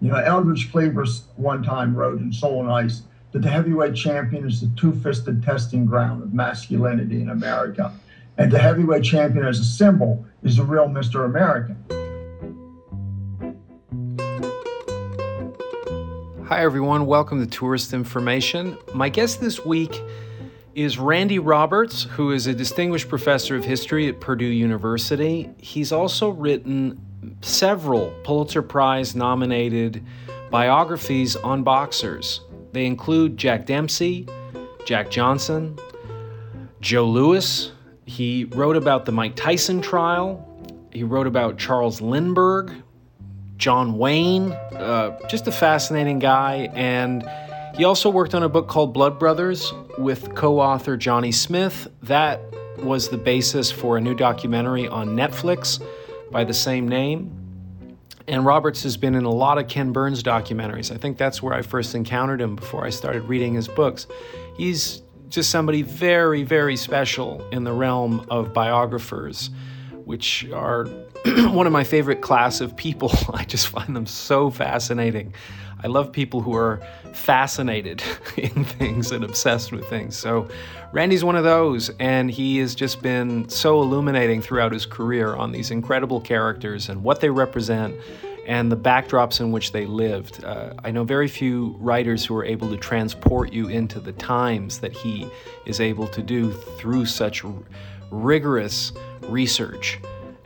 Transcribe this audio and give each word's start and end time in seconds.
You 0.00 0.12
know, 0.12 0.16
Eldridge 0.18 0.70
Cleaver 0.70 1.04
one 1.34 1.64
time 1.64 1.92
wrote 1.92 2.20
in 2.20 2.32
Soul 2.32 2.60
on 2.60 2.70
Ice 2.70 3.02
that 3.32 3.42
the 3.42 3.50
heavyweight 3.50 3.96
champion 3.96 4.46
is 4.46 4.60
the 4.60 4.70
two-fisted 4.76 5.42
testing 5.42 5.86
ground 5.86 6.22
of 6.22 6.32
masculinity 6.32 7.20
in 7.20 7.30
America. 7.30 7.92
And 8.36 8.52
the 8.52 8.60
heavyweight 8.60 9.02
champion 9.02 9.44
as 9.44 9.58
a 9.58 9.64
symbol 9.64 10.24
is 10.44 10.58
the 10.58 10.62
real 10.62 10.86
Mr. 10.86 11.24
American. 11.24 11.76
Hi, 16.46 16.62
everyone. 16.62 17.06
Welcome 17.06 17.44
to 17.44 17.50
Tourist 17.50 17.92
Information. 17.92 18.78
My 18.94 19.08
guest 19.08 19.40
this 19.40 19.64
week 19.64 20.00
is 20.76 20.96
Randy 20.96 21.40
Roberts, 21.40 22.04
who 22.04 22.30
is 22.30 22.46
a 22.46 22.54
distinguished 22.54 23.08
professor 23.08 23.56
of 23.56 23.64
history 23.64 24.06
at 24.06 24.20
Purdue 24.20 24.44
University. 24.44 25.50
He's 25.58 25.90
also 25.90 26.30
written 26.30 27.04
several 27.40 28.10
Pulitzer 28.24 28.62
Prize 28.62 29.14
nominated 29.14 30.04
biographies 30.50 31.36
on 31.36 31.62
boxers. 31.62 32.40
They 32.72 32.86
include 32.86 33.36
Jack 33.36 33.66
Dempsey, 33.66 34.26
Jack 34.84 35.10
Johnson, 35.10 35.78
Joe 36.80 37.06
Louis. 37.06 37.72
He 38.06 38.44
wrote 38.44 38.76
about 38.76 39.04
the 39.04 39.12
Mike 39.12 39.36
Tyson 39.36 39.80
trial. 39.80 40.44
He 40.92 41.02
wrote 41.02 41.26
about 41.26 41.58
Charles 41.58 42.00
Lindbergh, 42.00 42.72
John 43.56 43.98
Wayne, 43.98 44.52
uh, 44.52 45.18
just 45.28 45.46
a 45.46 45.52
fascinating 45.52 46.18
guy. 46.18 46.70
And 46.74 47.28
he 47.76 47.84
also 47.84 48.10
worked 48.10 48.34
on 48.34 48.42
a 48.42 48.48
book 48.48 48.68
called 48.68 48.94
Blood 48.94 49.18
Brothers 49.18 49.72
with 49.98 50.34
co 50.34 50.60
author 50.60 50.96
Johnny 50.96 51.32
Smith. 51.32 51.88
That 52.02 52.40
was 52.78 53.08
the 53.08 53.18
basis 53.18 53.70
for 53.70 53.96
a 53.96 54.00
new 54.00 54.14
documentary 54.14 54.88
on 54.88 55.08
Netflix 55.10 55.84
by 56.30 56.44
the 56.44 56.54
same 56.54 56.88
name. 56.88 57.34
And 58.26 58.44
Roberts 58.44 58.82
has 58.82 58.96
been 58.96 59.14
in 59.14 59.24
a 59.24 59.30
lot 59.30 59.56
of 59.56 59.68
Ken 59.68 59.92
Burns 59.92 60.22
documentaries. 60.22 60.94
I 60.94 60.98
think 60.98 61.16
that's 61.16 61.42
where 61.42 61.54
I 61.54 61.62
first 61.62 61.94
encountered 61.94 62.40
him 62.40 62.56
before 62.56 62.84
I 62.84 62.90
started 62.90 63.22
reading 63.22 63.54
his 63.54 63.68
books. 63.68 64.06
He's 64.56 65.02
just 65.30 65.50
somebody 65.50 65.82
very, 65.82 66.42
very 66.42 66.76
special 66.76 67.46
in 67.50 67.64
the 67.64 67.72
realm 67.72 68.26
of 68.30 68.52
biographers, 68.52 69.50
which 70.04 70.46
are 70.52 70.84
one 71.24 71.66
of 71.66 71.72
my 71.72 71.84
favorite 71.84 72.20
class 72.20 72.60
of 72.60 72.76
people. 72.76 73.10
I 73.32 73.44
just 73.44 73.68
find 73.68 73.96
them 73.96 74.06
so 74.06 74.50
fascinating. 74.50 75.34
I 75.82 75.86
love 75.86 76.12
people 76.12 76.40
who 76.40 76.54
are 76.54 76.80
fascinated 77.12 78.02
in 78.36 78.64
things 78.64 79.12
and 79.12 79.24
obsessed 79.24 79.72
with 79.72 79.88
things. 79.88 80.16
So, 80.16 80.48
Randy's 80.92 81.22
one 81.22 81.36
of 81.36 81.44
those, 81.44 81.90
and 82.00 82.30
he 82.30 82.58
has 82.58 82.74
just 82.74 83.02
been 83.02 83.48
so 83.48 83.82
illuminating 83.82 84.40
throughout 84.40 84.72
his 84.72 84.86
career 84.86 85.34
on 85.34 85.52
these 85.52 85.70
incredible 85.70 86.20
characters 86.20 86.88
and 86.88 87.02
what 87.02 87.20
they 87.20 87.28
represent 87.28 87.94
and 88.46 88.72
the 88.72 88.76
backdrops 88.76 89.40
in 89.40 89.52
which 89.52 89.72
they 89.72 89.84
lived. 89.84 90.42
Uh, 90.42 90.72
I 90.82 90.90
know 90.90 91.04
very 91.04 91.28
few 91.28 91.76
writers 91.78 92.24
who 92.24 92.34
are 92.36 92.44
able 92.44 92.70
to 92.70 92.78
transport 92.78 93.52
you 93.52 93.68
into 93.68 94.00
the 94.00 94.12
times 94.12 94.78
that 94.80 94.92
he 94.92 95.30
is 95.66 95.80
able 95.80 96.08
to 96.08 96.22
do 96.22 96.50
through 96.52 97.04
such 97.04 97.44
r- 97.44 97.52
rigorous 98.10 98.92
research. 99.24 100.00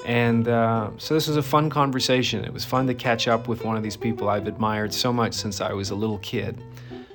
And 0.05 0.49
uh, 0.49 0.91
so 0.99 1.15
this 1.15 1.29
was 1.29 1.37
a 1.37 1.43
fun 1.43 1.71
conversation. 1.71 2.45
It 2.45 2.53
was 2.53 2.65
fun 2.65 2.87
to 2.89 2.95
catch 2.95 3.29
up 3.29 3.47
with 3.49 3.65
one 3.65 3.77
of 3.77 3.83
these 3.83 3.97
people 3.97 4.29
I've 4.29 4.47
admired 4.47 4.93
so 4.93 5.13
much 5.13 5.35
since 5.35 5.61
I 5.61 5.73
was 5.73 5.91
a 5.91 5.95
little 5.95 6.19
kid. 6.19 6.61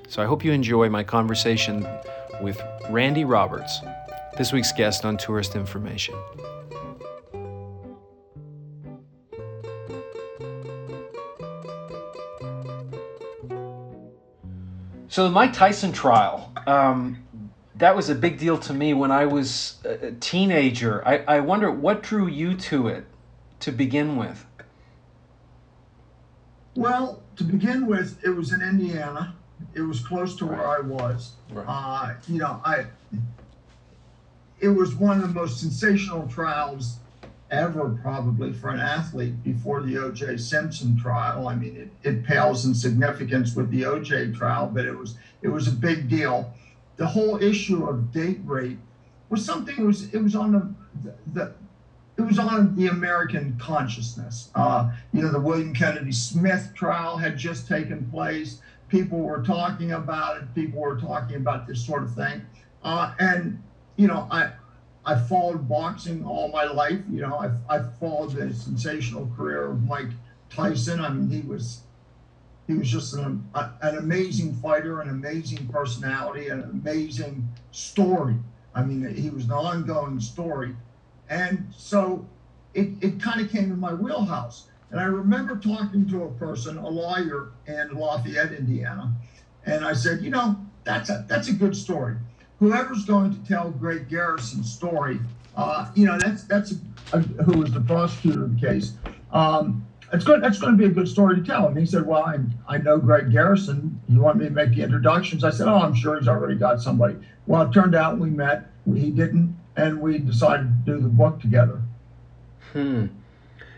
So 0.08 0.24
I 0.24 0.26
hope 0.26 0.46
you 0.46 0.54
enjoy 0.54 0.90
my 0.90 1.04
conversation 1.04 1.86
with 2.42 2.62
Randy 2.90 3.26
Roberts, 3.26 3.80
this 4.38 4.54
week's 4.54 4.72
guest 4.72 5.04
on 5.04 5.18
Tourist 5.18 5.56
Information. 5.56 6.16
So 15.10 15.24
the 15.24 15.32
Mike 15.32 15.52
Tyson 15.52 15.92
trial, 15.92 16.54
um, 16.68 17.18
that 17.78 17.95
was 17.95 18.09
a 18.09 18.16
big 18.16 18.39
deal 18.39 18.57
to 18.57 18.74
me 18.74 18.94
when 18.94 19.12
I 19.12 19.25
was 19.25 19.78
a 19.85 20.12
teenager. 20.13 21.07
I, 21.07 21.18
I 21.28 21.40
wonder 21.41 21.72
what 21.72 22.02
drew 22.02 22.28
you 22.28 22.56
to 22.56 22.88
it 22.88 23.06
to 23.62 23.72
begin 23.72 24.18
with. 24.18 24.46
Well, 26.75 27.22
to 27.38 27.44
begin 27.44 27.88
with, 27.88 28.24
it 28.24 28.29
was 28.29 28.53
in 28.53 28.62
Indiana. 28.62 29.35
It 29.74 29.81
was 29.81 30.00
close 30.00 30.35
to 30.38 30.46
right. 30.46 30.57
where 30.57 30.68
I 30.68 30.79
was. 30.79 31.31
Right. 31.52 31.66
Uh, 31.68 32.13
you 32.28 32.40
know, 32.40 32.62
I. 32.63 32.85
It 34.59 34.69
was 34.69 34.96
one 34.96 35.22
of 35.22 35.28
the 35.28 35.40
most 35.40 35.59
sensational 35.59 36.28
trials 36.28 36.97
ever, 37.52 37.90
probably 38.02 38.53
for 38.53 38.69
an 38.69 38.79
athlete 38.79 39.44
before 39.44 39.81
the 39.81 39.97
O.J. 40.00 40.38
Simpson 40.38 41.00
trial. 41.00 41.47
I 41.47 41.56
mean, 41.56 41.75
it, 42.03 42.07
it 42.07 42.23
pales 42.23 42.66
in 42.66 42.73
significance 42.73 43.56
with 43.56 43.69
the 43.69 43.85
O.J. 43.85 44.34
trial, 44.34 44.69
but 44.72 44.85
it 44.85 44.97
was 44.97 45.16
it 45.41 45.50
was 45.50 45.68
a 45.68 45.72
big 45.72 46.09
deal 46.09 46.53
the 46.97 47.08
whole 47.08 47.41
issue 47.41 47.85
of 47.85 48.12
date 48.12 48.40
rape 48.44 48.80
was 49.30 49.46
something 49.46 49.85
was 49.85 50.13
it 50.13 50.22
was 50.22 50.35
on 50.35 50.52
the, 50.52 51.13
the 51.34 51.53
it 52.18 52.22
was 52.22 52.40
on 52.40 52.75
the 52.75 52.88
American 52.88 53.58
consciousness. 53.59 54.50
Uh, 54.56 54.91
you 55.13 55.22
know, 55.22 55.31
the 55.31 55.40
William 55.40 55.74
Kennedy 55.74 56.12
Smith 56.12 56.72
trial 56.74 57.16
had 57.16 57.38
just 57.38 57.68
taken 57.68 58.09
place. 58.09 58.59
People 58.90 59.19
were 59.19 59.44
talking 59.44 59.91
about 59.91 60.38
it. 60.38 60.56
People 60.56 60.81
were 60.81 61.00
talking 61.00 61.35
about 61.35 61.68
this 61.68 61.85
sort 61.85 62.02
of 62.02 62.16
thing. 62.16 62.41
Uh, 62.84 63.14
and, 63.19 63.62
you 63.97 64.08
know, 64.08 64.28
I, 64.31 64.52
I 65.06 65.16
followed 65.16 65.69
boxing 65.69 66.25
all 66.25 66.47
my 66.50 66.64
life. 66.64 67.00
You 67.12 67.22
know, 67.22 67.35
I, 67.35 67.52
I 67.78 67.84
followed 68.00 68.31
the 68.31 68.52
sensational 68.52 69.31
career 69.38 69.66
of 69.66 69.84
Mike 69.84 70.09
Tyson. 70.50 71.00
I 71.00 71.09
mean, 71.09 71.29
he 71.29 71.47
was 71.47 71.81
he 72.67 72.73
was 72.73 72.89
just 72.89 73.13
an, 73.13 73.47
an 73.55 73.97
amazing 73.97 74.53
fighter, 74.55 75.01
an 75.01 75.09
amazing 75.09 75.67
personality, 75.67 76.50
an 76.50 76.63
amazing 76.63 77.47
story. 77.72 78.35
I 78.75 78.83
mean, 78.83 79.16
he 79.16 79.29
was 79.29 79.45
an 79.45 79.53
ongoing 79.53 80.19
story. 80.19 80.75
And 81.29 81.72
so 81.75 82.28
it, 82.73 82.89
it 83.01 83.22
kind 83.22 83.41
of 83.41 83.50
came 83.50 83.72
in 83.72 83.79
my 83.79 83.94
wheelhouse. 83.94 84.67
And 84.91 85.00
I 85.00 85.05
remember 85.05 85.57
talking 85.57 86.07
to 86.09 86.23
a 86.23 86.31
person, 86.33 86.78
a 86.78 86.88
lawyer 86.88 87.50
in 87.66 87.89
Lafayette, 87.94 88.53
Indiana, 88.53 89.13
and 89.66 89.85
I 89.85 89.94
said, 89.94 90.22
you 90.22 90.29
know, 90.29 90.57
that's 90.85 91.09
a 91.09 91.25
that's 91.28 91.49
a 91.49 91.53
good 91.53 91.75
story. 91.75 92.16
Whoever's 92.59 93.03
going 93.03 93.34
to 93.34 93.47
tell 93.47 93.69
Greg 93.72 94.07
Garrison's 94.07 94.72
story, 94.72 95.19
uh, 95.57 95.91
you 95.94 96.05
know, 96.05 96.17
that's 96.17 96.44
that's 96.44 96.72
a, 97.11 97.17
a, 97.17 97.19
who 97.19 97.59
was 97.59 97.72
the 97.72 97.81
prosecutor 97.81 98.45
of 98.45 98.59
the 98.59 98.67
case. 98.67 98.94
Um, 99.34 99.85
it's 100.13 100.23
good. 100.23 100.41
That's 100.41 100.59
going 100.59 100.73
to 100.73 100.78
be 100.78 100.85
a 100.85 100.94
good 100.94 101.07
story 101.07 101.35
to 101.35 101.44
tell. 101.44 101.68
And 101.68 101.78
he 101.78 101.85
said, 101.85 102.06
"Well, 102.06 102.23
I, 102.23 102.38
I 102.68 102.78
know 102.78 102.97
Greg 102.97 103.31
Garrison. 103.31 104.00
You 104.07 104.22
want 104.22 104.38
me 104.38 104.45
to 104.45 104.51
make 104.51 104.72
the 104.72 104.81
introductions?" 104.81 105.44
I 105.44 105.50
said, 105.50 105.68
"Oh, 105.68 105.78
I'm 105.78 105.94
sure 105.94 106.18
he's 106.18 106.28
already 106.28 106.56
got 106.56 106.81
somebody." 106.81 107.16
Well, 107.45 107.63
it 107.63 107.73
turned 107.73 107.95
out 107.95 108.17
we 108.17 108.29
met. 108.29 108.69
He 108.85 109.12
didn't, 109.12 109.57
and 109.75 110.01
we 110.01 110.19
decided 110.19 110.85
to 110.85 110.94
do 110.94 111.01
the 111.01 111.09
book 111.09 111.41
together. 111.41 111.81
Hmm. 112.73 113.07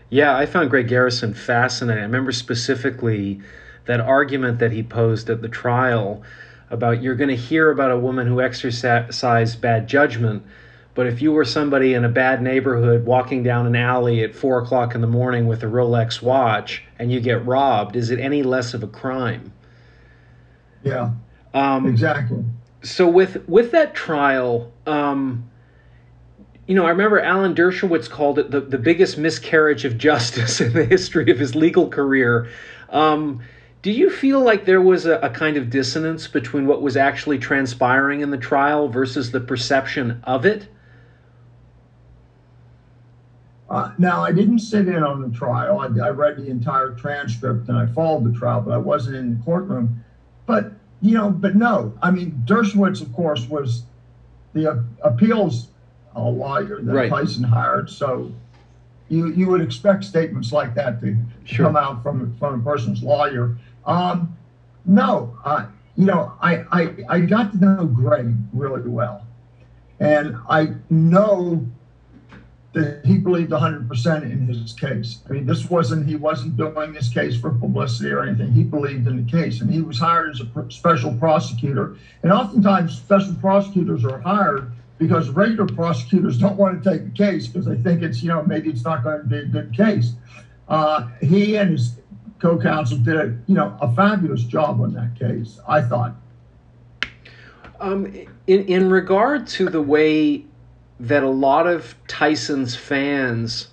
Yeah, 0.08 0.36
I 0.36 0.46
found 0.46 0.70
Greg 0.70 0.88
Garrison 0.88 1.34
fascinating. 1.34 2.02
I 2.02 2.06
remember 2.06 2.32
specifically 2.32 3.40
that 3.86 4.00
argument 4.00 4.58
that 4.58 4.72
he 4.72 4.82
posed 4.82 5.30
at 5.30 5.42
the 5.42 5.48
trial 5.48 6.22
about 6.68 7.02
you're 7.02 7.16
going 7.16 7.30
to 7.30 7.36
hear 7.36 7.70
about 7.70 7.90
a 7.90 7.98
woman 7.98 8.26
who 8.26 8.40
exercised 8.40 9.60
bad 9.60 9.88
judgment 9.88 10.44
but 10.94 11.06
if 11.06 11.22
you 11.22 11.32
were 11.32 11.44
somebody 11.44 11.94
in 11.94 12.04
a 12.04 12.08
bad 12.08 12.42
neighborhood 12.42 13.04
walking 13.04 13.42
down 13.42 13.66
an 13.66 13.76
alley 13.76 14.22
at 14.22 14.34
four 14.34 14.60
o'clock 14.60 14.94
in 14.94 15.00
the 15.00 15.06
morning 15.06 15.46
with 15.46 15.62
a 15.62 15.66
Rolex 15.66 16.20
watch 16.20 16.82
and 16.98 17.12
you 17.12 17.20
get 17.20 17.44
robbed, 17.46 17.96
is 17.96 18.10
it 18.10 18.18
any 18.18 18.42
less 18.42 18.74
of 18.74 18.82
a 18.82 18.88
crime? 18.88 19.52
Yeah. 20.82 21.12
Um, 21.54 21.86
exactly. 21.86 22.44
So 22.82 23.08
with 23.08 23.48
with 23.48 23.72
that 23.72 23.94
trial, 23.94 24.72
um, 24.86 25.50
you 26.66 26.74
know, 26.74 26.86
I 26.86 26.90
remember 26.90 27.20
Alan 27.20 27.54
Dershowitz 27.54 28.08
called 28.08 28.38
it 28.38 28.50
the, 28.50 28.60
the 28.60 28.78
biggest 28.78 29.18
miscarriage 29.18 29.84
of 29.84 29.98
justice 29.98 30.60
in 30.60 30.72
the 30.72 30.84
history 30.84 31.30
of 31.30 31.38
his 31.38 31.54
legal 31.54 31.88
career. 31.88 32.48
Um, 32.90 33.42
do 33.82 33.90
you 33.90 34.10
feel 34.10 34.40
like 34.40 34.66
there 34.66 34.80
was 34.80 35.06
a, 35.06 35.18
a, 35.20 35.30
kind 35.30 35.56
of 35.56 35.70
dissonance 35.70 36.28
between 36.28 36.66
what 36.66 36.82
was 36.82 36.96
actually 36.98 37.38
transpiring 37.38 38.20
in 38.20 38.30
the 38.30 38.36
trial 38.36 38.88
versus 38.88 39.30
the 39.30 39.40
perception 39.40 40.20
of 40.24 40.44
it? 40.44 40.68
Uh, 43.70 43.92
now, 43.98 44.24
I 44.24 44.32
didn't 44.32 44.58
sit 44.58 44.88
in 44.88 45.02
on 45.04 45.22
the 45.22 45.36
trial. 45.36 45.78
I, 45.78 45.86
I, 46.04 46.10
read 46.10 46.36
the 46.36 46.48
entire 46.48 46.90
transcript 46.90 47.68
and 47.68 47.78
I 47.78 47.86
followed 47.86 48.24
the 48.24 48.36
trial, 48.36 48.60
but 48.60 48.72
I 48.72 48.78
wasn't 48.78 49.14
in 49.14 49.38
the 49.38 49.44
courtroom. 49.44 50.04
But, 50.44 50.72
you 51.00 51.14
know, 51.14 51.30
but 51.30 51.54
no, 51.54 51.96
I 52.02 52.10
mean, 52.10 52.42
Dershowitz, 52.44 53.00
of 53.00 53.12
course, 53.12 53.48
was 53.48 53.84
the 54.54 54.72
uh, 54.72 54.82
appeals 55.04 55.68
uh, 56.16 56.28
lawyer 56.28 56.80
that 56.82 56.92
right. 56.92 57.08
Tyson 57.08 57.44
hired. 57.44 57.88
So 57.88 58.32
you, 59.08 59.28
you 59.34 59.46
would 59.48 59.60
expect 59.60 60.02
statements 60.02 60.50
like 60.50 60.74
that 60.74 61.00
to 61.02 61.16
sure. 61.44 61.66
come 61.66 61.76
out 61.76 62.02
from, 62.02 62.36
from 62.38 62.60
a 62.60 62.64
person's 62.64 63.04
lawyer. 63.04 63.56
Um, 63.86 64.36
no, 64.84 65.38
uh, 65.44 65.66
you 65.94 66.06
know, 66.06 66.32
I, 66.42 66.64
I, 66.72 66.94
I 67.08 67.20
got 67.20 67.52
to 67.52 67.58
know 67.58 67.86
Greg 67.86 68.34
really 68.52 68.82
well. 68.88 69.24
And 70.00 70.36
I 70.48 70.74
know 70.88 71.64
that 72.72 73.04
he 73.04 73.18
believed 73.18 73.50
100% 73.50 74.22
in 74.22 74.46
his 74.46 74.72
case. 74.74 75.18
I 75.28 75.32
mean, 75.32 75.46
this 75.46 75.68
wasn't, 75.68 76.06
he 76.06 76.14
wasn't 76.14 76.56
doing 76.56 76.92
this 76.92 77.08
case 77.08 77.36
for 77.36 77.50
publicity 77.50 78.10
or 78.10 78.22
anything. 78.22 78.52
He 78.52 78.62
believed 78.62 79.08
in 79.08 79.24
the 79.24 79.30
case. 79.30 79.60
And 79.60 79.72
he 79.72 79.80
was 79.80 79.98
hired 79.98 80.30
as 80.30 80.40
a 80.40 80.70
special 80.70 81.12
prosecutor. 81.14 81.96
And 82.22 82.32
oftentimes, 82.32 82.96
special 82.96 83.34
prosecutors 83.34 84.04
are 84.04 84.20
hired 84.20 84.70
because 84.98 85.30
regular 85.30 85.66
prosecutors 85.66 86.38
don't 86.38 86.56
want 86.56 86.82
to 86.82 86.90
take 86.90 87.04
the 87.04 87.10
case 87.10 87.48
because 87.48 87.66
they 87.66 87.76
think 87.76 88.02
it's, 88.02 88.22
you 88.22 88.28
know, 88.28 88.44
maybe 88.44 88.70
it's 88.70 88.84
not 88.84 89.02
going 89.02 89.20
to 89.20 89.26
be 89.26 89.38
a 89.38 89.46
good 89.46 89.74
case. 89.76 90.12
Uh, 90.68 91.08
he 91.20 91.56
and 91.56 91.70
his 91.70 91.96
co-counsel 92.38 92.98
did 92.98 93.16
a, 93.16 93.36
you 93.48 93.54
know, 93.54 93.76
a 93.80 93.92
fabulous 93.94 94.44
job 94.44 94.80
on 94.80 94.92
that 94.94 95.18
case, 95.18 95.58
I 95.66 95.82
thought. 95.82 96.14
Um, 97.80 98.06
in, 98.46 98.66
in 98.66 98.90
regard 98.90 99.46
to 99.48 99.70
the 99.70 99.80
way 99.80 100.44
that 101.00 101.22
a 101.22 101.28
lot 101.28 101.66
of 101.66 101.94
Tyson's 102.06 102.76
fans, 102.76 103.68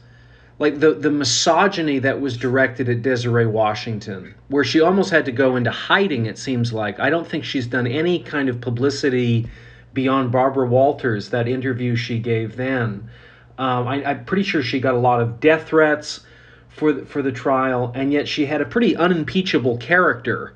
like 0.59 0.79
the, 0.79 0.93
the 0.93 1.11
misogyny 1.11 1.99
that 1.99 2.21
was 2.21 2.37
directed 2.37 2.87
at 2.87 3.01
Desiree 3.01 3.45
Washington, 3.45 4.33
where 4.47 4.63
she 4.63 4.79
almost 4.79 5.11
had 5.11 5.25
to 5.25 5.31
go 5.31 5.57
into 5.57 5.69
hiding, 5.69 6.25
it 6.25 6.37
seems 6.37 6.71
like. 6.71 6.99
I 6.99 7.09
don't 7.09 7.27
think 7.27 7.43
she's 7.43 7.67
done 7.67 7.85
any 7.85 8.19
kind 8.19 8.47
of 8.47 8.61
publicity 8.61 9.47
beyond 9.93 10.31
Barbara 10.31 10.67
Walters, 10.67 11.29
that 11.29 11.47
interview 11.47 11.95
she 11.95 12.19
gave 12.19 12.55
then. 12.55 13.09
Um, 13.57 13.87
I, 13.87 14.11
am 14.11 14.25
pretty 14.25 14.43
sure 14.43 14.61
she 14.61 14.79
got 14.79 14.93
a 14.93 14.99
lot 14.99 15.21
of 15.21 15.39
death 15.39 15.67
threats 15.67 16.21
for 16.69 16.93
the, 16.93 17.05
for 17.05 17.21
the 17.21 17.31
trial, 17.31 17.91
and 17.93 18.13
yet 18.13 18.27
she 18.27 18.45
had 18.45 18.61
a 18.61 18.65
pretty 18.65 18.95
unimpeachable 18.95 19.77
character 19.77 20.53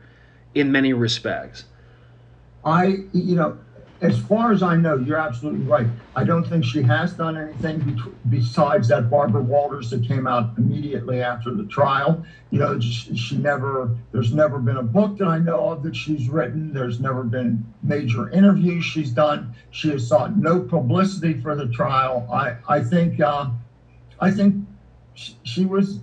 in 0.56 0.72
many 0.72 0.94
respects. 0.94 1.66
I, 2.64 3.00
you 3.12 3.36
know, 3.36 3.58
as 4.02 4.20
far 4.20 4.52
as 4.52 4.64
I 4.64 4.76
know, 4.78 4.98
you're 4.98 5.18
absolutely 5.18 5.66
right. 5.66 5.86
I 6.16 6.24
don't 6.24 6.44
think 6.44 6.66
she 6.66 6.82
has 6.82 7.14
done 7.14 7.38
anything 7.38 7.80
be- 7.80 8.02
besides 8.30 8.88
that 8.88 9.12
Barbara 9.12 9.42
Walters 9.42 9.92
that 9.92 10.04
came 10.04 10.26
out 10.26 10.58
immediately 10.58 11.22
after 11.22 11.54
the 11.54 11.66
trial. 11.66 12.26
You 12.50 12.60
know, 12.60 12.80
she, 12.80 13.16
she, 13.16 13.38
never, 13.38 13.96
there's 14.12 14.34
never 14.34 14.58
been 14.58 14.78
a 14.78 14.84
book 14.84 15.20
that 15.20 15.28
I 15.28 15.38
know 15.38 15.70
of 15.70 15.84
that 15.84 15.96
she's 15.96 16.30
written. 16.30 16.74
There's 16.74 17.00
never 17.00 17.24
been 17.24 17.64
major 17.84 18.30
interviews 18.32 18.84
she's 18.84 19.12
done. 19.12 19.54
She 19.70 19.90
has 19.90 20.08
sought 20.08 20.36
no 20.36 20.60
publicity 20.60 21.40
for 21.40 21.56
the 21.56 21.68
trial. 21.68 22.28
I, 22.34 22.56
I 22.68 22.84
think, 22.84 23.22
uh, 23.22 23.52
I 24.20 24.32
think 24.32 24.66
she, 25.14 25.36
she 25.44 25.66
was 25.66 26.00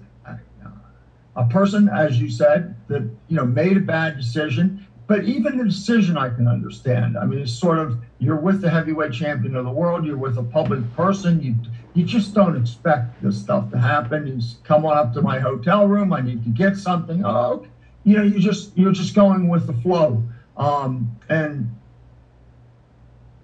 a 1.38 1.44
person, 1.46 1.88
as 1.88 2.20
you 2.20 2.28
said, 2.28 2.74
that, 2.88 3.02
you 3.28 3.36
know, 3.36 3.46
made 3.46 3.76
a 3.76 3.80
bad 3.80 4.16
decision 4.16 4.84
but 5.08 5.24
even 5.24 5.56
the 5.56 5.64
decision 5.64 6.18
I 6.18 6.28
can 6.28 6.46
understand. 6.46 7.16
I 7.16 7.24
mean, 7.24 7.40
it's 7.40 7.52
sort 7.52 7.78
of 7.78 7.98
you're 8.18 8.36
with 8.36 8.60
the 8.60 8.68
heavyweight 8.70 9.12
champion 9.12 9.56
of 9.56 9.64
the 9.64 9.70
world, 9.70 10.04
you're 10.04 10.18
with 10.18 10.36
a 10.36 10.42
public 10.42 10.80
person, 10.94 11.42
you 11.42 11.54
you 11.94 12.04
just 12.04 12.34
don't 12.34 12.56
expect 12.56 13.20
this 13.22 13.36
stuff 13.36 13.70
to 13.72 13.78
happen. 13.78 14.26
He's 14.26 14.56
come 14.64 14.84
on 14.84 14.96
up 14.96 15.14
to 15.14 15.22
my 15.22 15.40
hotel 15.40 15.88
room, 15.88 16.12
I 16.12 16.20
need 16.20 16.44
to 16.44 16.50
get 16.50 16.76
something. 16.76 17.24
Oh, 17.24 17.66
you 18.04 18.18
know, 18.18 18.22
you 18.22 18.38
just 18.38 18.76
you're 18.76 18.92
just 18.92 19.14
going 19.14 19.48
with 19.48 19.66
the 19.66 19.72
flow. 19.72 20.22
Um, 20.58 21.16
and 21.30 21.74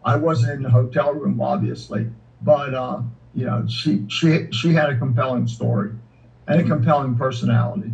I 0.04 0.16
wasn't 0.16 0.52
in 0.52 0.62
the 0.62 0.70
hotel 0.70 1.14
room, 1.14 1.40
obviously, 1.40 2.10
but 2.42 2.74
uh, 2.74 3.00
you 3.34 3.46
know, 3.46 3.64
she 3.68 4.04
she 4.08 4.48
she 4.52 4.74
had 4.74 4.90
a 4.90 4.98
compelling 4.98 5.48
story 5.48 5.92
and 6.46 6.60
a 6.60 6.64
compelling 6.64 7.16
personality. 7.16 7.90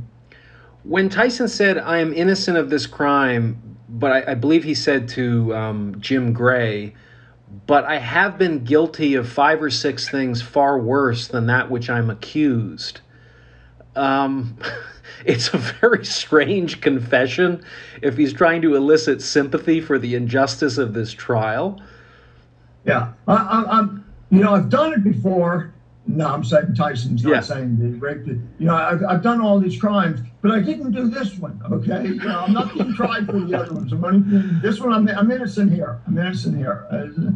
When 0.82 1.09
Tyson 1.09 1.49
said, 1.49 1.79
I 1.79 1.99
am 1.99 2.12
innocent 2.15 2.56
of 2.56 2.71
this 2.71 2.87
crime, 2.87 3.77
but 3.88 4.12
I, 4.12 4.32
I 4.32 4.35
believe 4.35 4.65
he 4.65 4.75
said 4.75 5.09
to 5.11 5.55
um, 5.55 6.00
Jim 6.00 6.32
Gray, 6.32 6.94
but 7.67 7.85
I 7.85 7.99
have 7.99 8.38
been 8.38 8.65
guilty 8.65 9.15
of 9.15 9.29
five 9.29 9.62
or 9.62 9.71
six 9.71 10.09
things 10.09 10.41
far 10.41 10.79
worse 10.79 11.29
than 11.29 11.47
that 11.47 11.71
which 11.71 11.91
I'm 11.91 12.09
accused. 12.09 13.00
Um, 13.97 14.56
it's 15.25 15.53
a 15.53 15.59
very 15.59 16.05
strange 16.05 16.81
confession 16.81 17.65
if 18.03 18.17
he's 18.17 18.33
trying 18.33 18.62
to 18.62 18.75
elicit 18.76 19.21
sympathy 19.21 19.81
for 19.81 19.99
the 19.99 20.15
injustice 20.15 20.79
of 20.79 20.94
this 20.94 21.12
trial. 21.12 21.81
Yeah, 22.85 23.12
I, 23.29 23.79
am 23.79 24.05
you 24.31 24.41
know, 24.43 24.55
I've 24.55 24.71
done 24.71 24.93
it 24.94 25.05
before, 25.05 25.75
no, 26.06 26.29
I'm 26.29 26.44
saying 26.44 26.75
Tyson's 26.75 27.25
not 27.25 27.31
yeah. 27.31 27.41
saying 27.41 27.76
he 27.76 27.99
raped 27.99 28.29
it. 28.29 28.38
You 28.59 28.67
know, 28.67 28.75
I've, 28.75 29.03
I've 29.05 29.23
done 29.23 29.41
all 29.41 29.59
these 29.61 29.79
crimes, 29.79 30.21
but 30.42 30.52
I 30.52 30.60
didn't 30.60 30.92
do 30.92 31.08
this 31.08 31.37
one. 31.38 31.60
Okay, 31.70 32.08
you 32.08 32.14
know, 32.14 32.40
I'm 32.40 32.52
not 32.52 32.75
being 32.75 32.94
tried 32.94 33.26
for 33.26 33.40
the 33.40 33.58
other 33.58 33.75
ones. 33.75 33.92
I'm 33.92 34.04
only, 34.04 34.60
this 34.60 34.81
one, 34.81 34.92
I'm, 34.92 35.08
I'm 35.08 35.31
innocent 35.31 35.72
here. 35.72 36.00
I'm 36.06 36.16
innocent 36.19 36.56
here. 36.56 36.87
Uh, 36.90 37.32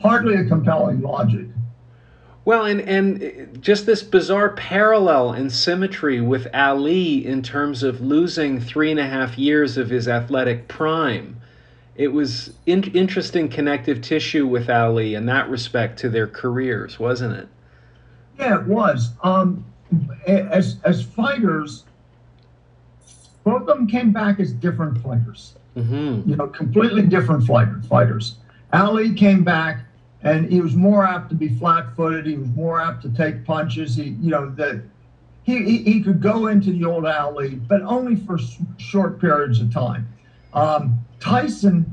hardly 0.00 0.36
a 0.36 0.44
compelling 0.44 1.00
logic. 1.00 1.46
Well, 2.46 2.66
and 2.66 2.80
and 2.82 3.62
just 3.62 3.86
this 3.86 4.02
bizarre 4.02 4.50
parallel 4.50 5.32
and 5.32 5.50
symmetry 5.50 6.20
with 6.20 6.46
Ali 6.52 7.24
in 7.24 7.42
terms 7.42 7.82
of 7.82 8.02
losing 8.02 8.60
three 8.60 8.90
and 8.90 9.00
a 9.00 9.06
half 9.06 9.38
years 9.38 9.78
of 9.78 9.88
his 9.88 10.06
athletic 10.08 10.68
prime 10.68 11.40
it 11.96 12.08
was 12.08 12.52
in- 12.66 12.92
interesting 12.92 13.48
connective 13.48 14.00
tissue 14.00 14.46
with 14.46 14.68
Ali 14.68 15.14
in 15.14 15.26
that 15.26 15.48
respect 15.48 15.98
to 16.00 16.08
their 16.08 16.26
careers, 16.26 16.98
wasn't 16.98 17.36
it? 17.36 17.48
Yeah, 18.38 18.60
it 18.60 18.66
was. 18.66 19.10
Um, 19.22 19.64
as 20.26 20.76
as 20.84 21.02
fighters, 21.02 21.84
both 23.44 23.62
of 23.62 23.66
them 23.66 23.86
came 23.86 24.12
back 24.12 24.40
as 24.40 24.52
different 24.52 25.02
fighters. 25.02 25.54
Mm-hmm. 25.76 26.28
You 26.28 26.36
know, 26.36 26.46
completely 26.46 27.02
different 27.02 27.44
fighter, 27.46 27.80
fighters. 27.88 28.36
Ali 28.72 29.12
came 29.14 29.44
back, 29.44 29.84
and 30.22 30.50
he 30.50 30.60
was 30.60 30.74
more 30.74 31.04
apt 31.04 31.28
to 31.30 31.34
be 31.34 31.48
flat-footed. 31.48 32.26
He 32.26 32.36
was 32.36 32.48
more 32.48 32.80
apt 32.80 33.02
to 33.02 33.08
take 33.10 33.44
punches. 33.44 33.96
He, 33.96 34.16
you 34.20 34.30
know, 34.30 34.50
that 34.50 34.82
he, 35.42 35.62
he, 35.64 35.78
he 35.78 36.02
could 36.02 36.20
go 36.20 36.46
into 36.46 36.70
the 36.72 36.84
old 36.84 37.06
Ali, 37.06 37.56
but 37.56 37.82
only 37.82 38.16
for 38.16 38.38
short 38.78 39.20
periods 39.20 39.60
of 39.60 39.72
time. 39.72 40.08
Um, 40.54 41.00
Tyson 41.20 41.92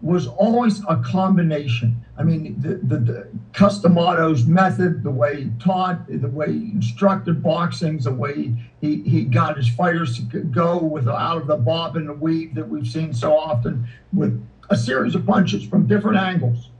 was 0.00 0.26
always 0.26 0.82
a 0.88 0.96
combination. 0.96 2.04
I 2.18 2.24
mean, 2.24 2.56
the, 2.60 2.74
the, 2.74 2.98
the 2.98 3.28
Cus 3.52 3.84
method, 3.84 5.04
the 5.04 5.10
way 5.10 5.44
he 5.44 5.50
taught, 5.60 6.08
the 6.08 6.28
way 6.28 6.52
he 6.52 6.72
instructed 6.72 7.42
boxing, 7.44 7.98
the 7.98 8.12
way 8.12 8.54
he, 8.80 9.02
he 9.02 9.22
got 9.22 9.56
his 9.56 9.68
fighters 9.68 10.18
to 10.30 10.40
go 10.40 10.78
with 10.78 11.06
out 11.06 11.36
of 11.36 11.46
the 11.46 11.56
bob 11.56 11.96
and 11.96 12.08
the 12.08 12.12
weave 12.12 12.56
that 12.56 12.68
we've 12.68 12.88
seen 12.88 13.14
so 13.14 13.38
often 13.38 13.86
with 14.12 14.44
a 14.68 14.76
series 14.76 15.14
of 15.14 15.24
punches 15.26 15.64
from 15.64 15.86
different 15.86 16.18
angles. 16.18 16.70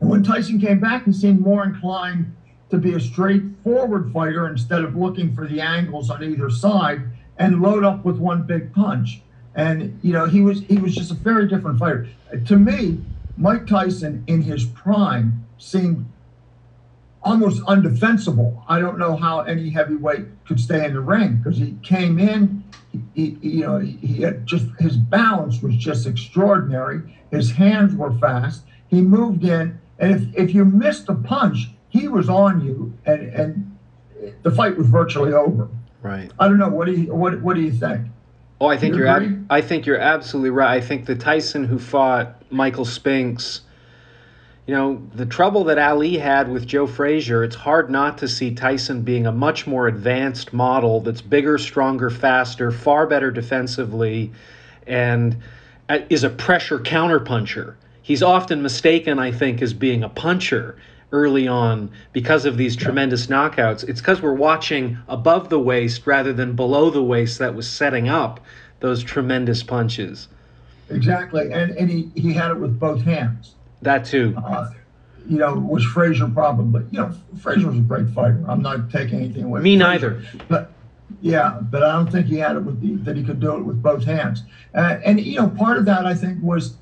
And 0.00 0.10
when 0.10 0.22
Tyson 0.22 0.60
came 0.60 0.78
back, 0.78 1.04
he 1.04 1.12
seemed 1.12 1.40
more 1.40 1.64
inclined 1.64 2.34
to 2.70 2.78
be 2.78 2.94
a 2.94 3.00
straightforward 3.00 4.12
fighter 4.12 4.46
instead 4.46 4.84
of 4.84 4.94
looking 4.96 5.34
for 5.34 5.46
the 5.46 5.60
angles 5.60 6.08
on 6.08 6.22
either 6.22 6.50
side 6.50 7.02
and 7.38 7.60
load 7.60 7.82
up 7.82 8.04
with 8.04 8.18
one 8.18 8.44
big 8.44 8.72
punch. 8.72 9.22
And 9.56 9.98
you 10.02 10.12
know, 10.12 10.26
he 10.26 10.42
was 10.42 10.60
he 10.62 10.78
was 10.78 10.94
just 10.94 11.10
a 11.10 11.14
very 11.14 11.48
different 11.48 11.78
fighter. 11.78 12.08
To 12.46 12.56
me, 12.56 13.00
Mike 13.36 13.66
Tyson 13.66 14.24
in 14.26 14.42
his 14.42 14.64
prime 14.64 15.46
seemed 15.58 16.06
almost 17.22 17.62
undefensible. 17.62 18.62
I 18.68 18.78
don't 18.78 18.98
know 18.98 19.16
how 19.16 19.40
any 19.40 19.70
heavyweight 19.70 20.46
could 20.46 20.60
stay 20.60 20.86
in 20.86 20.94
the 20.94 21.00
ring 21.00 21.36
because 21.42 21.58
he 21.58 21.76
came 21.82 22.18
in, 22.18 22.64
he, 23.14 23.36
he, 23.42 23.48
you 23.48 23.66
know, 23.66 23.78
he 23.78 24.22
had 24.22 24.46
just 24.46 24.66
his 24.78 24.96
balance 24.96 25.60
was 25.60 25.76
just 25.76 26.06
extraordinary. 26.06 27.02
His 27.30 27.52
hands 27.52 27.94
were 27.94 28.16
fast. 28.18 28.62
He 28.88 29.02
moved 29.02 29.44
in, 29.44 29.78
and 29.98 30.14
if, 30.14 30.48
if 30.48 30.54
you 30.54 30.64
missed 30.64 31.08
a 31.08 31.14
punch, 31.14 31.70
he 31.88 32.08
was 32.08 32.28
on 32.28 32.64
you, 32.64 32.96
and 33.04 33.28
and 33.34 33.76
the 34.42 34.50
fight 34.50 34.78
was 34.78 34.86
virtually 34.86 35.32
over. 35.32 35.68
Right. 36.02 36.30
I 36.38 36.46
don't 36.46 36.58
know. 36.58 36.68
What 36.68 36.86
do 36.86 36.92
you 36.92 37.14
what 37.14 37.42
what 37.42 37.56
do 37.56 37.62
you 37.62 37.72
think? 37.72 38.06
Oh, 38.60 38.68
I 38.68 38.76
think 38.76 38.94
you 38.94 39.02
are 39.04 39.06
ab- 39.08 39.46
I 39.50 39.60
think 39.60 39.84
you're 39.86 39.98
absolutely 39.98 40.50
right. 40.50 40.76
I 40.76 40.80
think 40.80 41.04
the 41.06 41.14
Tyson 41.14 41.64
who 41.64 41.78
fought 41.78 42.40
Michael 42.50 42.86
Spinks, 42.86 43.60
you 44.66 44.74
know, 44.74 45.02
the 45.14 45.26
trouble 45.26 45.64
that 45.64 45.78
Ali 45.78 46.16
had 46.16 46.50
with 46.50 46.66
Joe 46.66 46.86
Frazier, 46.86 47.44
it's 47.44 47.56
hard 47.56 47.90
not 47.90 48.16
to 48.18 48.28
see 48.28 48.54
Tyson 48.54 49.02
being 49.02 49.26
a 49.26 49.32
much 49.32 49.66
more 49.66 49.88
advanced 49.88 50.52
model 50.54 51.00
that's 51.00 51.20
bigger, 51.20 51.58
stronger, 51.58 52.08
faster, 52.08 52.72
far 52.72 53.06
better 53.06 53.30
defensively, 53.30 54.32
and 54.86 55.36
uh, 55.88 55.98
is 56.08 56.24
a 56.24 56.30
pressure 56.30 56.78
counterpuncher. 56.78 57.74
He's 58.00 58.22
often 58.22 58.62
mistaken, 58.62 59.18
I 59.18 59.32
think, 59.32 59.60
as 59.60 59.74
being 59.74 60.02
a 60.02 60.08
puncher 60.08 60.76
early 61.12 61.46
on 61.46 61.90
because 62.12 62.44
of 62.44 62.56
these 62.56 62.76
tremendous 62.76 63.26
knockouts. 63.26 63.88
It's 63.88 64.00
because 64.00 64.20
we're 64.20 64.34
watching 64.34 64.98
above 65.08 65.48
the 65.48 65.58
waist 65.58 66.06
rather 66.06 66.32
than 66.32 66.56
below 66.56 66.90
the 66.90 67.02
waist 67.02 67.38
that 67.38 67.54
was 67.54 67.68
setting 67.68 68.08
up 68.08 68.40
those 68.80 69.02
tremendous 69.02 69.62
punches. 69.62 70.28
Exactly, 70.90 71.52
and 71.52 71.72
and 71.72 71.90
he, 71.90 72.10
he 72.14 72.32
had 72.32 72.50
it 72.50 72.58
with 72.58 72.78
both 72.78 73.02
hands. 73.02 73.54
That 73.82 74.04
too. 74.04 74.34
Uh, 74.36 74.70
you 75.28 75.38
know, 75.38 75.54
was 75.54 75.84
Frazier 75.84 76.28
probably? 76.28 76.66
But 76.66 76.92
you 76.92 77.00
know, 77.00 77.12
Frazier 77.40 77.66
was 77.68 77.78
a 77.78 77.80
great 77.80 78.08
fighter. 78.10 78.44
I'm 78.46 78.62
not 78.62 78.90
taking 78.90 79.18
anything 79.18 79.44
away. 79.44 79.60
Me 79.60 79.76
neither. 79.76 80.22
But 80.48 80.70
yeah, 81.20 81.58
but 81.60 81.82
I 81.82 81.92
don't 81.92 82.10
think 82.10 82.26
he 82.26 82.36
had 82.36 82.56
it 82.56 82.60
with 82.60 82.80
the, 82.80 82.94
that 83.04 83.16
he 83.16 83.24
could 83.24 83.40
do 83.40 83.56
it 83.56 83.62
with 83.62 83.82
both 83.82 84.04
hands. 84.04 84.42
Uh, 84.74 84.98
and 85.04 85.20
you 85.20 85.40
know, 85.40 85.48
part 85.48 85.78
of 85.78 85.84
that 85.86 86.06
I 86.06 86.14
think 86.14 86.42
was 86.42 86.76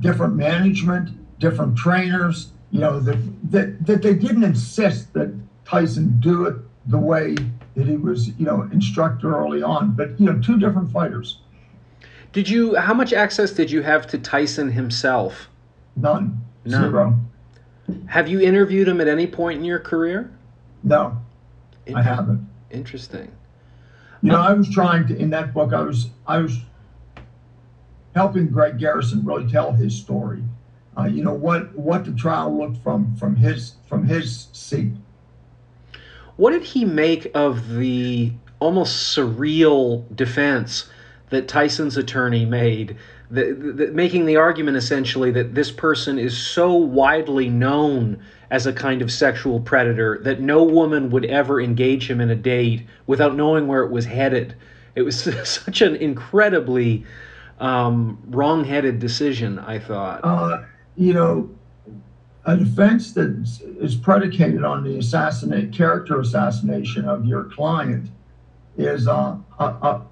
different 0.00 0.34
management, 0.34 1.38
different 1.38 1.76
trainers, 1.76 2.52
you 2.70 2.80
know, 2.80 3.00
that, 3.00 3.18
that, 3.50 3.86
that 3.86 4.02
they 4.02 4.14
didn't 4.14 4.44
insist 4.44 5.12
that 5.14 5.34
Tyson 5.64 6.18
do 6.20 6.46
it 6.46 6.56
the 6.86 6.98
way 6.98 7.34
that 7.74 7.86
he 7.86 7.96
was, 7.96 8.28
you 8.38 8.46
know, 8.46 8.62
instructed 8.72 9.26
early 9.26 9.62
on, 9.62 9.92
but, 9.94 10.18
you 10.20 10.26
know, 10.26 10.38
two 10.40 10.58
different 10.58 10.90
fighters. 10.90 11.40
Did 12.32 12.48
you, 12.48 12.76
how 12.76 12.94
much 12.94 13.12
access 13.12 13.52
did 13.52 13.70
you 13.70 13.82
have 13.82 14.06
to 14.08 14.18
Tyson 14.18 14.70
himself? 14.70 15.48
None. 15.96 16.40
None. 16.64 16.82
Zero. 16.82 17.20
Have 18.06 18.28
you 18.28 18.40
interviewed 18.40 18.86
him 18.86 19.00
at 19.00 19.08
any 19.08 19.26
point 19.26 19.58
in 19.58 19.64
your 19.64 19.78
career? 19.78 20.30
No, 20.82 21.16
I 21.94 22.02
haven't. 22.02 22.46
Interesting. 22.70 23.32
You 24.22 24.32
know, 24.32 24.40
um, 24.40 24.46
I 24.46 24.52
was 24.52 24.68
trying 24.70 25.06
to 25.08 25.16
in 25.16 25.30
that 25.30 25.54
book. 25.54 25.72
I 25.72 25.80
was 25.80 26.08
I 26.26 26.38
was 26.38 26.58
helping 28.14 28.48
Greg 28.48 28.78
Garrison 28.78 29.24
really 29.24 29.50
tell 29.50 29.72
his 29.72 29.96
story. 29.96 30.42
Uh, 30.98 31.04
you 31.04 31.22
know 31.22 31.32
what 31.32 31.74
what 31.76 32.04
the 32.04 32.12
trial 32.12 32.56
looked 32.56 32.76
from 32.78 33.14
from 33.16 33.36
his 33.36 33.74
from 33.88 34.04
his 34.06 34.48
seat. 34.52 34.92
What 36.36 36.50
did 36.50 36.64
he 36.64 36.84
make 36.84 37.30
of 37.34 37.74
the 37.74 38.32
almost 38.58 39.16
surreal 39.16 40.04
defense 40.16 40.88
that 41.30 41.46
Tyson's 41.46 41.96
attorney 41.96 42.44
made, 42.44 42.96
the, 43.30 43.52
the, 43.52 43.86
making 43.88 44.26
the 44.26 44.36
argument 44.36 44.76
essentially 44.76 45.30
that 45.32 45.54
this 45.54 45.70
person 45.70 46.18
is 46.18 46.36
so 46.36 46.74
widely 46.74 47.48
known 47.48 48.20
as 48.50 48.66
a 48.66 48.72
kind 48.72 49.02
of 49.02 49.12
sexual 49.12 49.60
predator 49.60 50.18
that 50.22 50.40
no 50.40 50.62
woman 50.62 51.10
would 51.10 51.26
ever 51.26 51.60
engage 51.60 52.10
him 52.10 52.20
in 52.20 52.30
a 52.30 52.34
date 52.34 52.86
without 53.06 53.36
knowing 53.36 53.66
where 53.66 53.82
it 53.82 53.90
was 53.90 54.06
headed. 54.06 54.54
It 54.94 55.02
was 55.02 55.20
such 55.44 55.82
an 55.82 55.96
incredibly 55.96 57.04
um, 57.60 58.18
wrong-headed 58.28 58.98
decision. 58.98 59.58
I 59.58 59.78
thought. 59.78 60.20
Uh, 60.24 60.62
you 60.98 61.14
know, 61.14 61.48
a 62.44 62.56
defense 62.56 63.12
that 63.12 63.30
is 63.80 63.94
predicated 63.94 64.64
on 64.64 64.82
the 64.82 64.98
assassinate 64.98 65.72
character 65.72 66.20
assassination 66.20 67.08
of 67.08 67.24
your 67.24 67.44
client 67.44 68.10
is 68.76 69.06
uh, 69.06 69.36
a, 69.58 69.64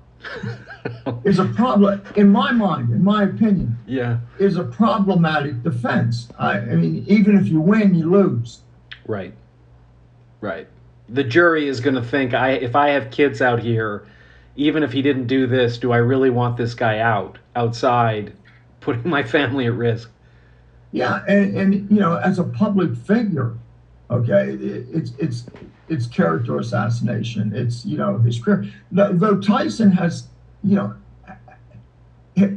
a 1.07 1.15
is 1.25 1.39
a 1.39 1.45
problem 1.47 2.01
in 2.15 2.29
my 2.29 2.53
mind, 2.53 2.91
in 2.91 3.03
my 3.03 3.25
opinion. 3.25 3.77
Yeah, 3.87 4.19
is 4.39 4.57
a 4.57 4.65
problematic 4.65 5.63
defense. 5.63 6.29
I, 6.39 6.59
I 6.59 6.75
mean, 6.77 7.05
even 7.09 7.37
if 7.37 7.49
you 7.49 7.61
win, 7.61 7.95
you 7.95 8.11
lose. 8.11 8.61
Right, 9.07 9.35
right. 10.41 10.69
The 11.09 11.25
jury 11.25 11.69
is 11.69 11.81
going 11.81 11.95
to 11.95 12.03
think, 12.03 12.35
I 12.35 12.51
if 12.51 12.77
I 12.77 12.91
have 12.91 13.11
kids 13.11 13.43
out 13.43 13.61
here, 13.61 14.07
even 14.57 14.83
if 14.83 14.93
he 14.93 15.03
didn't 15.03 15.27
do 15.27 15.47
this, 15.47 15.79
do 15.79 15.93
I 15.93 15.99
really 15.99 16.31
want 16.31 16.57
this 16.57 16.75
guy 16.75 16.99
out 17.01 17.39
outside, 17.57 18.33
putting 18.81 19.09
my 19.09 19.23
family 19.23 19.67
at 19.67 19.73
risk? 19.73 20.11
Yeah, 20.97 21.23
and, 21.29 21.59
and 21.59 21.91
you 21.91 22.01
know, 22.01 22.17
as 22.17 22.39
a 22.39 22.45
public 22.45 22.97
figure, 22.97 23.53
okay, 24.11 24.53
it, 24.53 24.87
it's 24.91 25.13
it's 25.19 25.45
it's 25.91 26.07
character 26.07 26.59
assassination. 26.59 27.55
It's 27.55 27.85
you 27.85 27.99
know 27.99 28.17
his 28.17 28.43
career. 28.43 28.73
Though 28.91 29.39
Tyson 29.39 29.93
has 29.93 30.29
you 30.65 30.77
know 30.77 30.95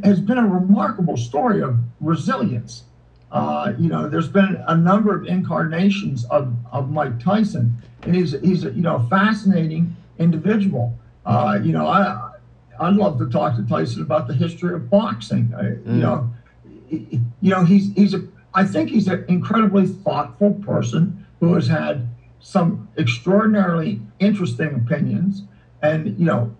has 0.05 0.21
been 0.21 0.37
a 0.37 0.47
remarkable 0.47 1.17
story 1.17 1.61
of 1.61 1.79
resilience. 1.99 2.85
Uh, 3.29 3.73
you 3.77 3.89
know, 3.89 4.07
there's 4.07 4.29
been 4.29 4.63
a 4.67 4.75
number 4.75 5.13
of 5.13 5.27
incarnations 5.27 6.23
of, 6.27 6.55
of 6.71 6.89
Mike 6.89 7.19
Tyson, 7.19 7.75
and 8.03 8.15
he's 8.15 8.39
he's 8.39 8.63
you 8.63 8.81
know 8.81 8.95
a 8.95 9.09
fascinating 9.09 9.97
individual. 10.17 10.97
Uh, 11.25 11.59
you 11.61 11.73
know, 11.73 11.87
I 11.87 12.31
I'd 12.79 12.95
love 12.95 13.17
to 13.19 13.29
talk 13.29 13.57
to 13.57 13.63
Tyson 13.63 14.01
about 14.01 14.29
the 14.29 14.33
history 14.33 14.73
of 14.73 14.89
boxing. 14.89 15.53
I, 15.57 15.63
mm. 15.63 15.85
You 15.87 16.01
know, 16.01 16.33
you 16.89 17.49
know 17.49 17.63
he's 17.63 17.93
he's 17.93 18.13
a 18.13 18.23
I 18.53 18.65
think 18.65 18.89
he's 18.89 19.07
an 19.07 19.25
incredibly 19.27 19.87
thoughtful 19.87 20.53
person 20.53 21.25
who 21.39 21.53
has 21.53 21.67
had 21.67 22.07
some 22.39 22.87
extraordinarily 22.97 24.01
interesting 24.19 24.73
opinions. 24.75 25.43
And, 25.81 26.17
you 26.17 26.25
know, 26.25 26.55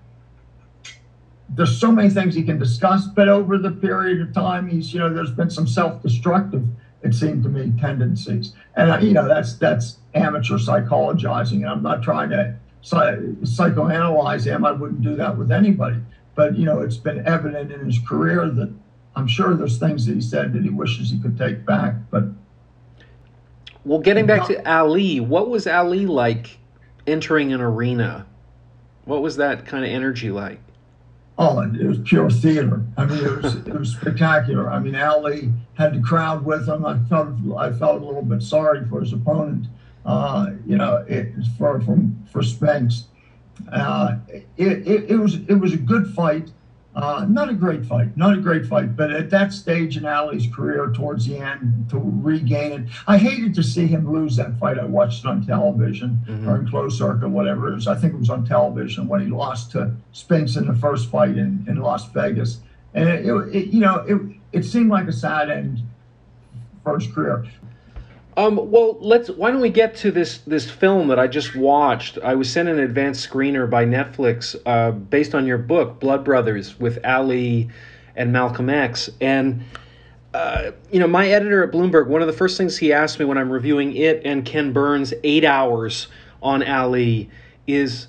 there's 1.49 1.79
so 1.79 1.91
many 1.91 2.09
things 2.09 2.35
he 2.35 2.43
can 2.43 2.59
discuss, 2.59 3.07
but 3.07 3.27
over 3.27 3.57
the 3.57 3.71
period 3.71 4.21
of 4.21 4.33
time, 4.33 4.69
he's, 4.69 4.93
you 4.93 4.99
know, 4.99 5.11
there's 5.11 5.31
been 5.31 5.49
some 5.49 5.67
self 5.67 6.01
destructive, 6.03 6.65
it 7.01 7.13
seemed 7.13 7.43
to 7.43 7.49
me, 7.49 7.73
tendencies. 7.79 8.53
And, 8.75 8.91
uh, 8.91 8.97
you 8.99 9.13
know, 9.13 9.27
that's, 9.27 9.55
that's 9.55 9.97
amateur 10.13 10.57
psychologizing. 10.57 11.57
And 11.57 11.69
I'm 11.69 11.81
not 11.81 12.03
trying 12.03 12.29
to 12.29 12.55
psychoanalyze 12.83 14.45
him. 14.45 14.63
I 14.63 14.71
wouldn't 14.71 15.01
do 15.01 15.15
that 15.15 15.37
with 15.37 15.51
anybody. 15.51 15.97
But, 16.35 16.57
you 16.57 16.65
know, 16.65 16.81
it's 16.81 16.97
been 16.97 17.25
evident 17.27 17.71
in 17.71 17.85
his 17.85 17.99
career 17.99 18.47
that 18.47 18.71
I'm 19.19 19.27
sure 19.27 19.53
there's 19.53 19.77
things 19.77 20.05
that 20.05 20.15
he 20.15 20.21
said 20.21 20.53
that 20.53 20.63
he 20.63 20.69
wishes 20.69 21.11
he 21.11 21.19
could 21.19 21.37
take 21.37 21.65
back, 21.65 21.95
but 22.09 22.23
well, 23.83 23.99
getting 23.99 24.25
back 24.25 24.47
to 24.47 24.71
Ali, 24.71 25.19
what 25.19 25.49
was 25.49 25.67
Ali 25.67 26.05
like 26.05 26.57
entering 27.05 27.51
an 27.51 27.59
arena? 27.59 28.25
What 29.03 29.21
was 29.21 29.35
that 29.37 29.65
kind 29.65 29.83
of 29.83 29.91
energy 29.91 30.31
like? 30.31 30.61
Oh, 31.37 31.59
it 31.61 31.85
was 31.85 31.99
pure 31.99 32.29
theater. 32.29 32.81
I 32.95 33.05
mean, 33.05 33.25
it 33.25 33.41
was 33.41 33.55
it 33.55 33.73
was 33.73 33.91
spectacular. 33.91 34.71
I 34.71 34.79
mean, 34.79 34.95
Ali 34.95 35.51
had 35.73 35.93
the 35.93 36.01
crowd 36.01 36.45
with 36.45 36.67
him. 36.67 36.85
I 36.85 36.97
felt 37.09 37.29
I 37.57 37.73
felt 37.73 38.01
a 38.01 38.05
little 38.05 38.21
bit 38.21 38.41
sorry 38.41 38.85
for 38.87 39.01
his 39.01 39.11
opponent. 39.11 39.65
Uh, 40.05 40.51
you 40.65 40.77
know, 40.77 41.03
it 41.09 41.33
for 41.57 41.81
for 41.81 41.97
for 42.31 42.41
Spinks. 42.41 43.05
Uh, 43.69 44.15
it, 44.29 44.47
it, 44.57 45.11
it 45.11 45.17
was 45.17 45.35
it 45.35 45.55
was 45.55 45.73
a 45.73 45.77
good 45.77 46.07
fight. 46.13 46.51
Uh, 46.95 47.25
not 47.29 47.49
a 47.49 47.53
great 47.53 47.85
fight, 47.85 48.17
not 48.17 48.33
a 48.33 48.41
great 48.41 48.65
fight, 48.65 48.95
but 48.95 49.11
at 49.11 49.29
that 49.29 49.53
stage 49.53 49.95
in 49.95 50.05
Ali's 50.05 50.47
career, 50.53 50.91
towards 50.91 51.27
the 51.27 51.37
end, 51.37 51.87
to 51.89 51.99
regain 51.99 52.71
it, 52.71 52.89
I 53.07 53.17
hated 53.17 53.53
to 53.55 53.63
see 53.63 53.85
him 53.85 54.11
lose 54.11 54.35
that 54.37 54.57
fight. 54.59 54.79
I 54.79 54.85
watched 54.85 55.23
it 55.23 55.27
on 55.27 55.45
television 55.45 56.19
mm-hmm. 56.27 56.49
or 56.49 56.59
in 56.59 56.67
closed 56.67 56.97
circuit, 56.97 57.29
whatever 57.29 57.71
it 57.71 57.77
is. 57.77 57.87
I 57.87 57.95
think 57.95 58.15
it 58.15 58.19
was 58.19 58.31
on 58.31 58.43
television 58.43 59.07
when 59.07 59.21
he 59.21 59.27
lost 59.27 59.71
to 59.71 59.95
Spinks 60.13 60.55
in 60.55 60.65
the 60.65 60.73
first 60.73 61.09
fight 61.11 61.37
in, 61.37 61.63
in 61.67 61.77
Las 61.77 62.09
Vegas, 62.11 62.59
and 62.95 63.07
it, 63.07 63.25
it, 63.53 63.67
you 63.67 63.79
know, 63.81 63.97
it 64.07 64.19
it 64.51 64.63
seemed 64.63 64.89
like 64.89 65.07
a 65.07 65.13
sad 65.13 65.51
end 65.51 65.81
for 66.83 66.97
his 66.97 67.11
career. 67.11 67.45
Um, 68.37 68.71
well, 68.71 68.97
let's. 69.01 69.29
Why 69.29 69.51
don't 69.51 69.61
we 69.61 69.69
get 69.69 69.95
to 69.97 70.11
this 70.11 70.39
this 70.39 70.69
film 70.69 71.07
that 71.09 71.19
I 71.19 71.27
just 71.27 71.55
watched? 71.55 72.17
I 72.23 72.35
was 72.35 72.49
sent 72.49 72.69
an 72.69 72.79
advanced 72.79 73.27
screener 73.29 73.69
by 73.69 73.85
Netflix, 73.85 74.55
uh, 74.65 74.91
based 74.91 75.35
on 75.35 75.45
your 75.45 75.57
book, 75.57 75.99
Blood 75.99 76.23
Brothers, 76.23 76.79
with 76.79 76.99
Ali 77.03 77.69
and 78.15 78.31
Malcolm 78.31 78.69
X. 78.69 79.09
And 79.19 79.63
uh, 80.33 80.71
you 80.91 80.99
know, 80.99 81.07
my 81.07 81.27
editor 81.29 81.63
at 81.63 81.71
Bloomberg, 81.71 82.07
one 82.07 82.21
of 82.21 82.27
the 82.27 82.33
first 82.33 82.57
things 82.57 82.77
he 82.77 82.93
asked 82.93 83.19
me 83.19 83.25
when 83.25 83.37
I'm 83.37 83.49
reviewing 83.49 83.95
it 83.95 84.21
and 84.25 84.45
Ken 84.45 84.71
Burns' 84.71 85.13
eight 85.23 85.43
hours 85.43 86.07
on 86.41 86.61
Ali 86.63 87.29
is, 87.65 88.07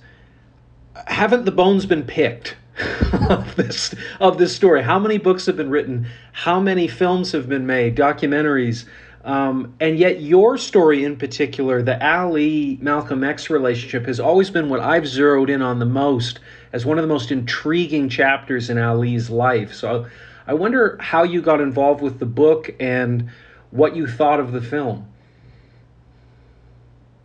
haven't 1.06 1.44
the 1.44 1.52
bones 1.52 1.86
been 1.86 2.04
picked? 2.04 2.56
of 3.28 3.56
this 3.56 3.94
of 4.20 4.38
this 4.38 4.56
story 4.56 4.82
how 4.82 4.98
many 4.98 5.18
books 5.18 5.44
have 5.44 5.56
been 5.56 5.68
written 5.68 6.06
how 6.32 6.58
many 6.58 6.88
films 6.88 7.32
have 7.32 7.46
been 7.46 7.66
made 7.66 7.94
documentaries 7.94 8.86
um, 9.24 9.74
and 9.80 9.98
yet, 9.98 10.22
your 10.22 10.56
story 10.56 11.04
in 11.04 11.16
particular, 11.16 11.82
the 11.82 12.02
Ali 12.04 12.78
Malcolm 12.80 13.22
X 13.22 13.50
relationship, 13.50 14.06
has 14.06 14.18
always 14.18 14.48
been 14.48 14.70
what 14.70 14.80
I've 14.80 15.06
zeroed 15.06 15.50
in 15.50 15.60
on 15.60 15.78
the 15.78 15.86
most 15.86 16.40
as 16.72 16.86
one 16.86 16.98
of 16.98 17.02
the 17.02 17.08
most 17.08 17.30
intriguing 17.30 18.08
chapters 18.08 18.70
in 18.70 18.78
Ali's 18.78 19.28
life. 19.28 19.74
So 19.74 20.06
I 20.46 20.54
wonder 20.54 20.96
how 21.00 21.24
you 21.24 21.42
got 21.42 21.60
involved 21.60 22.00
with 22.00 22.18
the 22.18 22.26
book 22.26 22.70
and 22.80 23.30
what 23.72 23.94
you 23.94 24.06
thought 24.06 24.40
of 24.40 24.52
the 24.52 24.62
film. 24.62 25.06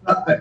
Uh, 0.05 0.35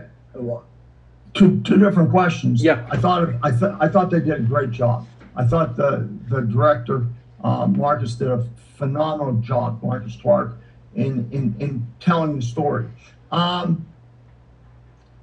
two, 1.34 1.60
two 1.62 1.78
different 1.78 2.10
questions. 2.10 2.64
Yeah. 2.64 2.86
I 2.90 2.96
thought 2.96 3.28
I, 3.42 3.50
th- 3.50 3.74
I 3.80 3.88
thought 3.88 4.10
they 4.10 4.20
did 4.20 4.34
a 4.34 4.40
great 4.40 4.72
job. 4.72 5.06
I 5.36 5.44
thought 5.44 5.76
the 5.76 6.08
the 6.28 6.40
director 6.40 7.06
um, 7.44 7.78
Marcus 7.78 8.14
did 8.14 8.28
a 8.28 8.44
phenomenal 8.76 9.34
job. 9.34 9.82
Marcus 9.82 10.16
Twark 10.16 10.58
in, 10.94 11.28
in, 11.30 11.54
in 11.58 11.86
telling 12.00 12.36
the 12.36 12.42
story. 12.42 12.86
Um, 13.30 13.86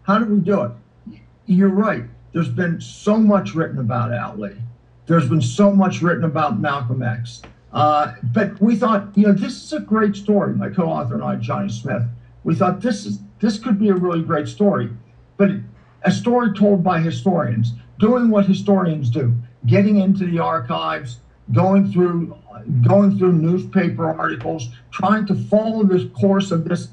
how 0.04 0.20
do 0.20 0.25
we 0.25 0.40
do 0.40 0.62
it? 0.63 0.72
You're 1.46 1.70
right. 1.70 2.04
There's 2.34 2.50
been 2.50 2.80
so 2.82 3.18
much 3.18 3.54
written 3.54 3.80
about 3.80 4.13
Ali. 4.13 4.56
There's 5.06 5.28
been 5.28 5.42
so 5.42 5.72
much 5.72 6.01
written 6.01 6.24
about 6.24 6.60
Malcolm 6.60 7.04
X. 7.04 7.42
Uh, 7.74 8.13
but 8.34 8.60
we 8.62 8.75
thought, 8.75 9.10
you 9.16 9.28
know, 9.28 9.34
this 9.34 9.63
is 9.63 9.74
a 9.74 9.80
great 9.80 10.16
story. 10.16 10.54
My 10.54 10.70
co-author 10.70 11.16
and 11.16 11.24
I, 11.24 11.36
Johnny 11.36 11.70
Smith, 11.70 12.04
we 12.44 12.56
thought 12.56 12.82
this 12.82 13.06
is 13.06 13.20
this 13.40 13.60
could 13.60 13.80
be 13.80 13.90
a 13.90 13.94
really 13.94 14.22
great 14.22 14.48
story, 14.48 14.90
but 15.38 15.50
a 16.04 16.12
story 16.12 16.54
told 16.54 16.84
by 16.84 17.00
historians, 17.00 17.74
doing 18.00 18.30
what 18.30 18.46
historians 18.46 19.10
do, 19.10 19.34
getting 19.66 19.98
into 19.98 20.25
the 20.25 20.40
archives, 20.40 21.20
going 21.51 21.91
through 21.91 22.38
going 22.88 23.17
through 23.17 23.34
newspaper 23.34 24.08
articles, 24.08 24.70
trying 24.91 25.25
to 25.25 25.36
follow 25.36 25.84
this 25.84 26.03
course 26.13 26.51
of 26.51 26.65
this 26.65 26.89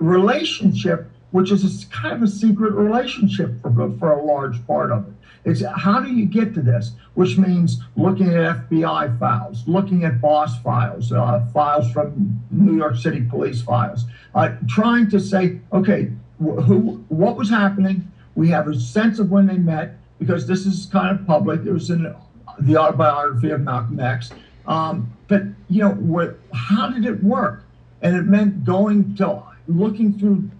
relationship, 0.00 1.10
which 1.32 1.50
is 1.50 1.84
a, 1.84 1.86
kind 1.88 2.16
of 2.16 2.22
a 2.22 2.28
secret 2.28 2.72
relationship 2.72 3.60
for, 3.60 3.70
for 3.98 4.12
a 4.12 4.24
large 4.24 4.64
part 4.66 4.90
of 4.90 5.06
it. 5.08 5.14
It's 5.44 5.62
how 5.76 6.00
do 6.00 6.12
you 6.12 6.26
get 6.26 6.54
to 6.54 6.62
this? 6.62 6.92
Which 7.14 7.36
means 7.36 7.80
looking 7.96 8.28
at 8.28 8.68
FBI 8.68 9.18
files, 9.18 9.64
looking 9.66 10.04
at 10.04 10.20
BOSS 10.20 10.56
files, 10.62 11.12
uh, 11.12 11.44
files 11.52 11.90
from 11.90 12.40
New 12.50 12.76
York 12.76 12.96
City 12.96 13.22
police 13.28 13.60
files, 13.60 14.04
uh, 14.34 14.50
trying 14.68 15.10
to 15.10 15.18
say, 15.18 15.58
okay, 15.72 16.12
wh- 16.38 16.62
who, 16.62 17.04
what 17.08 17.36
was 17.36 17.50
happening? 17.50 18.10
We 18.34 18.48
have 18.50 18.68
a 18.68 18.78
sense 18.78 19.18
of 19.18 19.30
when 19.30 19.46
they 19.46 19.58
met 19.58 19.96
because 20.18 20.46
this 20.46 20.64
is 20.64 20.86
kind 20.86 21.18
of 21.18 21.26
public. 21.26 21.66
It 21.66 21.72
was 21.72 21.90
in 21.90 22.14
the 22.60 22.76
autobiography 22.76 23.50
of 23.50 23.60
Malcolm 23.60 24.00
X. 24.00 24.30
Um, 24.66 25.12
but 25.28 25.42
you 25.68 25.82
know, 25.82 25.92
what, 25.92 26.38
how 26.52 26.90
did 26.90 27.04
it 27.04 27.22
work? 27.22 27.64
And 28.00 28.16
it 28.16 28.22
meant 28.24 28.64
going 28.64 29.14
to 29.16 29.42
looking 29.68 30.18
through 30.18 30.50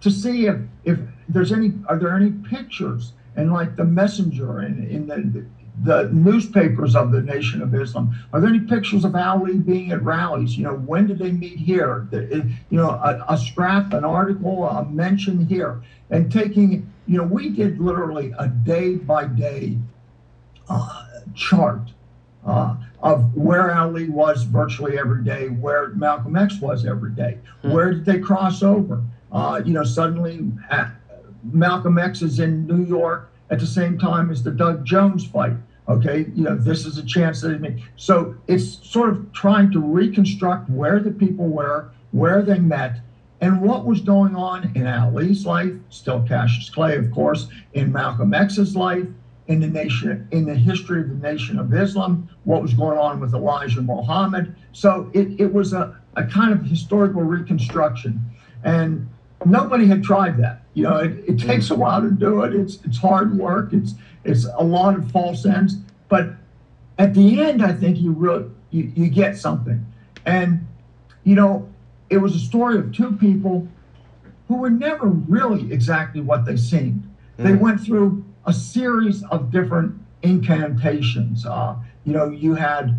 to 0.00 0.10
see 0.10 0.46
if 0.46 0.56
if 0.84 0.98
there's 1.28 1.52
any 1.52 1.72
are 1.88 1.98
there 1.98 2.14
any 2.14 2.30
pictures 2.30 3.12
and 3.36 3.52
like 3.52 3.76
the 3.76 3.84
messenger 3.84 4.58
and 4.60 4.88
in 4.88 5.06
the 5.06 5.44
the 5.84 6.10
newspapers 6.12 6.96
of 6.96 7.12
the 7.12 7.22
Nation 7.22 7.62
of 7.62 7.72
Islam. 7.74 8.12
Are 8.32 8.40
there 8.40 8.50
any 8.50 8.60
pictures 8.60 9.04
of 9.04 9.14
Ali 9.14 9.58
being 9.58 9.92
at 9.92 10.02
rallies? 10.02 10.56
You 10.58 10.64
know, 10.64 10.74
when 10.74 11.06
did 11.06 11.20
they 11.20 11.30
meet 11.30 11.56
here? 11.56 12.08
You 12.10 12.56
know, 12.70 12.90
a, 12.90 13.24
a 13.28 13.38
scrap, 13.38 13.92
an 13.92 14.04
article, 14.04 14.68
a 14.68 14.84
mention 14.86 15.46
here, 15.46 15.80
and 16.10 16.32
taking. 16.32 16.92
You 17.06 17.18
know, 17.18 17.24
we 17.24 17.50
did 17.50 17.80
literally 17.80 18.34
a 18.38 18.48
day 18.48 18.96
by 18.96 19.26
day 19.26 19.78
uh, 20.68 21.06
chart 21.34 21.92
uh, 22.44 22.76
of 23.02 23.34
where 23.36 23.74
Ali 23.74 24.08
was 24.08 24.44
virtually 24.44 24.98
every 24.98 25.22
day, 25.22 25.48
where 25.48 25.88
Malcolm 25.90 26.36
X 26.36 26.60
was 26.60 26.86
every 26.86 27.12
day. 27.12 27.38
Hmm. 27.62 27.72
Where 27.72 27.92
did 27.92 28.04
they 28.04 28.18
cross 28.18 28.62
over? 28.62 29.02
Uh, 29.30 29.60
you 29.64 29.72
know, 29.72 29.84
suddenly 29.84 30.50
uh, 30.70 30.88
Malcolm 31.52 31.98
X 31.98 32.22
is 32.22 32.40
in 32.40 32.66
New 32.66 32.84
York 32.84 33.30
at 33.50 33.58
the 33.58 33.66
same 33.66 33.98
time 33.98 34.30
as 34.30 34.42
the 34.42 34.50
Doug 34.50 34.84
Jones 34.84 35.26
fight. 35.26 35.54
Okay, 35.88 36.26
you 36.34 36.44
know, 36.44 36.54
this 36.54 36.84
is 36.84 36.98
a 36.98 37.04
chance 37.04 37.40
that 37.40 37.52
I 37.52 37.58
mean. 37.58 37.82
So 37.96 38.36
it's 38.46 38.86
sort 38.86 39.08
of 39.10 39.32
trying 39.32 39.70
to 39.72 39.80
reconstruct 39.80 40.68
where 40.68 41.00
the 41.00 41.10
people 41.10 41.48
were, 41.48 41.90
where 42.10 42.42
they 42.42 42.58
met, 42.58 43.00
and 43.40 43.62
what 43.62 43.86
was 43.86 44.00
going 44.00 44.34
on 44.34 44.70
in 44.74 44.86
Ali's 44.86 45.46
life, 45.46 45.72
still 45.88 46.22
Cassius 46.26 46.68
Clay, 46.68 46.96
of 46.96 47.10
course, 47.10 47.48
in 47.72 47.90
Malcolm 47.92 48.34
X's 48.34 48.76
life, 48.76 49.06
in 49.48 49.60
the 49.60 49.66
nation, 49.66 50.28
in 50.30 50.44
the 50.44 50.54
history 50.54 51.00
of 51.00 51.08
the 51.08 51.14
Nation 51.14 51.58
of 51.58 51.72
Islam, 51.72 52.28
what 52.44 52.60
was 52.62 52.74
going 52.74 52.98
on 52.98 53.18
with 53.18 53.34
Elijah 53.34 53.80
Muhammad. 53.80 54.54
So 54.72 55.10
it, 55.14 55.40
it 55.40 55.52
was 55.52 55.72
a, 55.72 55.98
a 56.16 56.24
kind 56.24 56.52
of 56.52 56.64
historical 56.64 57.22
reconstruction. 57.22 58.20
And 58.62 59.08
nobody 59.46 59.86
had 59.86 60.02
tried 60.04 60.36
that. 60.36 60.62
You 60.74 60.84
know, 60.84 60.98
it, 60.98 61.24
it 61.26 61.38
takes 61.38 61.70
a 61.70 61.74
while 61.74 62.02
to 62.02 62.10
do 62.10 62.42
it. 62.42 62.54
It's 62.54 62.78
it's 62.84 62.98
hard 62.98 63.36
work. 63.38 63.72
It's 63.72 63.94
it's 64.24 64.44
a 64.44 64.62
lot 64.62 64.96
of 64.96 65.10
false 65.10 65.46
ends. 65.46 65.76
But 66.08 66.30
at 66.98 67.14
the 67.14 67.40
end, 67.40 67.64
I 67.64 67.72
think 67.72 67.98
you 67.98 68.12
really 68.12 68.50
you, 68.70 68.92
you 68.94 69.08
get 69.08 69.36
something. 69.38 69.84
And 70.26 70.66
you 71.24 71.34
know, 71.34 71.68
it 72.10 72.18
was 72.18 72.36
a 72.36 72.38
story 72.38 72.78
of 72.78 72.92
two 72.92 73.12
people 73.12 73.66
who 74.46 74.56
were 74.56 74.70
never 74.70 75.06
really 75.06 75.72
exactly 75.72 76.20
what 76.20 76.44
they 76.44 76.56
seemed. 76.56 77.02
Mm. 77.38 77.44
They 77.44 77.54
went 77.54 77.80
through 77.80 78.24
a 78.48 78.52
series 78.52 79.22
of 79.24 79.50
different 79.50 79.94
incantations. 80.22 81.44
Uh, 81.44 81.76
you 82.04 82.14
know, 82.14 82.30
you 82.30 82.54
had 82.54 82.98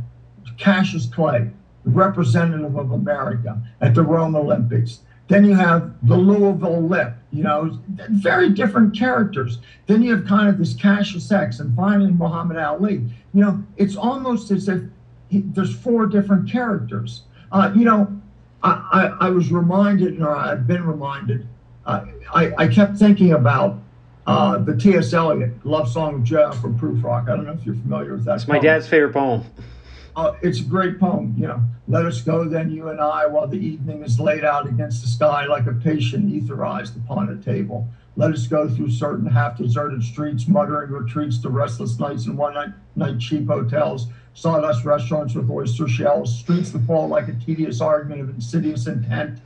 Cassius 0.57 1.07
Clay, 1.07 1.49
representative 1.83 2.77
of 2.77 2.91
America 2.91 3.59
at 3.81 3.95
the 3.95 4.03
Rome 4.03 4.35
Olympics. 4.35 4.99
Then 5.27 5.43
you 5.45 5.55
have 5.55 5.93
the 6.07 6.15
Louisville 6.15 6.81
Lip, 6.81 7.15
you 7.31 7.43
know, 7.43 7.79
very 8.09 8.49
different 8.49 8.97
characters. 8.97 9.57
Then 9.87 10.03
you 10.03 10.15
have 10.15 10.27
kind 10.27 10.49
of 10.49 10.59
this 10.59 10.75
Cassius 10.75 11.31
X, 11.31 11.59
and 11.59 11.75
finally 11.75 12.11
Muhammad 12.11 12.57
Ali. 12.57 13.03
You 13.33 13.41
know, 13.41 13.63
it's 13.77 13.95
almost 13.95 14.51
as 14.51 14.69
if 14.69 14.83
he, 15.29 15.41
there's 15.41 15.75
four 15.75 16.05
different 16.05 16.49
characters. 16.49 17.23
Uh, 17.51 17.71
you 17.75 17.85
know, 17.85 18.07
I, 18.61 19.15
I, 19.19 19.27
I, 19.27 19.29
was 19.29 19.51
reminded, 19.51 20.21
or 20.21 20.35
I've 20.35 20.67
been 20.67 20.85
reminded, 20.85 21.47
uh, 21.85 22.05
I, 22.33 22.51
I 22.57 22.67
kept 22.67 22.97
thinking 22.97 23.33
about 23.33 23.79
uh, 24.29 24.57
the 24.59 24.77
T.S. 24.77 25.13
Eliot 25.13 25.65
Love 25.65 25.89
Song 25.91 26.15
of 26.15 26.23
J. 26.23 26.37
Alfred 26.37 26.77
Prufrock. 26.77 27.29
I 27.29 27.35
don't 27.35 27.45
know 27.45 27.53
if 27.53 27.65
you're 27.65 27.75
familiar 27.75 28.13
with 28.13 28.25
that. 28.25 28.35
It's 28.35 28.45
poem. 28.45 28.57
my 28.57 28.63
dad's 28.63 28.87
favorite 28.87 29.13
poem. 29.13 29.43
Uh, 30.15 30.35
it's 30.41 30.59
a 30.59 30.63
great 30.63 30.99
poem. 30.99 31.33
You 31.37 31.47
know, 31.47 31.61
let 31.87 32.05
us 32.05 32.21
go 32.21 32.47
then, 32.47 32.69
you 32.69 32.89
and 32.89 32.99
I, 32.99 33.25
while 33.25 33.47
the 33.47 33.57
evening 33.57 34.03
is 34.03 34.19
laid 34.19 34.45
out 34.45 34.67
against 34.67 35.01
the 35.01 35.07
sky 35.07 35.45
like 35.45 35.65
a 35.65 35.73
patient 35.73 36.31
etherized 36.31 36.95
upon 36.97 37.29
a 37.29 37.37
table. 37.37 37.87
Let 38.15 38.31
us 38.31 38.45
go 38.47 38.69
through 38.69 38.91
certain 38.91 39.25
half 39.25 39.57
deserted 39.57 40.03
streets, 40.03 40.47
muttering 40.47 40.91
retreats 40.91 41.39
to 41.39 41.49
restless 41.49 41.97
nights 41.99 42.25
and 42.25 42.37
one 42.37 42.53
night, 42.53 42.69
night 42.95 43.19
cheap 43.19 43.47
hotels, 43.47 44.07
sawdust 44.33 44.83
restaurants 44.83 45.33
with 45.35 45.49
oyster 45.49 45.87
shells, 45.87 46.37
streets 46.37 46.71
that 46.71 46.85
fall 46.85 47.07
like 47.07 47.29
a 47.29 47.33
tedious 47.33 47.81
argument 47.81 48.21
of 48.21 48.29
insidious 48.29 48.87
intent 48.87 49.39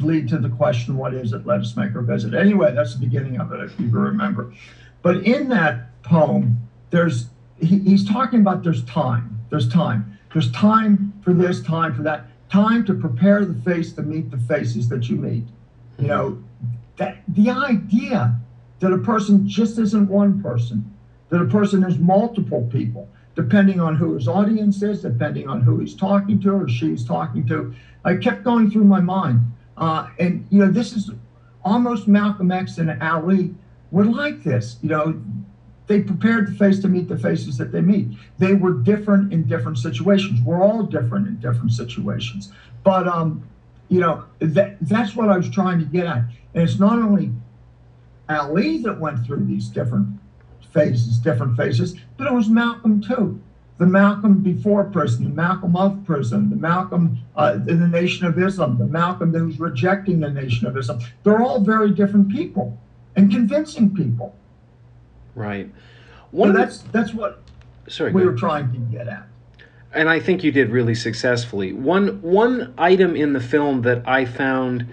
to 0.00 0.06
lead 0.06 0.28
to 0.28 0.38
the 0.38 0.48
question, 0.48 0.96
what 0.96 1.14
is 1.14 1.32
it? 1.32 1.46
Let 1.46 1.60
us 1.60 1.76
make 1.76 1.94
our 1.94 2.02
visit. 2.02 2.34
Anyway, 2.34 2.74
that's 2.74 2.94
the 2.94 3.00
beginning 3.00 3.38
of 3.40 3.52
it, 3.52 3.60
if 3.60 3.78
you 3.78 3.88
remember. 3.88 4.52
But 5.02 5.18
in 5.18 5.48
that 5.48 6.02
poem, 6.02 6.68
there's 6.90 7.26
he, 7.58 7.78
he's 7.80 8.08
talking 8.08 8.40
about 8.40 8.64
there's 8.64 8.84
time. 8.84 9.38
There's 9.50 9.68
time. 9.68 10.18
There's 10.32 10.50
time 10.52 11.12
for 11.22 11.32
this, 11.32 11.62
time 11.62 11.94
for 11.94 12.02
that. 12.02 12.26
Time 12.50 12.84
to 12.86 12.94
prepare 12.94 13.44
the 13.44 13.60
face 13.62 13.92
to 13.92 14.02
meet 14.02 14.30
the 14.30 14.38
faces 14.38 14.88
that 14.88 15.08
you 15.08 15.16
meet. 15.16 15.44
You 15.98 16.06
know, 16.08 16.42
that 16.96 17.18
the 17.28 17.50
idea 17.50 18.36
that 18.80 18.92
a 18.92 18.98
person 18.98 19.48
just 19.48 19.78
isn't 19.78 20.08
one 20.08 20.42
person, 20.42 20.90
that 21.28 21.40
a 21.40 21.46
person 21.46 21.84
is 21.84 21.98
multiple 21.98 22.68
people, 22.72 23.08
depending 23.34 23.80
on 23.80 23.96
who 23.96 24.14
his 24.14 24.26
audience 24.26 24.82
is, 24.82 25.02
depending 25.02 25.48
on 25.48 25.60
who 25.60 25.78
he's 25.78 25.94
talking 25.94 26.40
to 26.40 26.52
or 26.52 26.68
she's 26.68 27.04
talking 27.04 27.46
to. 27.46 27.74
I 28.04 28.16
kept 28.16 28.42
going 28.42 28.70
through 28.70 28.84
my 28.84 29.00
mind. 29.00 29.40
Uh, 29.80 30.10
and, 30.18 30.46
you 30.50 30.58
know, 30.58 30.70
this 30.70 30.92
is 30.92 31.10
almost 31.64 32.06
Malcolm 32.06 32.52
X 32.52 32.78
and 32.78 33.02
Ali 33.02 33.54
were 33.90 34.04
like 34.04 34.44
this. 34.44 34.76
You 34.82 34.90
know, 34.90 35.22
they 35.86 36.02
prepared 36.02 36.48
the 36.48 36.52
face 36.52 36.78
to 36.80 36.88
meet 36.88 37.08
the 37.08 37.18
faces 37.18 37.56
that 37.58 37.72
they 37.72 37.80
meet. 37.80 38.08
They 38.38 38.54
were 38.54 38.74
different 38.74 39.32
in 39.32 39.44
different 39.44 39.78
situations. 39.78 40.40
We're 40.42 40.62
all 40.62 40.82
different 40.84 41.26
in 41.26 41.40
different 41.40 41.72
situations. 41.72 42.52
But, 42.84 43.08
um, 43.08 43.42
you 43.88 44.00
know, 44.00 44.24
that, 44.38 44.76
that's 44.82 45.16
what 45.16 45.30
I 45.30 45.36
was 45.36 45.50
trying 45.50 45.78
to 45.80 45.86
get 45.86 46.06
at. 46.06 46.24
And 46.54 46.62
it's 46.62 46.78
not 46.78 46.98
only 46.98 47.32
Ali 48.28 48.78
that 48.82 49.00
went 49.00 49.26
through 49.26 49.46
these 49.46 49.68
different 49.68 50.08
phases, 50.72 51.18
different 51.18 51.56
phases, 51.56 51.96
but 52.16 52.26
it 52.26 52.32
was 52.32 52.48
Malcolm 52.48 53.00
too 53.00 53.40
the 53.80 53.86
Malcolm 53.86 54.42
before 54.42 54.84
prison, 54.84 55.24
the 55.24 55.30
Malcolm 55.30 55.74
of 55.74 56.04
prison, 56.04 56.50
the 56.50 56.56
Malcolm 56.56 57.18
uh, 57.34 57.58
in 57.66 57.80
the 57.80 57.88
Nation 57.88 58.26
of 58.26 58.38
Islam, 58.38 58.76
the 58.76 58.84
Malcolm 58.84 59.32
who's 59.32 59.58
rejecting 59.58 60.20
the 60.20 60.28
Nation 60.28 60.66
of 60.66 60.76
Islam. 60.76 61.00
They're 61.24 61.40
all 61.40 61.60
very 61.60 61.90
different 61.90 62.30
people 62.30 62.78
and 63.16 63.30
convincing 63.30 63.94
people. 63.94 64.36
Right. 65.34 65.70
One 66.30 66.52
so 66.52 66.58
that's 66.58 66.78
that's 66.92 67.14
what 67.14 67.42
sorry, 67.88 68.12
we 68.12 68.22
were 68.22 68.34
trying 68.34 68.70
to 68.70 68.78
get 68.94 69.08
at. 69.08 69.26
And 69.94 70.10
I 70.10 70.20
think 70.20 70.44
you 70.44 70.52
did 70.52 70.68
really 70.68 70.94
successfully. 70.94 71.72
One 71.72 72.20
one 72.20 72.74
item 72.76 73.16
in 73.16 73.32
the 73.32 73.40
film 73.40 73.80
that 73.82 74.06
I 74.06 74.26
found 74.26 74.86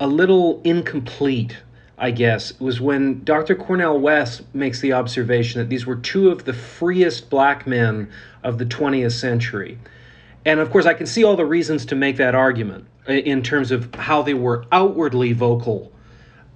a 0.00 0.06
little 0.06 0.60
incomplete 0.64 1.56
I 1.98 2.10
guess, 2.10 2.58
was 2.60 2.80
when 2.80 3.24
Dr. 3.24 3.54
Cornel 3.54 3.98
West 3.98 4.42
makes 4.54 4.80
the 4.80 4.92
observation 4.92 5.60
that 5.60 5.70
these 5.70 5.86
were 5.86 5.96
two 5.96 6.28
of 6.28 6.44
the 6.44 6.52
freest 6.52 7.30
black 7.30 7.66
men 7.66 8.10
of 8.42 8.58
the 8.58 8.66
20th 8.66 9.12
century. 9.12 9.78
And 10.44 10.60
of 10.60 10.70
course, 10.70 10.84
I 10.84 10.94
can 10.94 11.06
see 11.06 11.24
all 11.24 11.36
the 11.36 11.46
reasons 11.46 11.86
to 11.86 11.94
make 11.94 12.18
that 12.18 12.34
argument 12.34 12.86
in 13.08 13.42
terms 13.42 13.70
of 13.70 13.94
how 13.94 14.22
they 14.22 14.34
were 14.34 14.66
outwardly 14.72 15.32
vocal. 15.32 15.90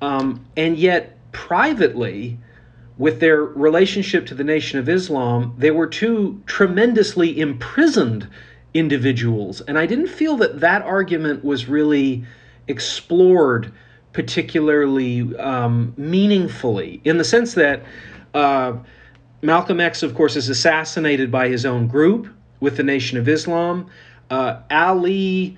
Um, 0.03 0.44
and 0.57 0.76
yet, 0.76 1.16
privately, 1.33 2.38
with 2.98 3.20
their 3.20 3.42
relationship 3.42 4.26
to 4.26 4.35
the 4.35 4.44
Nation 4.44 4.79
of 4.79 4.88
Islam, 4.88 5.55
they 5.57 5.70
were 5.70 5.87
two 5.87 6.42
tremendously 6.46 7.40
imprisoned 7.40 8.29
individuals. 8.74 9.62
And 9.62 9.79
I 9.79 9.87
didn't 9.87 10.09
feel 10.09 10.37
that 10.37 10.61
that 10.61 10.83
argument 10.83 11.42
was 11.42 11.66
really 11.66 12.24
explored 12.68 13.72
particularly 14.12 15.37
um, 15.38 15.94
meaningfully 15.96 17.01
in 17.05 17.18
the 17.18 17.25
sense 17.25 17.55
that 17.55 17.83
uh, 18.35 18.75
Malcolm 19.42 19.81
X, 19.81 20.03
of 20.03 20.14
course, 20.14 20.37
is 20.37 20.49
assassinated 20.49 21.31
by 21.31 21.49
his 21.49 21.64
own 21.64 21.87
group 21.87 22.29
with 22.61 22.77
the 22.77 22.83
Nation 22.83 23.18
of 23.18 23.29
Islam. 23.29 23.90
Uh, 24.29 24.61
Ali 24.70 25.57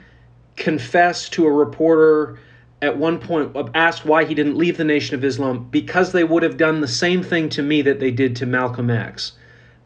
confessed 0.57 1.33
to 1.33 1.47
a 1.47 1.51
reporter 1.51 2.38
at 2.81 2.97
one 2.97 3.19
point, 3.19 3.57
uh, 3.57 3.69
asked 3.75 4.05
why 4.05 4.25
he 4.25 4.35
didn't 4.35 4.57
leave 4.57 4.77
the 4.77 4.85
Nation 4.85 5.15
of 5.15 5.25
Islam 5.25 5.69
because 5.71 6.12
they 6.12 6.25
would 6.25 6.43
have 6.43 6.57
done 6.57 6.81
the 6.81 6.88
same 6.88 7.23
thing 7.23 7.49
to 7.51 7.62
me 7.62 7.83
that 7.83 8.01
they 8.01 8.11
did 8.11 8.37
to 8.37 8.47
Malcolm 8.47 8.91
X. 8.91 9.33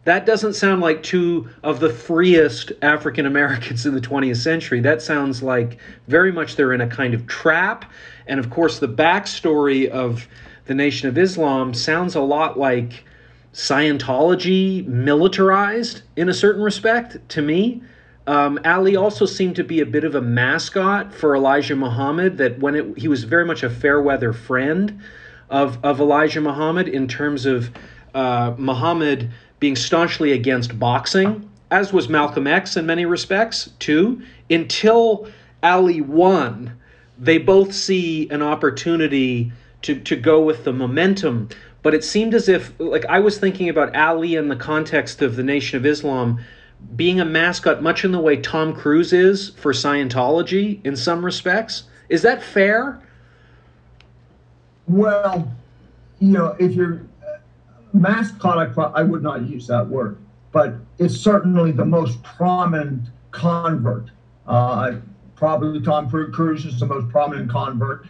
That 0.05 0.25
doesn't 0.25 0.55
sound 0.55 0.83
like 0.83 1.03
two 1.03 1.49
of 1.65 1.81
the 1.81 1.91
freest 1.91 2.73
African 2.81 3.27
Americans 3.27 3.87
in 3.87 3.95
the 3.95 4.01
20th 4.01 4.37
century. 4.37 4.81
That 4.81 5.03
sounds 5.03 5.43
like 5.43 5.79
very 6.07 6.33
much 6.33 6.57
they're 6.57 6.73
in 6.73 6.81
a 6.81 6.87
kind 6.87 7.13
of 7.13 7.27
trap. 7.27 7.91
And 8.27 8.41
of 8.41 8.51
course, 8.51 8.79
the 8.79 8.89
backstory 8.89 9.89
of 9.89 10.27
the 10.67 10.75
Nation 10.75 11.09
of 11.09 11.17
Islam 11.17 11.75
sounds 11.75 12.15
a 12.15 12.21
lot 12.21 12.59
like 12.59 13.05
Scientology 13.53 14.87
militarized 14.87 16.03
in 16.17 16.29
a 16.29 16.35
certain 16.35 16.63
respect 16.63 17.17
to 17.31 17.43
me. 17.43 17.83
Um, 18.27 18.59
Ali 18.65 18.97
also 18.97 19.25
seemed 19.25 19.57
to 19.57 19.65
be 19.65 19.81
a 19.81 19.87
bit 19.87 20.05
of 20.05 20.15
a 20.15 20.21
mascot 20.21 21.15
for 21.15 21.37
Elijah 21.37 21.77
Muhammad, 21.77 22.37
that 22.39 22.59
when 22.59 22.75
it, 22.75 22.99
he 22.99 23.09
was 23.09 23.25
very 23.25 23.45
much 23.45 23.63
a 23.63 23.71
fair 23.71 24.03
weather 24.03 24.33
friend 24.33 25.01
of, 25.49 25.79
of 25.85 26.01
Elijah 26.01 26.41
Muhammad 26.41 26.89
in 26.89 27.07
terms 27.07 27.47
of 27.47 27.71
uh, 28.15 28.53
Muhammad 28.59 29.31
being 29.61 29.77
staunchly 29.77 30.33
against 30.33 30.79
boxing, 30.79 31.49
as 31.71 31.93
was 31.93 32.09
Malcolm 32.09 32.47
X 32.47 32.77
in 32.77 32.85
many 32.85 33.07
respects, 33.07 33.71
too, 33.79 34.21
until 34.51 35.29
Ali 35.63 36.01
won. 36.01 36.77
They 37.19 37.39
both 37.39 37.75
see 37.75 38.29
an 38.31 38.43
opportunity 38.43 39.53
to, 39.83 39.99
to 40.01 40.17
go 40.17 40.43
with 40.43 40.65
the 40.65 40.73
momentum. 40.73 41.49
But 41.83 41.95
it 41.95 42.05
seemed 42.05 42.35
as 42.35 42.49
if, 42.49 42.73
like, 42.79 43.05
I 43.07 43.21
was 43.21 43.39
thinking 43.39 43.69
about 43.69 43.95
Ali 43.95 44.35
in 44.35 44.49
the 44.49 44.57
context 44.57 45.23
of 45.23 45.37
the 45.37 45.43
Nation 45.43 45.77
of 45.77 45.87
Islam 45.87 46.41
being 46.95 47.21
a 47.21 47.25
mascot 47.25 47.83
much 47.83 48.05
in 48.05 48.13
the 48.13 48.19
way 48.21 48.37
Tom 48.37 48.75
Cruise 48.75 49.13
is 49.13 49.51
for 49.51 49.73
Scientology 49.73 50.85
in 50.85 50.97
some 50.97 51.25
respects. 51.25 51.85
Is 52.09 52.23
that 52.23 52.43
fair? 52.43 53.01
Well, 54.87 55.51
you 56.21 56.29
know, 56.33 56.57
if 56.59 56.73
you're 56.73 57.07
uh, 57.23 57.39
mascot, 57.93 58.79
I, 58.79 58.83
I 58.83 59.03
would 59.03 59.23
not 59.23 59.49
use 59.49 59.67
that 59.69 59.87
word, 59.87 60.19
but 60.53 60.75
it's 60.99 61.17
certainly 61.17 61.73
the 61.73 61.85
most 61.85 62.23
prominent 62.23 63.09
convert. 63.31 64.11
Uh, 64.47 64.97
probably 65.37 65.81
Tom 65.81 66.11
Cruise 66.11 66.65
is 66.65 66.81
the 66.81 66.87
most 66.87 67.09
prominent 67.11 67.51
convert. 67.51 68.07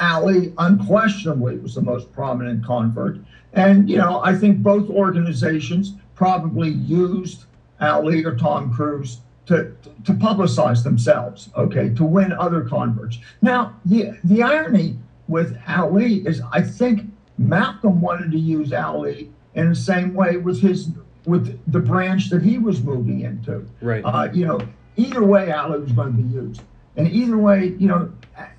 Ali 0.00 0.52
unquestionably 0.58 1.58
was 1.58 1.74
the 1.74 1.82
most 1.82 2.12
prominent 2.12 2.64
convert. 2.64 3.18
And, 3.52 3.88
you 3.88 3.98
know, 3.98 4.20
I 4.22 4.34
think 4.34 4.58
both 4.58 4.88
organizations 4.90 5.94
probably 6.14 6.70
used 6.70 7.44
Ali 7.80 8.24
or 8.24 8.34
Tom 8.36 8.72
Cruise 8.72 9.20
to, 9.46 9.74
to 10.04 10.12
publicize 10.12 10.82
themselves, 10.82 11.50
okay, 11.56 11.90
to 11.90 12.04
win 12.04 12.32
other 12.32 12.62
converts. 12.62 13.18
Now, 13.42 13.78
the, 13.84 14.18
the 14.24 14.42
irony 14.42 14.98
with 15.28 15.58
Ali 15.68 16.26
is 16.26 16.42
I 16.52 16.62
think 16.62 17.10
Malcolm 17.38 18.00
wanted 18.00 18.30
to 18.32 18.38
use 18.38 18.72
Ali 18.72 19.30
in 19.54 19.68
the 19.68 19.74
same 19.74 20.14
way 20.14 20.36
with 20.36 20.60
his 20.60 20.88
with 21.24 21.60
the 21.70 21.78
branch 21.78 22.30
that 22.30 22.42
he 22.42 22.58
was 22.58 22.82
moving 22.82 23.20
into. 23.20 23.64
Right. 23.80 24.02
Uh, 24.04 24.28
you 24.32 24.44
know, 24.44 24.60
either 24.96 25.24
way, 25.24 25.50
Ali 25.52 25.80
was 25.80 25.92
going 25.92 26.16
to 26.16 26.22
be 26.22 26.34
used. 26.34 26.62
And 26.96 27.08
either 27.08 27.38
way, 27.38 27.74
you 27.78 27.88
know, 27.88 28.12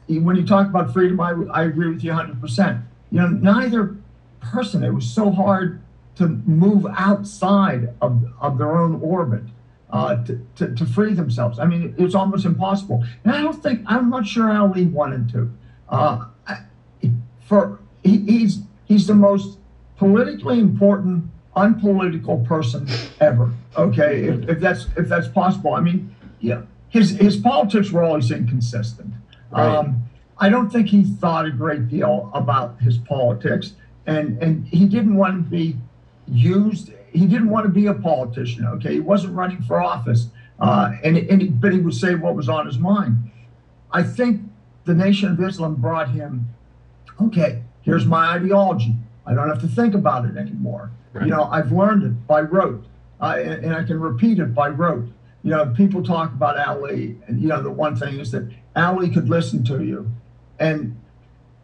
when 0.07 0.35
you 0.35 0.45
talk 0.45 0.67
about 0.67 0.91
freedom, 0.93 1.19
I, 1.19 1.33
I 1.51 1.63
agree 1.63 1.89
with 1.89 2.03
you 2.03 2.11
100%. 2.11 2.83
You 3.11 3.21
know, 3.21 3.27
neither 3.27 3.95
person, 4.41 4.83
it 4.83 4.91
was 4.91 5.05
so 5.05 5.31
hard 5.31 5.81
to 6.15 6.27
move 6.27 6.85
outside 6.95 7.93
of, 8.01 8.23
of 8.39 8.57
their 8.57 8.75
own 8.77 9.01
orbit 9.01 9.43
uh, 9.91 10.23
to, 10.23 10.45
to, 10.55 10.73
to, 10.75 10.85
free 10.85 11.13
themselves. 11.13 11.59
I 11.59 11.65
mean, 11.65 11.93
it, 11.97 12.01
was 12.01 12.15
almost 12.15 12.45
impossible. 12.45 13.03
And 13.23 13.33
I 13.33 13.41
don't 13.41 13.61
think, 13.61 13.81
I'm 13.85 14.09
not 14.09 14.25
sure 14.25 14.51
Ali 14.51 14.85
wanted 14.85 15.29
to. 15.29 15.51
Uh, 15.89 16.25
for 17.45 17.79
he, 18.03 18.19
he's 18.19 18.59
he's 18.85 19.07
the 19.07 19.13
most 19.13 19.57
politically 19.97 20.59
important 20.59 21.29
unpolitical 21.55 22.39
person 22.39 22.87
ever. 23.19 23.51
Okay, 23.77 24.23
if, 24.25 24.49
if 24.49 24.59
that's 24.59 24.87
if 24.97 25.07
that's 25.07 25.27
possible. 25.27 25.73
I 25.73 25.81
mean, 25.81 26.12
yeah, 26.43 26.63
his 26.89 27.11
his 27.11 27.37
politics 27.37 27.89
were 27.91 28.03
always 28.03 28.29
inconsistent. 28.29 29.13
Right. 29.49 29.65
Um, 29.65 30.03
I 30.37 30.49
don't 30.49 30.69
think 30.69 30.89
he 30.89 31.03
thought 31.03 31.45
a 31.45 31.51
great 31.51 31.87
deal 31.87 32.29
about 32.33 32.81
his 32.81 32.97
politics, 32.97 33.73
and 34.05 34.41
and 34.43 34.67
he 34.67 34.85
didn't 34.85 35.15
want 35.15 35.45
to 35.45 35.49
be 35.49 35.77
used. 36.27 36.91
He 37.11 37.25
didn't 37.27 37.49
want 37.49 37.65
to 37.65 37.71
be 37.71 37.85
a 37.87 37.93
politician. 37.93 38.65
Okay, 38.65 38.93
he 38.95 38.99
wasn't 38.99 39.35
running 39.35 39.61
for 39.61 39.81
office, 39.81 40.27
uh, 40.59 40.91
and 41.03 41.17
and 41.17 41.61
but 41.61 41.71
he 41.71 41.79
would 41.79 41.95
say 41.95 42.13
what 42.15 42.35
was 42.35 42.49
on 42.49 42.65
his 42.65 42.77
mind. 42.77 43.31
I 43.91 44.03
think 44.03 44.41
the 44.83 44.93
Nation 44.93 45.31
of 45.31 45.41
Islam 45.41 45.75
brought 45.75 46.09
him. 46.09 46.49
Okay, 47.21 47.63
here's 47.83 48.05
my 48.05 48.33
ideology. 48.33 48.95
I 49.25 49.33
don't 49.33 49.47
have 49.47 49.61
to 49.61 49.67
think 49.67 49.93
about 49.93 50.25
it 50.25 50.35
anymore. 50.35 50.91
Right. 51.13 51.25
You 51.25 51.31
know, 51.31 51.43
I've 51.45 51.71
learned 51.71 52.03
it 52.03 52.27
by 52.27 52.41
rote, 52.41 52.85
uh, 53.21 53.37
and, 53.37 53.63
and 53.63 53.75
I 53.75 53.83
can 53.83 54.01
repeat 54.01 54.39
it 54.39 54.53
by 54.53 54.67
rote 54.67 55.07
you 55.43 55.51
know, 55.51 55.73
people 55.75 56.01
talk 56.03 56.31
about 56.31 56.57
Ali, 56.57 57.17
and 57.27 57.41
you 57.41 57.49
know, 57.49 57.61
the 57.61 57.71
one 57.71 57.95
thing 57.95 58.19
is 58.19 58.31
that 58.31 58.49
Ali 58.75 59.09
could 59.09 59.29
listen 59.29 59.63
to 59.65 59.83
you 59.83 60.09
and 60.59 60.97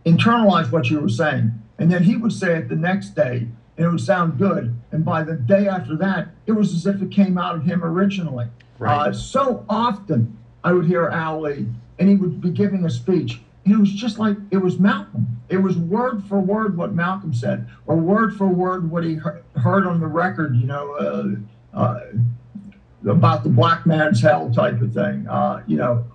internalize 0.05 0.71
what 0.71 0.89
you 0.89 0.99
were 0.99 1.09
saying. 1.09 1.53
And 1.77 1.89
then 1.89 2.03
he 2.03 2.17
would 2.17 2.33
say 2.33 2.57
it 2.57 2.67
the 2.67 2.75
next 2.75 3.15
day, 3.15 3.47
and 3.77 3.85
it 3.85 3.89
would 3.89 4.01
sound 4.01 4.37
good. 4.37 4.75
And 4.91 5.05
by 5.05 5.23
the 5.23 5.35
day 5.35 5.67
after 5.67 5.95
that, 5.97 6.29
it 6.45 6.51
was 6.51 6.73
as 6.73 6.85
if 6.85 7.01
it 7.01 7.09
came 7.09 7.37
out 7.37 7.55
of 7.55 7.63
him 7.63 7.83
originally. 7.83 8.47
Right. 8.77 9.07
Uh, 9.07 9.13
so 9.13 9.65
often 9.69 10.37
I 10.63 10.73
would 10.73 10.85
hear 10.85 11.09
Ali, 11.09 11.65
and 11.97 12.09
he 12.09 12.15
would 12.15 12.41
be 12.41 12.49
giving 12.49 12.83
a 12.85 12.89
speech, 12.89 13.41
and 13.63 13.73
it 13.73 13.77
was 13.77 13.93
just 13.93 14.19
like 14.19 14.35
it 14.51 14.57
was 14.57 14.77
Malcolm. 14.77 15.39
It 15.47 15.57
was 15.57 15.77
word 15.77 16.23
for 16.25 16.39
word 16.39 16.75
what 16.75 16.93
Malcolm 16.93 17.33
said, 17.33 17.67
or 17.87 17.95
word 17.95 18.35
for 18.35 18.47
word 18.47 18.91
what 18.91 19.05
he 19.05 19.15
heard 19.15 19.87
on 19.87 20.01
the 20.01 20.07
record, 20.07 20.57
you 20.57 20.67
know. 20.67 20.91
Uh, 20.93 21.77
uh, 21.77 21.99
about 23.07 23.43
the 23.43 23.49
black 23.49 23.85
man's 23.85 24.21
hell 24.21 24.51
type 24.51 24.81
of 24.81 24.93
thing, 24.93 25.27
uh, 25.27 25.63
you 25.67 25.77
know, 25.77 26.05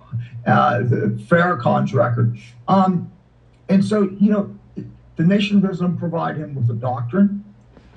uh, 0.45 0.79
the 0.79 1.19
Farrakhan's 1.27 1.93
record. 1.93 2.37
Um, 2.67 3.11
and 3.69 3.83
so, 3.83 4.03
you 4.19 4.31
know, 4.31 4.55
the 5.15 5.23
Nation 5.23 5.57
of 5.57 5.71
Islam 5.71 5.97
provide 5.97 6.37
him 6.37 6.53
with 6.55 6.69
a 6.69 6.73
doctrine, 6.73 7.43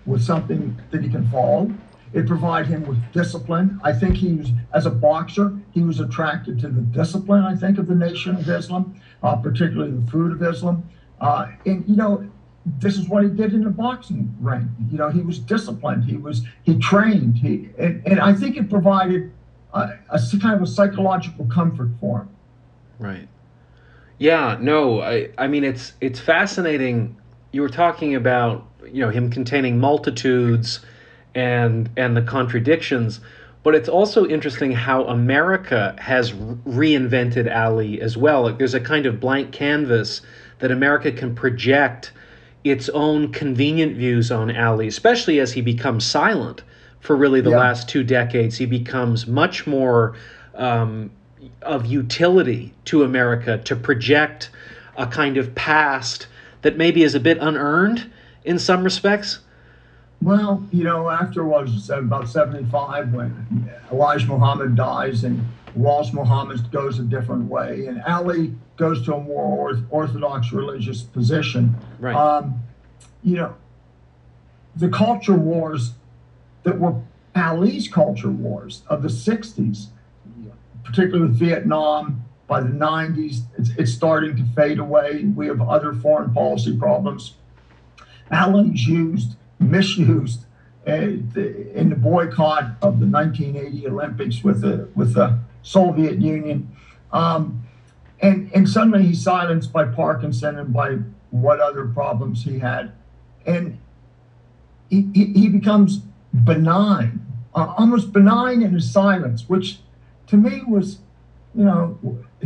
with 0.06 0.22
something 0.22 0.80
that 0.90 1.02
he 1.02 1.10
can 1.10 1.28
follow. 1.30 1.70
It 2.14 2.26
provide 2.26 2.66
him 2.66 2.86
with 2.86 2.98
discipline. 3.12 3.78
I 3.84 3.92
think 3.92 4.16
he 4.16 4.32
was, 4.34 4.50
as 4.72 4.86
a 4.86 4.90
boxer, 4.90 5.54
he 5.72 5.82
was 5.82 6.00
attracted 6.00 6.58
to 6.60 6.68
the 6.68 6.80
discipline, 6.80 7.42
I 7.44 7.54
think, 7.54 7.78
of 7.78 7.86
the 7.86 7.94
Nation 7.94 8.36
of 8.36 8.48
Islam, 8.48 8.98
uh, 9.22 9.36
particularly 9.36 9.92
the 9.92 10.10
fruit 10.10 10.32
of 10.32 10.42
Islam. 10.42 10.88
Uh, 11.20 11.48
and, 11.66 11.86
you 11.86 11.96
know, 11.96 12.27
this 12.78 12.96
is 12.96 13.08
what 13.08 13.22
he 13.22 13.30
did 13.30 13.52
in 13.54 13.64
the 13.64 13.70
boxing 13.70 14.34
ring. 14.40 14.74
You 14.90 14.98
know, 14.98 15.08
he 15.08 15.20
was 15.20 15.38
disciplined. 15.38 16.04
He 16.04 16.16
was 16.16 16.42
he 16.62 16.78
trained. 16.78 17.36
He 17.36 17.70
and, 17.78 18.06
and 18.06 18.20
I 18.20 18.34
think 18.34 18.56
it 18.56 18.68
provided 18.70 19.32
a, 19.72 19.90
a, 20.10 20.20
kind 20.40 20.54
of 20.54 20.62
a 20.62 20.66
psychological 20.66 21.46
comfort 21.46 21.90
for 22.00 22.20
him. 22.20 22.28
Right. 22.98 23.28
Yeah. 24.18 24.58
No. 24.60 25.00
I. 25.00 25.30
I 25.38 25.46
mean, 25.46 25.64
it's 25.64 25.92
it's 26.00 26.20
fascinating. 26.20 27.16
You 27.52 27.62
were 27.62 27.68
talking 27.68 28.14
about 28.14 28.66
you 28.84 29.00
know 29.04 29.10
him 29.10 29.30
containing 29.30 29.78
multitudes, 29.78 30.80
and 31.34 31.88
and 31.96 32.16
the 32.16 32.22
contradictions. 32.22 33.20
But 33.62 33.74
it's 33.74 33.88
also 33.88 34.26
interesting 34.26 34.72
how 34.72 35.04
America 35.04 35.94
has 35.98 36.32
reinvented 36.32 37.54
Ali 37.54 38.00
as 38.00 38.16
well. 38.16 38.52
There's 38.52 38.74
a 38.74 38.80
kind 38.80 39.04
of 39.04 39.20
blank 39.20 39.52
canvas 39.52 40.22
that 40.60 40.70
America 40.70 41.12
can 41.12 41.34
project 41.34 42.12
its 42.64 42.88
own 42.90 43.32
convenient 43.32 43.96
views 43.96 44.30
on 44.30 44.54
Ali, 44.56 44.88
especially 44.88 45.40
as 45.40 45.52
he 45.52 45.60
becomes 45.60 46.04
silent 46.04 46.62
for 47.00 47.16
really 47.16 47.40
the 47.40 47.50
yeah. 47.50 47.58
last 47.58 47.88
two 47.88 48.02
decades. 48.02 48.56
He 48.56 48.66
becomes 48.66 49.26
much 49.26 49.66
more 49.66 50.16
um, 50.54 51.10
of 51.62 51.86
utility 51.86 52.74
to 52.86 53.04
America 53.04 53.58
to 53.58 53.76
project 53.76 54.50
a 54.96 55.06
kind 55.06 55.36
of 55.36 55.54
past 55.54 56.26
that 56.62 56.76
maybe 56.76 57.02
is 57.02 57.14
a 57.14 57.20
bit 57.20 57.38
unearned 57.40 58.10
in 58.44 58.58
some 58.58 58.82
respects. 58.82 59.38
Well, 60.20 60.66
you 60.72 60.82
know, 60.82 61.08
after 61.08 61.44
was 61.44 61.90
about 61.90 62.28
75 62.28 63.12
when 63.12 63.70
Elijah 63.92 64.26
Muhammad 64.26 64.74
dies 64.74 65.22
and 65.22 65.44
Wallace 65.74 66.12
Muhammad 66.12 66.70
goes 66.70 66.98
a 66.98 67.02
different 67.02 67.44
way, 67.44 67.86
and 67.86 68.02
Ali 68.02 68.54
goes 68.76 69.04
to 69.06 69.14
a 69.14 69.20
more 69.20 69.78
orthodox 69.90 70.52
religious 70.52 71.02
position. 71.02 71.76
Right. 71.98 72.14
Um, 72.14 72.62
you 73.22 73.36
know, 73.36 73.54
the 74.76 74.88
culture 74.88 75.34
wars 75.34 75.92
that 76.62 76.78
were 76.78 77.00
Ali's 77.34 77.88
culture 77.88 78.30
wars 78.30 78.82
of 78.88 79.02
the 79.02 79.08
60s, 79.08 79.86
particularly 80.84 81.28
with 81.28 81.38
Vietnam, 81.38 82.24
by 82.46 82.60
the 82.62 82.70
90s, 82.70 83.42
it's, 83.58 83.70
it's 83.76 83.92
starting 83.92 84.34
to 84.36 84.44
fade 84.56 84.78
away. 84.78 85.24
We 85.24 85.46
have 85.48 85.60
other 85.60 85.92
foreign 85.92 86.32
policy 86.32 86.76
problems. 86.76 87.34
Ali's 88.32 88.86
used, 88.86 89.36
misused 89.60 90.46
in 90.88 91.90
the 91.90 91.96
boycott 91.96 92.76
of 92.82 93.00
the 93.00 93.06
1980 93.06 93.86
Olympics 93.88 94.42
with 94.42 94.62
the, 94.62 94.88
with 94.94 95.14
the 95.14 95.38
Soviet 95.62 96.20
Union. 96.20 96.74
Um, 97.12 97.66
and, 98.20 98.50
and 98.54 98.68
suddenly 98.68 99.04
he's 99.04 99.22
silenced 99.22 99.72
by 99.72 99.84
Parkinson 99.84 100.58
and 100.58 100.72
by 100.72 100.98
what 101.30 101.60
other 101.60 101.86
problems 101.86 102.44
he 102.44 102.58
had. 102.58 102.92
And 103.46 103.78
he, 104.88 105.08
he, 105.14 105.26
he 105.26 105.48
becomes 105.48 106.00
benign, 106.32 107.26
uh, 107.54 107.74
almost 107.76 108.12
benign 108.12 108.62
in 108.62 108.72
his 108.72 108.90
silence, 108.90 109.48
which 109.48 109.78
to 110.28 110.36
me 110.36 110.62
was, 110.66 110.98
you 111.54 111.64
know, 111.64 111.98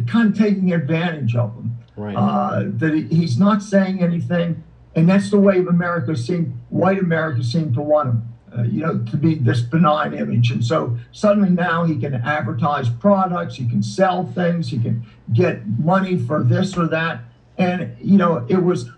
kind 0.06 0.32
of 0.32 0.38
taking 0.38 0.72
advantage 0.72 1.36
of 1.36 1.54
him. 1.54 1.78
Right. 1.96 2.16
Uh, 2.16 2.64
that 2.66 2.94
he, 2.94 3.02
he's 3.02 3.38
not 3.38 3.62
saying 3.62 4.02
anything 4.02 4.62
and 4.94 5.08
that's 5.08 5.30
the 5.30 5.38
way 5.38 5.58
of 5.58 5.66
America 5.66 6.16
seemed, 6.16 6.58
white 6.68 6.98
America 6.98 7.42
seemed 7.42 7.74
to 7.74 7.82
want 7.82 8.10
him. 8.10 8.31
Uh, 8.56 8.64
you 8.64 8.82
know, 8.82 8.98
to 9.10 9.16
be 9.16 9.34
this 9.34 9.62
benign 9.62 10.12
image. 10.12 10.50
And 10.50 10.62
so 10.62 10.98
suddenly 11.10 11.48
now 11.48 11.84
he 11.84 11.96
can 11.96 12.14
advertise 12.14 12.90
products, 12.90 13.54
he 13.54 13.66
can 13.66 13.82
sell 13.82 14.26
things, 14.26 14.68
he 14.68 14.78
can 14.78 15.06
get 15.32 15.66
money 15.78 16.18
for 16.18 16.42
this 16.42 16.76
or 16.76 16.86
that. 16.88 17.22
And, 17.56 17.96
you 17.98 18.18
know, 18.18 18.44
it 18.50 18.62
was, 18.62 18.90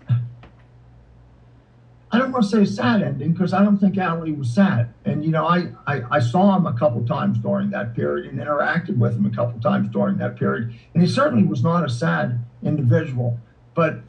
I 2.11 2.19
don't 2.19 2.33
want 2.33 2.43
to 2.43 2.49
say 2.49 2.63
a 2.63 2.65
sad 2.65 3.01
ending 3.01 3.31
because 3.31 3.53
I 3.53 3.63
don't 3.63 3.77
think 3.77 3.97
Ali 3.97 4.33
was 4.33 4.53
sad. 4.53 4.93
And, 5.05 5.23
you 5.23 5.31
know, 5.31 5.45
I, 5.45 5.69
I, 5.87 6.01
I 6.11 6.19
saw 6.19 6.57
him 6.57 6.65
a 6.65 6.73
couple 6.73 7.05
times 7.05 7.37
during 7.37 7.69
that 7.69 7.95
period 7.95 8.25
and 8.25 8.37
interacted 8.37 8.97
with 8.97 9.15
him 9.15 9.25
a 9.25 9.33
couple 9.33 9.61
times 9.61 9.87
during 9.87 10.17
that 10.17 10.35
period. 10.35 10.73
And 10.93 11.01
he 11.01 11.07
certainly 11.07 11.45
was 11.45 11.63
not 11.63 11.85
a 11.85 11.89
sad 11.89 12.43
individual. 12.61 13.39
But 13.73 14.01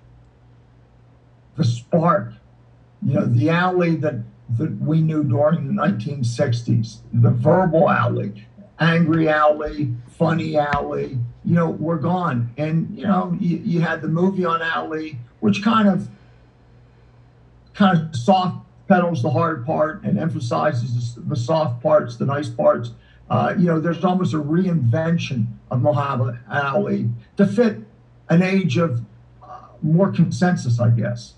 the 1.56 1.62
spark, 1.62 2.32
you 3.00 3.14
know, 3.14 3.26
the 3.26 3.50
Ali 3.50 3.94
that 3.96 4.16
that 4.50 4.80
we 4.80 5.00
knew 5.00 5.24
during 5.24 5.66
the 5.66 5.72
1960s. 5.72 6.98
The 7.12 7.30
verbal 7.30 7.88
Ali, 7.88 8.46
angry 8.78 9.28
Ali, 9.28 9.94
funny 10.08 10.56
Ali, 10.58 11.18
you 11.44 11.54
know, 11.54 11.70
were 11.70 11.98
gone. 11.98 12.52
And, 12.56 12.96
you 12.96 13.06
know, 13.06 13.36
you, 13.40 13.58
you 13.58 13.80
had 13.80 14.02
the 14.02 14.08
movie 14.08 14.44
on 14.44 14.62
Ali, 14.62 15.18
which 15.40 15.62
kind 15.62 15.88
of 15.88 16.08
kind 17.74 17.98
of 17.98 18.16
soft 18.16 18.66
pedals 18.88 19.22
the 19.22 19.30
hard 19.30 19.66
part 19.66 20.02
and 20.02 20.18
emphasizes 20.18 21.16
the 21.16 21.36
soft 21.36 21.82
parts, 21.82 22.16
the 22.16 22.24
nice 22.24 22.48
parts. 22.48 22.92
Uh, 23.28 23.54
you 23.58 23.66
know, 23.66 23.80
there's 23.80 24.04
almost 24.04 24.32
a 24.32 24.38
reinvention 24.38 25.46
of 25.70 25.82
Muhammad 25.82 26.38
Ali 26.50 27.10
to 27.36 27.46
fit 27.46 27.78
an 28.28 28.42
age 28.42 28.76
of 28.76 29.04
uh, 29.42 29.60
more 29.82 30.12
consensus, 30.12 30.78
I 30.80 30.90
guess. 30.90 31.34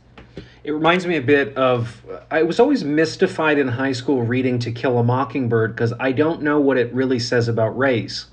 It 0.69 0.73
reminds 0.73 1.07
me 1.07 1.17
a 1.17 1.23
bit 1.23 1.57
of. 1.57 2.05
I 2.31 2.43
was 2.43 2.61
always 2.61 2.85
mystified 2.85 3.59
in 3.59 3.69
high 3.69 3.93
school 3.93 4.21
reading 4.21 4.59
To 4.59 4.71
Kill 4.71 4.99
a 4.99 5.03
Mockingbird 5.03 5.75
because 5.75 5.95
I 5.99 6.13
don't 6.13 6.43
know 6.43 6.61
what 6.61 6.77
it 6.77 6.93
really 6.93 7.19
says 7.19 7.49
about 7.49 7.79
race. 7.79 8.27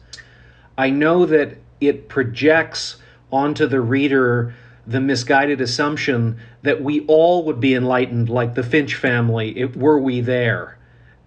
I 0.78 0.90
know 0.90 1.26
that 1.28 1.56
it 1.80 2.10
projects 2.10 2.98
onto 3.32 3.68
the 3.68 3.80
reader 3.80 4.54
the 4.86 5.00
misguided 5.00 5.62
assumption 5.62 6.38
that 6.62 6.84
we 6.84 7.06
all 7.06 7.46
would 7.46 7.62
be 7.62 7.74
enlightened 7.74 8.28
like 8.28 8.54
the 8.54 8.64
Finch 8.64 8.96
family 8.96 9.58
if, 9.58 9.74
were 9.78 9.98
we 9.98 10.20
there, 10.20 10.78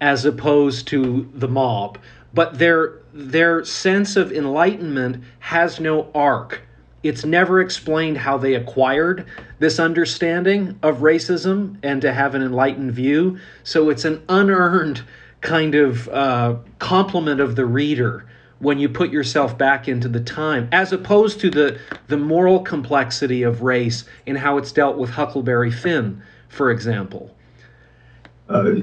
as 0.03 0.27
opposed 0.27 0.88
to 0.88 1.27
the 1.33 1.49
mob. 1.49 1.97
But 2.35 2.59
their 2.59 2.99
their 3.14 3.64
sense 3.64 4.14
of 4.14 4.31
enlightenment 4.31 5.25
has 5.38 5.81
no 5.81 6.11
arc 6.14 6.67
it's 7.03 7.25
never 7.25 7.61
explained 7.61 8.19
how 8.19 8.39
they 8.39 8.55
acquired 8.55 9.27
this 9.59 9.79
understanding 9.79 10.79
of 10.83 10.99
racism 10.99 11.77
and 11.83 12.03
to 12.03 12.13
have 12.13 12.35
an 12.35 12.43
enlightened 12.43 12.93
view. 12.93 13.39
So 13.63 13.91
it's 13.91 14.05
an 14.05 14.23
unearned 14.29 15.03
kind 15.41 15.75
of 15.75 16.09
uh, 16.09 16.57
compliment 16.79 17.41
of 17.41 17.57
the 17.57 17.67
reader 17.67 18.27
when 18.59 18.79
you 18.81 18.89
put 18.89 19.11
yourself 19.11 19.57
back 19.57 19.87
into 19.87 20.09
the 20.09 20.21
time, 20.21 20.69
as 20.73 20.93
opposed 20.93 21.39
to 21.41 21.51
the 21.51 21.79
the 22.09 22.17
moral 22.17 22.61
complexity 22.61 23.45
of 23.45 23.63
race 23.63 24.05
and 24.27 24.37
how 24.37 24.59
it's 24.59 24.73
dealt 24.73 24.99
with 24.99 25.11
Huckleberry 25.11 25.71
Finn, 25.71 26.21
for 26.49 26.73
example. 26.73 27.35
Uh, 28.49 28.75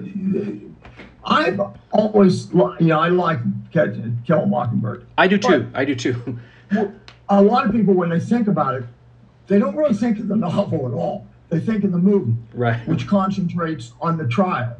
I've 1.25 1.59
always, 1.91 2.51
you 2.53 2.75
know, 2.79 2.99
I 2.99 3.09
like 3.09 3.39
Kill 3.73 4.39
a 4.41 4.45
Mockingbird. 4.45 5.05
I 5.17 5.27
do 5.27 5.37
too. 5.37 5.69
I 5.73 5.83
do 5.83 5.95
too. 5.95 6.39
A 7.29 7.41
lot 7.41 7.65
of 7.65 7.71
people, 7.71 7.93
when 7.93 8.09
they 8.09 8.19
think 8.19 8.47
about 8.47 8.75
it, 8.75 8.83
they 9.47 9.59
don't 9.59 9.75
really 9.75 9.93
think 9.93 10.19
of 10.19 10.27
the 10.27 10.35
novel 10.35 10.87
at 10.87 10.93
all. 10.93 11.27
They 11.49 11.59
think 11.59 11.83
of 11.83 11.91
the 11.91 11.99
movie, 11.99 12.35
right. 12.53 12.85
which 12.87 13.07
concentrates 13.07 13.93
on 14.01 14.17
the 14.17 14.27
trial. 14.27 14.75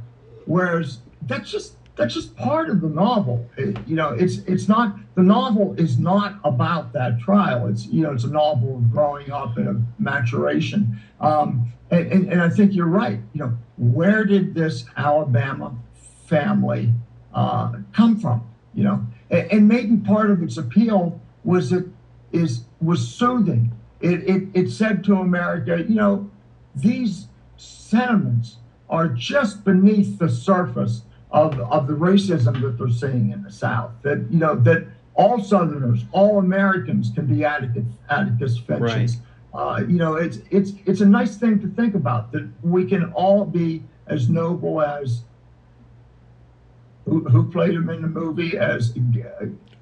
Whereas 0.46 1.00
that's 1.22 1.50
just 1.50 1.76
that's 1.96 2.14
just 2.14 2.36
part 2.36 2.70
of 2.70 2.82
the 2.82 2.90
novel. 2.90 3.50
It, 3.58 3.78
you 3.88 3.96
know, 3.96 4.10
it's 4.10 4.40
it's 4.40 4.68
not 4.68 4.98
the 5.16 5.24
novel 5.24 5.76
is 5.78 5.98
not 5.98 6.40
about 6.44 6.94
that 6.94 7.20
trial. 7.20 7.68
It's 7.68 7.86
you 7.86 8.02
know 8.02 8.12
it's 8.12 8.24
a 8.24 8.30
novel 8.30 8.78
of 8.78 8.92
growing 8.92 9.32
up 9.32 9.58
and 9.58 9.68
of 9.68 9.82
maturation. 10.00 11.00
Um, 11.20 11.72
and, 11.92 12.12
and, 12.12 12.32
and 12.32 12.42
I 12.42 12.50
think 12.50 12.74
you're 12.74 12.88
right. 12.88 13.20
You 13.34 13.42
know, 13.42 13.58
where 13.78 14.26
did 14.26 14.56
this 14.56 14.86
Alabama 14.98 15.76
family 16.26 16.92
uh, 17.34 17.74
come 17.94 18.20
from? 18.20 18.48
You 18.74 18.84
know, 18.84 19.06
and, 19.30 19.52
and 19.52 19.68
maybe 19.68 19.98
part 19.98 20.32
of 20.32 20.42
its 20.42 20.58
appeal 20.58 21.22
was 21.44 21.70
that 21.70 21.88
is 22.32 22.66
was 22.82 23.08
soothing. 23.08 23.72
It, 24.02 24.30
it, 24.30 24.44
it 24.54 24.70
said 24.70 25.04
to 25.06 25.16
America, 25.16 25.84
you 25.88 25.96
know, 25.96 26.30
these 26.76 27.28
sentiments 27.58 28.58
are 28.90 29.08
just 29.08 29.64
beneath 29.64 30.20
the 30.20 30.30
surface 30.30 31.04
of, 31.32 31.60
of 31.60 31.88
the 31.88 31.94
racism 31.94 32.62
that 32.62 32.78
they're 32.78 32.90
seeing 32.90 33.32
in 33.32 33.42
the 33.42 33.52
South. 33.52 33.92
That, 34.04 34.26
you 34.30 34.38
know, 34.38 34.56
that 34.56 34.86
all 35.16 35.42
Southerners, 35.42 36.06
all 36.12 36.40
Americans 36.40 37.12
can 37.16 37.26
be 37.26 37.44
Atticus, 37.44 37.86
Atticus 38.10 38.58
Finches. 38.60 38.82
Right. 38.82 39.10
Uh, 39.54 39.80
you 39.88 39.98
know, 39.98 40.16
it's, 40.16 40.40
it's, 40.52 40.74
it's 40.86 41.02
a 41.02 41.06
nice 41.06 41.38
thing 41.38 41.60
to 41.62 41.68
think 41.70 41.96
about 41.96 42.32
that 42.34 42.48
we 42.62 42.86
can 42.86 43.12
all 43.14 43.46
be 43.46 43.84
as 44.08 44.30
noble 44.30 44.82
as 44.82 45.22
who, 47.06 47.24
who 47.24 47.50
played 47.50 47.74
him 47.74 47.90
in 47.90 48.02
the 48.02 48.08
movie 48.08 48.58
as 48.58 48.94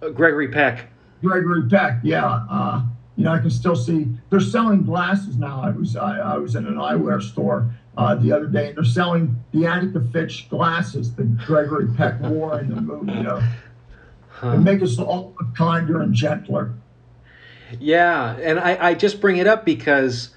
uh, 0.02 0.10
Gregory 0.10 0.50
Peck. 0.50 0.93
Gregory 1.24 1.68
Peck, 1.70 2.00
yeah. 2.04 2.46
Uh, 2.50 2.84
you 3.16 3.24
know, 3.24 3.32
I 3.32 3.40
can 3.40 3.52
still 3.52 3.76
see 3.76 4.08
they're 4.30 4.40
selling 4.40 4.84
glasses 4.84 5.38
now. 5.38 5.62
I 5.62 5.70
was 5.70 5.96
I, 5.96 6.20
I 6.20 6.38
was 6.38 6.56
in 6.56 6.66
an 6.66 6.76
eyewear 6.76 7.22
store 7.22 7.70
uh, 7.96 8.16
the 8.16 8.32
other 8.32 8.48
day, 8.48 8.70
and 8.70 8.78
they're 8.78 8.84
selling 8.84 9.36
the 9.52 9.66
Attica 9.66 10.02
Finch 10.12 10.50
glasses 10.50 11.14
that 11.16 11.38
Gregory 11.38 11.88
Peck 11.96 12.20
wore 12.22 12.60
in 12.60 12.74
the 12.74 12.82
movie. 12.82 13.14
You 13.14 13.24
know, 13.24 13.44
huh. 14.30 14.50
and 14.50 14.64
make 14.64 14.82
us 14.82 14.98
all 15.00 15.36
kinder 15.56 16.02
and 16.02 16.14
gentler. 16.14 16.74
Yeah, 17.80 18.36
and 18.38 18.60
I, 18.60 18.90
I 18.90 18.94
just 18.94 19.22
bring 19.22 19.38
it 19.38 19.48
up 19.48 19.66
because 19.66 20.30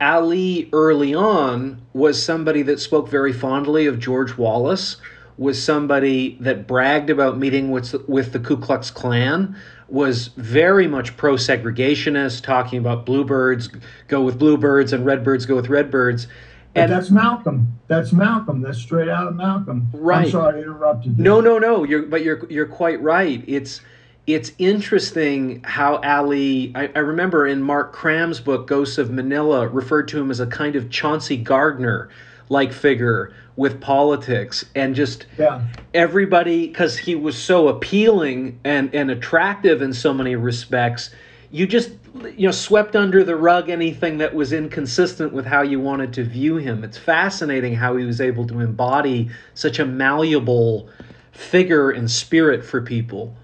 Ali 0.00 0.68
early 0.72 1.14
on 1.14 1.82
was 1.92 2.22
somebody 2.22 2.62
that 2.62 2.80
spoke 2.80 3.08
very 3.08 3.32
fondly 3.32 3.86
of 3.86 3.98
George 3.98 4.36
Wallace, 4.36 4.96
was 5.38 5.62
somebody 5.62 6.36
that 6.40 6.66
bragged 6.66 7.10
about 7.10 7.38
meeting 7.38 7.70
with 7.70 7.94
with 8.06 8.32
the 8.32 8.38
Ku 8.38 8.56
Klux 8.56 8.90
Klan, 8.90 9.56
was 9.88 10.28
very 10.36 10.86
much 10.86 11.16
pro 11.16 11.34
segregationist, 11.34 12.42
talking 12.42 12.78
about 12.78 13.06
bluebirds 13.06 13.70
go 14.06 14.22
with 14.22 14.38
bluebirds 14.38 14.92
and 14.92 15.04
redbirds 15.04 15.46
go 15.46 15.56
with 15.56 15.68
redbirds. 15.68 16.26
And 16.74 16.92
that's 16.92 17.10
Malcolm. 17.10 17.78
That's 17.88 18.12
Malcolm. 18.12 18.60
That's 18.60 18.78
straight 18.78 19.08
out 19.08 19.26
of 19.26 19.34
Malcolm. 19.34 19.88
Right. 19.92 20.26
I'm 20.26 20.30
sorry 20.30 20.58
I 20.58 20.62
interrupted 20.62 21.18
you. 21.18 21.24
No, 21.24 21.40
no, 21.40 21.58
no. 21.58 21.84
You're 21.84 22.02
but 22.02 22.22
you're 22.22 22.46
you're 22.50 22.66
quite 22.66 23.00
right. 23.02 23.42
It's 23.46 23.80
it's 24.26 24.52
interesting 24.58 25.62
how 25.64 25.96
Ali 26.02 26.72
I, 26.74 26.90
I 26.94 26.98
remember 27.00 27.46
in 27.46 27.62
Mark 27.62 27.92
Kram's 27.92 28.40
book, 28.40 28.66
Ghosts 28.66 28.98
of 28.98 29.10
Manila, 29.10 29.66
referred 29.66 30.08
to 30.08 30.20
him 30.20 30.30
as 30.30 30.40
a 30.40 30.46
kind 30.46 30.76
of 30.76 30.90
Chauncey 30.90 31.36
Gardiner 31.36 32.10
like 32.50 32.72
figure 32.72 33.32
with 33.56 33.80
politics 33.80 34.64
and 34.74 34.94
just 34.94 35.26
yeah. 35.36 35.66
everybody 35.92 36.68
because 36.68 36.96
he 36.96 37.14
was 37.14 37.36
so 37.36 37.68
appealing 37.68 38.58
and, 38.64 38.94
and 38.94 39.10
attractive 39.10 39.82
in 39.82 39.92
so 39.92 40.14
many 40.14 40.36
respects. 40.36 41.10
You 41.50 41.66
just 41.66 41.90
you 42.36 42.46
know 42.46 42.52
swept 42.52 42.94
under 42.94 43.24
the 43.24 43.36
rug 43.36 43.68
anything 43.68 44.18
that 44.18 44.34
was 44.34 44.52
inconsistent 44.52 45.32
with 45.32 45.44
how 45.44 45.62
you 45.62 45.80
wanted 45.80 46.12
to 46.14 46.24
view 46.24 46.56
him. 46.56 46.84
It's 46.84 46.98
fascinating 46.98 47.74
how 47.74 47.96
he 47.96 48.04
was 48.04 48.20
able 48.20 48.46
to 48.46 48.60
embody 48.60 49.30
such 49.54 49.78
a 49.78 49.84
malleable 49.84 50.88
figure 51.32 51.90
and 51.90 52.10
spirit 52.10 52.64
for 52.64 52.80
people. 52.80 53.36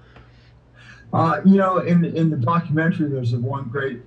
Uh, 1.12 1.40
you 1.44 1.56
know 1.56 1.78
in 1.78 2.04
in 2.04 2.30
the 2.30 2.36
documentary 2.36 3.08
there's 3.08 3.34
one 3.34 3.68
great 3.68 4.00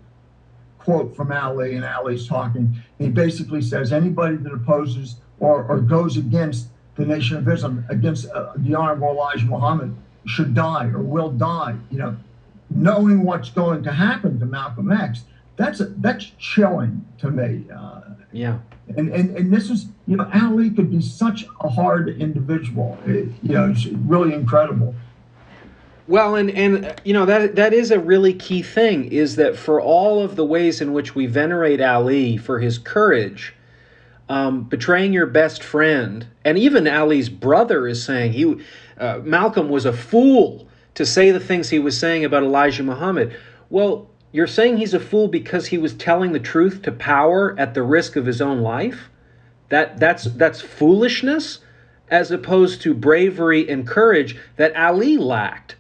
quote 0.88 1.14
from 1.18 1.34
Ali, 1.34 1.76
and 1.76 1.84
Ali's 1.84 2.26
talking. 2.26 2.74
He 2.98 3.10
basically 3.10 3.62
says 3.62 3.92
anybody 3.92 4.38
that 4.38 4.54
opposes 4.54 5.18
or, 5.42 5.66
or 5.66 5.82
goes 5.82 6.16
against 6.16 6.68
the 6.96 7.06
Nation 7.06 7.36
of 7.36 7.46
Islam, 7.50 7.86
against 7.90 8.30
uh, 8.30 8.54
the 8.56 8.74
Honorable 8.74 9.10
Elijah 9.10 9.46
Muhammad, 9.48 9.94
should 10.26 10.54
die 10.54 10.86
or 10.86 11.00
will 11.00 11.30
die. 11.30 11.76
You 11.92 11.98
know, 11.98 12.18
knowing 12.70 13.24
what's 13.24 13.50
going 13.50 13.84
to 13.84 13.92
happen 13.92 14.40
to 14.40 14.46
Malcolm 14.46 14.90
X, 14.90 15.24
that's 15.58 15.82
a, 15.82 15.88
that's 15.88 16.32
chilling 16.40 17.06
to 17.18 17.32
me. 17.32 17.66
Uh, 17.70 18.02
yeah. 18.32 18.60
And, 18.96 19.10
and 19.10 19.36
and 19.36 19.52
this 19.52 19.70
is 19.70 19.88
you 20.08 20.16
know 20.16 20.32
Ali 20.34 20.70
could 20.70 20.90
be 20.90 21.02
such 21.02 21.46
a 21.60 21.68
hard 21.68 22.08
individual. 22.08 22.98
It, 23.06 23.28
you 23.44 23.56
know, 23.56 23.70
it's 23.72 23.88
really 23.88 24.34
incredible. 24.34 24.96
Well, 26.08 26.36
and 26.36 26.50
and 26.52 27.02
you 27.04 27.14
know 27.14 27.26
that 27.26 27.56
that 27.56 27.74
is 27.74 27.92
a 27.92 28.00
really 28.00 28.34
key 28.34 28.62
thing 28.64 29.12
is 29.12 29.36
that 29.36 29.58
for 29.58 29.82
all 29.82 30.22
of 30.22 30.38
the 30.38 30.46
ways 30.46 30.80
in 30.80 30.94
which 30.94 31.16
we 31.16 31.26
venerate 31.26 31.82
Ali 31.82 32.38
for 32.38 32.60
his 32.60 32.78
courage, 32.78 33.54
um, 34.30 34.64
betraying 34.64 35.12
your 35.12 35.26
best 35.26 35.62
friend, 35.62 36.26
and 36.46 36.58
even 36.58 36.88
Ali's 36.88 37.28
brother 37.28 37.88
is 37.88 38.04
saying 38.06 38.32
he, 38.32 38.56
uh, 38.98 39.20
Malcolm 39.24 39.68
was 39.68 39.86
a 39.86 39.92
fool 39.92 40.70
to 40.96 41.06
say 41.06 41.32
the 41.32 41.42
things 41.42 41.70
he 41.70 41.80
was 41.80 41.98
saying 41.98 42.24
about 42.24 42.44
Elijah 42.44 42.84
Muhammad. 42.84 43.36
Well, 43.70 44.10
you're 44.32 44.48
saying 44.48 44.78
he's 44.78 44.94
a 44.94 45.02
fool 45.02 45.28
because 45.28 45.68
he 45.68 45.78
was 45.78 45.94
telling 45.94 46.32
the 46.32 46.40
truth 46.40 46.84
to 46.84 46.92
power 46.94 47.54
at 47.60 47.74
the 47.74 47.84
risk 47.84 48.16
of 48.16 48.26
his 48.26 48.42
own 48.42 48.62
life? 48.62 49.10
That 49.68 50.00
that's 50.00 50.24
that's 50.24 50.62
foolishness 50.62 51.60
as 52.10 52.32
opposed 52.32 52.82
to 52.84 52.94
bravery 52.94 53.70
and 53.70 53.86
courage 53.86 54.38
that 54.56 54.74
Ali 54.78 55.18
lacked 55.18 55.76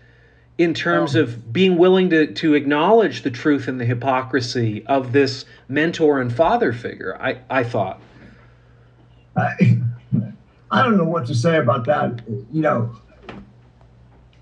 in 0.57 0.73
terms 0.73 1.15
oh. 1.15 1.21
of 1.21 1.53
being 1.53 1.77
willing 1.77 2.09
to, 2.09 2.27
to 2.33 2.55
acknowledge 2.55 3.21
the 3.21 3.31
truth 3.31 3.67
and 3.67 3.79
the 3.79 3.85
hypocrisy 3.85 4.85
of 4.87 5.11
this 5.11 5.45
mentor 5.67 6.19
and 6.19 6.33
father 6.33 6.73
figure, 6.73 7.17
I, 7.21 7.39
I 7.49 7.63
thought. 7.63 8.01
I, 9.35 9.79
I 10.71 10.83
don't 10.83 10.97
know 10.97 11.05
what 11.05 11.25
to 11.27 11.35
say 11.35 11.57
about 11.57 11.85
that. 11.85 12.21
You 12.27 12.61
know, 12.61 12.95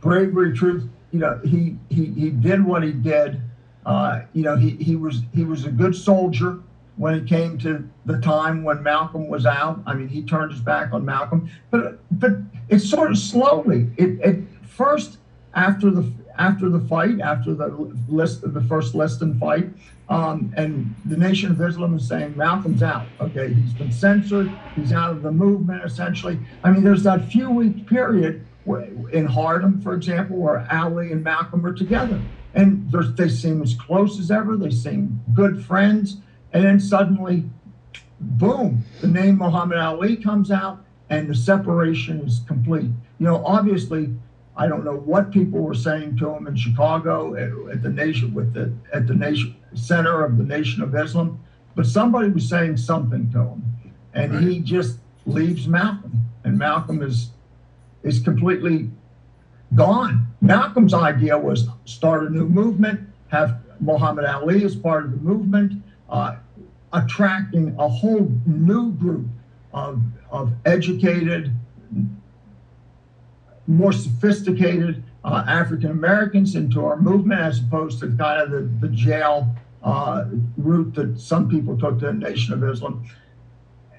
bravery, 0.01 0.55
truth, 0.55 0.87
you 1.11 1.19
know, 1.19 1.39
he, 1.43 1.77
he, 1.89 2.05
he 2.05 2.29
did 2.29 2.63
what 2.63 2.83
he 2.83 2.91
did. 2.91 3.41
Uh, 3.85 4.21
you 4.33 4.41
know, 4.41 4.55
he, 4.55 4.71
he 4.71 4.95
was 4.95 5.21
he 5.33 5.43
was 5.43 5.65
a 5.65 5.69
good 5.69 5.95
soldier 5.95 6.59
when 6.97 7.13
it 7.13 7.27
came 7.27 7.57
to 7.59 7.87
the 8.05 8.19
time 8.19 8.63
when 8.63 8.81
Malcolm 8.81 9.27
was 9.27 9.45
out. 9.45 9.79
I 9.85 9.93
mean, 9.93 10.07
he 10.07 10.23
turned 10.23 10.51
his 10.51 10.61
back 10.61 10.91
on 10.91 11.05
Malcolm, 11.05 11.49
but 11.69 11.99
but 12.11 12.37
it's 12.67 12.89
sort 12.89 13.11
of 13.11 13.17
slowly. 13.19 13.87
It, 13.97 14.19
it 14.21 14.43
first 14.63 15.19
after 15.55 15.89
the 15.89 16.11
after 16.37 16.69
the 16.69 16.81
fight, 16.81 17.21
after 17.21 17.53
the 17.53 17.67
list, 18.09 18.41
the 18.41 18.61
first 18.61 18.93
Liston 18.93 19.39
fight, 19.39 19.69
um, 20.09 20.53
and 20.57 20.93
the 21.05 21.15
Nation 21.15 21.49
of 21.51 21.61
Islam 21.61 21.95
is 21.95 22.07
saying 22.07 22.35
Malcolm's 22.35 22.83
out. 22.83 23.07
Okay, 23.21 23.53
he's 23.53 23.73
been 23.73 23.91
censored. 23.91 24.51
He's 24.75 24.91
out 24.91 25.11
of 25.11 25.23
the 25.23 25.31
movement 25.31 25.83
essentially. 25.83 26.37
I 26.63 26.71
mean, 26.71 26.83
there's 26.83 27.03
that 27.03 27.31
few 27.31 27.49
week 27.49 27.87
period 27.87 28.45
where, 28.65 28.83
in 29.11 29.25
Harlem, 29.25 29.81
for 29.81 29.93
example, 29.93 30.37
where 30.37 30.67
Ali 30.71 31.11
and 31.11 31.23
Malcolm 31.23 31.65
are 31.65 31.73
together, 31.73 32.21
and 32.53 32.91
they 33.15 33.29
seem 33.29 33.61
as 33.61 33.73
close 33.73 34.19
as 34.19 34.29
ever. 34.29 34.57
They 34.57 34.71
seem 34.71 35.21
good 35.33 35.63
friends, 35.63 36.17
and 36.51 36.65
then 36.65 36.79
suddenly, 36.79 37.45
boom, 38.19 38.83
the 38.99 39.07
name 39.07 39.37
Muhammad 39.37 39.77
Ali 39.77 40.17
comes 40.17 40.51
out, 40.51 40.83
and 41.09 41.29
the 41.29 41.35
separation 41.35 42.21
is 42.21 42.41
complete. 42.45 42.89
You 43.19 43.25
know, 43.25 43.45
obviously 43.45 44.13
I 44.57 44.67
don't 44.67 44.85
know 44.85 44.95
what 44.95 45.31
people 45.31 45.59
were 45.61 45.75
saying 45.75 46.17
to 46.17 46.29
him 46.29 46.47
in 46.47 46.55
Chicago 46.55 47.35
at, 47.35 47.51
at 47.73 47.83
the 47.83 47.89
nation 47.89 48.33
with 48.33 48.53
the 48.53 48.73
at 48.93 49.07
the 49.07 49.13
nation 49.13 49.55
center 49.73 50.23
of 50.23 50.37
the 50.37 50.43
Nation 50.43 50.81
of 50.81 50.95
Islam, 50.95 51.39
but 51.75 51.85
somebody 51.85 52.29
was 52.29 52.47
saying 52.47 52.77
something 52.77 53.29
to 53.31 53.39
him, 53.39 53.63
and 54.13 54.33
right. 54.33 54.43
he 54.43 54.59
just 54.59 54.99
leaves 55.25 55.67
Malcolm, 55.67 56.21
and 56.43 56.57
Malcolm 56.57 57.01
is 57.01 57.31
is 58.03 58.19
completely 58.19 58.89
gone. 59.73 60.27
Malcolm's 60.41 60.93
idea 60.93 61.37
was 61.37 61.67
start 61.83 62.27
a 62.27 62.29
new 62.29 62.47
movement, 62.47 63.01
have 63.29 63.59
Muhammad 63.81 64.25
Ali 64.25 64.63
as 64.63 64.75
part 64.75 65.05
of 65.05 65.11
the 65.11 65.17
movement, 65.17 65.83
uh, 66.09 66.37
attracting 66.93 67.75
a 67.77 67.89
whole 67.89 68.31
new 68.45 68.93
group 68.93 69.27
of 69.73 70.01
of 70.31 70.53
educated 70.65 71.51
more 73.67 73.91
sophisticated 73.91 75.03
uh, 75.23 75.43
African 75.47 75.91
Americans 75.91 76.55
into 76.55 76.85
our 76.85 76.97
movement 76.97 77.41
as 77.41 77.59
opposed 77.59 77.99
to 78.01 78.07
kind 78.15 78.41
of 78.41 78.51
the, 78.51 78.87
the 78.87 78.93
jail 78.93 79.47
uh, 79.83 80.25
route 80.57 80.93
that 80.95 81.19
some 81.19 81.49
people 81.49 81.77
took 81.77 81.99
to 81.99 82.07
the 82.07 82.13
Nation 82.13 82.53
of 82.53 82.63
Islam. 82.63 83.05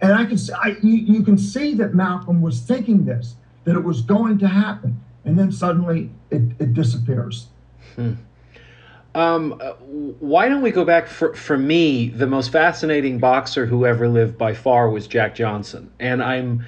And 0.01 0.13
I 0.13 0.25
can, 0.27 0.39
I, 0.63 0.77
you, 0.83 0.95
you 0.95 1.23
can 1.23 1.39
see 1.39 1.75
that 1.75 1.95
Malcolm 1.95 2.43
was 2.43 2.61
thinking 2.61 3.05
this, 3.05 3.37
that 3.65 3.75
it 3.77 3.83
was 3.83 4.03
going 4.03 4.39
to 4.39 4.49
happen, 4.49 5.01
and 5.25 5.39
then 5.39 5.51
suddenly 5.51 6.11
it, 6.31 6.43
it 6.59 6.75
disappears. 6.75 7.47
Hmm. 7.95 8.15
Um, 9.15 9.53
why 10.21 10.49
don't 10.49 10.61
we 10.61 10.71
go 10.71 10.85
back 10.85 11.09
for, 11.09 11.35
for 11.35 11.57
me? 11.57 12.11
The 12.11 12.27
most 12.27 12.53
fascinating 12.53 13.19
boxer 13.19 13.65
who 13.65 13.87
ever 13.87 14.09
lived 14.09 14.37
by 14.37 14.53
far 14.53 14.91
was 14.91 15.07
Jack 15.07 15.35
Johnson, 15.35 15.91
and 15.99 16.23
I'm 16.23 16.67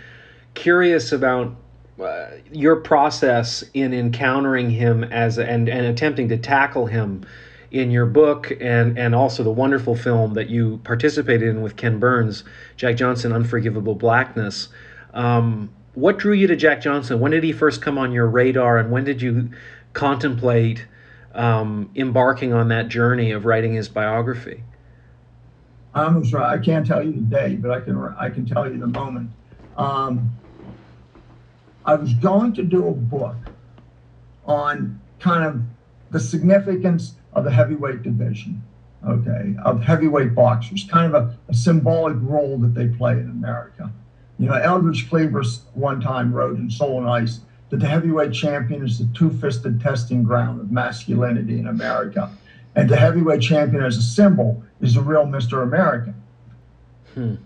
curious 0.55 1.13
about 1.13 1.55
uh, 2.01 2.29
your 2.53 2.77
process 2.77 3.65
in 3.75 3.93
encountering 3.93 4.71
him 4.71 5.05
as 5.05 5.39
and 5.39 5.69
and 5.69 5.87
attempting 5.87 6.29
to 6.29 6.37
tackle 6.37 6.87
him 6.87 7.27
in 7.71 7.91
your 7.91 8.07
book 8.07 8.53
and 8.61 8.99
and 8.99 9.15
also 9.15 9.43
the 9.43 9.51
wonderful 9.51 9.95
film 9.95 10.35
that 10.35 10.49
you 10.49 10.79
participated 10.85 11.49
in 11.49 11.63
with 11.63 11.77
Ken 11.77 11.99
Burns, 11.99 12.45
Jack 12.77 12.97
Johnson, 12.97 13.33
Unforgivable 13.33 13.95
Blackness. 13.95 14.69
Um, 15.13 15.71
what 15.95 16.19
drew 16.19 16.33
you 16.33 16.47
to 16.47 16.57
Jack 16.57 16.81
Johnson? 16.81 17.19
When 17.21 17.33
did 17.33 17.43
he 17.43 17.53
first 17.53 17.83
come 17.83 17.99
on 17.99 18.13
your 18.13 18.29
radar, 18.29 18.79
and 18.79 18.91
when 18.91 19.05
did 19.05 19.21
you 19.21 19.51
contemplate 19.93 20.87
um, 21.35 21.91
embarking 21.97 22.53
on 22.53 22.69
that 22.69 22.89
journey 22.89 23.33
of 23.33 23.45
writing 23.45 23.75
his 23.75 23.89
biography? 23.89 24.63
I'm 25.95 26.25
sorry, 26.25 26.45
I 26.45 26.59
can't 26.59 26.87
tell 26.87 27.03
you 27.03 27.13
the 27.13 27.21
day, 27.21 27.57
but 27.57 27.71
I 27.71 27.81
can 27.81 27.99
I 28.19 28.31
can 28.31 28.47
tell 28.47 28.71
you 28.71 28.79
the 28.79 28.87
moment. 28.87 29.31
Um, 29.77 30.31
I 31.89 31.95
was 31.95 32.13
going 32.13 32.53
to 32.53 32.63
do 32.63 32.87
a 32.87 32.93
book 32.93 33.37
on 34.45 35.01
kind 35.21 35.43
of 35.43 35.63
the 36.11 36.21
significance 36.21 37.15
of 37.33 37.45
the 37.45 37.51
heavyweight 37.51 38.03
division, 38.03 38.63
okay, 39.07 39.55
of 39.65 39.83
heavyweight 39.83 40.35
boxers, 40.35 40.87
kind 40.91 41.15
of 41.15 41.29
a, 41.29 41.39
a 41.49 41.55
symbolic 41.55 42.19
role 42.21 42.59
that 42.59 42.75
they 42.75 42.89
play 42.89 43.13
in 43.13 43.31
America. 43.31 43.91
You 44.39 44.49
know, 44.49 44.55
Eldridge 44.57 45.09
Cleaver 45.09 45.43
one 45.73 45.99
time 45.99 46.31
wrote 46.31 46.59
in 46.59 46.71
Soul 46.71 46.99
on 46.99 47.07
Ice 47.07 47.41
that 47.71 47.79
the 47.81 47.89
heavyweight 47.89 48.35
champion 48.35 48.85
is 48.85 48.99
the 48.99 49.09
two-fisted 49.15 49.81
testing 49.81 50.23
ground 50.25 50.61
of 50.61 50.71
masculinity 50.71 51.59
in 51.59 51.69
America. 51.69 52.31
And 52.77 52.87
the 52.91 52.97
heavyweight 52.97 53.41
champion 53.41 53.83
as 53.83 53.97
a 53.97 54.03
symbol 54.03 54.63
is 54.83 54.93
the 54.93 55.01
real 55.01 55.25
Mr. 55.25 55.63
American. 55.63 56.23
Hmm. 57.15 57.37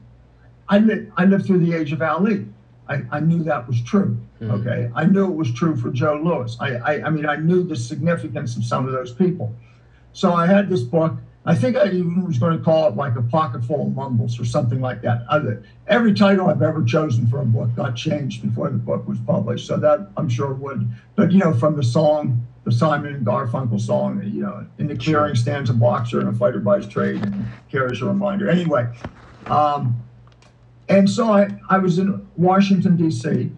I, 0.68 0.78
lived, 0.78 1.12
I 1.16 1.26
lived 1.26 1.46
through 1.46 1.60
the 1.60 1.74
age 1.74 1.92
of 1.92 2.02
Ali. 2.02 2.48
I, 2.88 3.02
I 3.10 3.20
knew 3.20 3.42
that 3.44 3.66
was 3.66 3.80
true. 3.82 4.18
Mm-hmm. 4.40 4.50
Okay. 4.50 4.90
I 4.94 5.04
knew 5.04 5.26
it 5.30 5.36
was 5.36 5.52
true 5.52 5.76
for 5.76 5.90
Joe 5.90 6.20
Louis. 6.22 6.56
I, 6.60 6.74
I, 6.76 7.06
I 7.06 7.10
mean, 7.10 7.26
I 7.26 7.36
knew 7.36 7.62
the 7.62 7.76
significance 7.76 8.56
of 8.56 8.64
some 8.64 8.86
of 8.86 8.92
those 8.92 9.12
people. 9.12 9.54
So 10.12 10.32
I 10.32 10.46
had 10.46 10.68
this 10.68 10.82
book. 10.82 11.14
I 11.44 11.54
think 11.56 11.76
I 11.76 11.86
even 11.86 12.24
was 12.24 12.38
going 12.38 12.56
to 12.56 12.62
call 12.62 12.88
it 12.88 12.96
like 12.96 13.16
a 13.16 13.22
pocket 13.22 13.64
full 13.64 13.86
of 13.86 13.94
mumbles 13.96 14.38
or 14.38 14.44
something 14.44 14.80
like 14.80 15.02
that. 15.02 15.22
every 15.88 16.14
title 16.14 16.48
I've 16.48 16.62
ever 16.62 16.84
chosen 16.84 17.26
for 17.26 17.40
a 17.40 17.44
book 17.44 17.74
got 17.74 17.96
changed 17.96 18.42
before 18.42 18.70
the 18.70 18.78
book 18.78 19.08
was 19.08 19.18
published. 19.26 19.66
So 19.66 19.76
that 19.78 20.08
I'm 20.16 20.28
sure 20.28 20.54
would. 20.54 20.88
But, 21.16 21.32
you 21.32 21.38
know, 21.38 21.52
from 21.52 21.76
the 21.76 21.82
song, 21.82 22.46
the 22.64 22.70
Simon 22.70 23.14
and 23.14 23.26
Garfunkel 23.26 23.80
song, 23.80 24.22
you 24.24 24.42
know, 24.42 24.66
in 24.78 24.86
the 24.86 24.96
clearing 24.96 25.34
stands 25.34 25.68
a 25.68 25.72
boxer 25.74 26.20
and 26.20 26.28
a 26.28 26.32
fighter 26.32 26.60
by 26.60 26.76
his 26.76 26.86
trade 26.86 27.20
and 27.24 27.44
carries 27.70 28.00
a 28.02 28.04
reminder. 28.04 28.48
Anyway, 28.48 28.86
um, 29.46 30.00
and 30.88 31.08
so 31.08 31.32
I, 31.32 31.48
I 31.68 31.78
was 31.78 31.98
in 31.98 32.26
Washington, 32.36 32.96
D.C. 32.96 33.50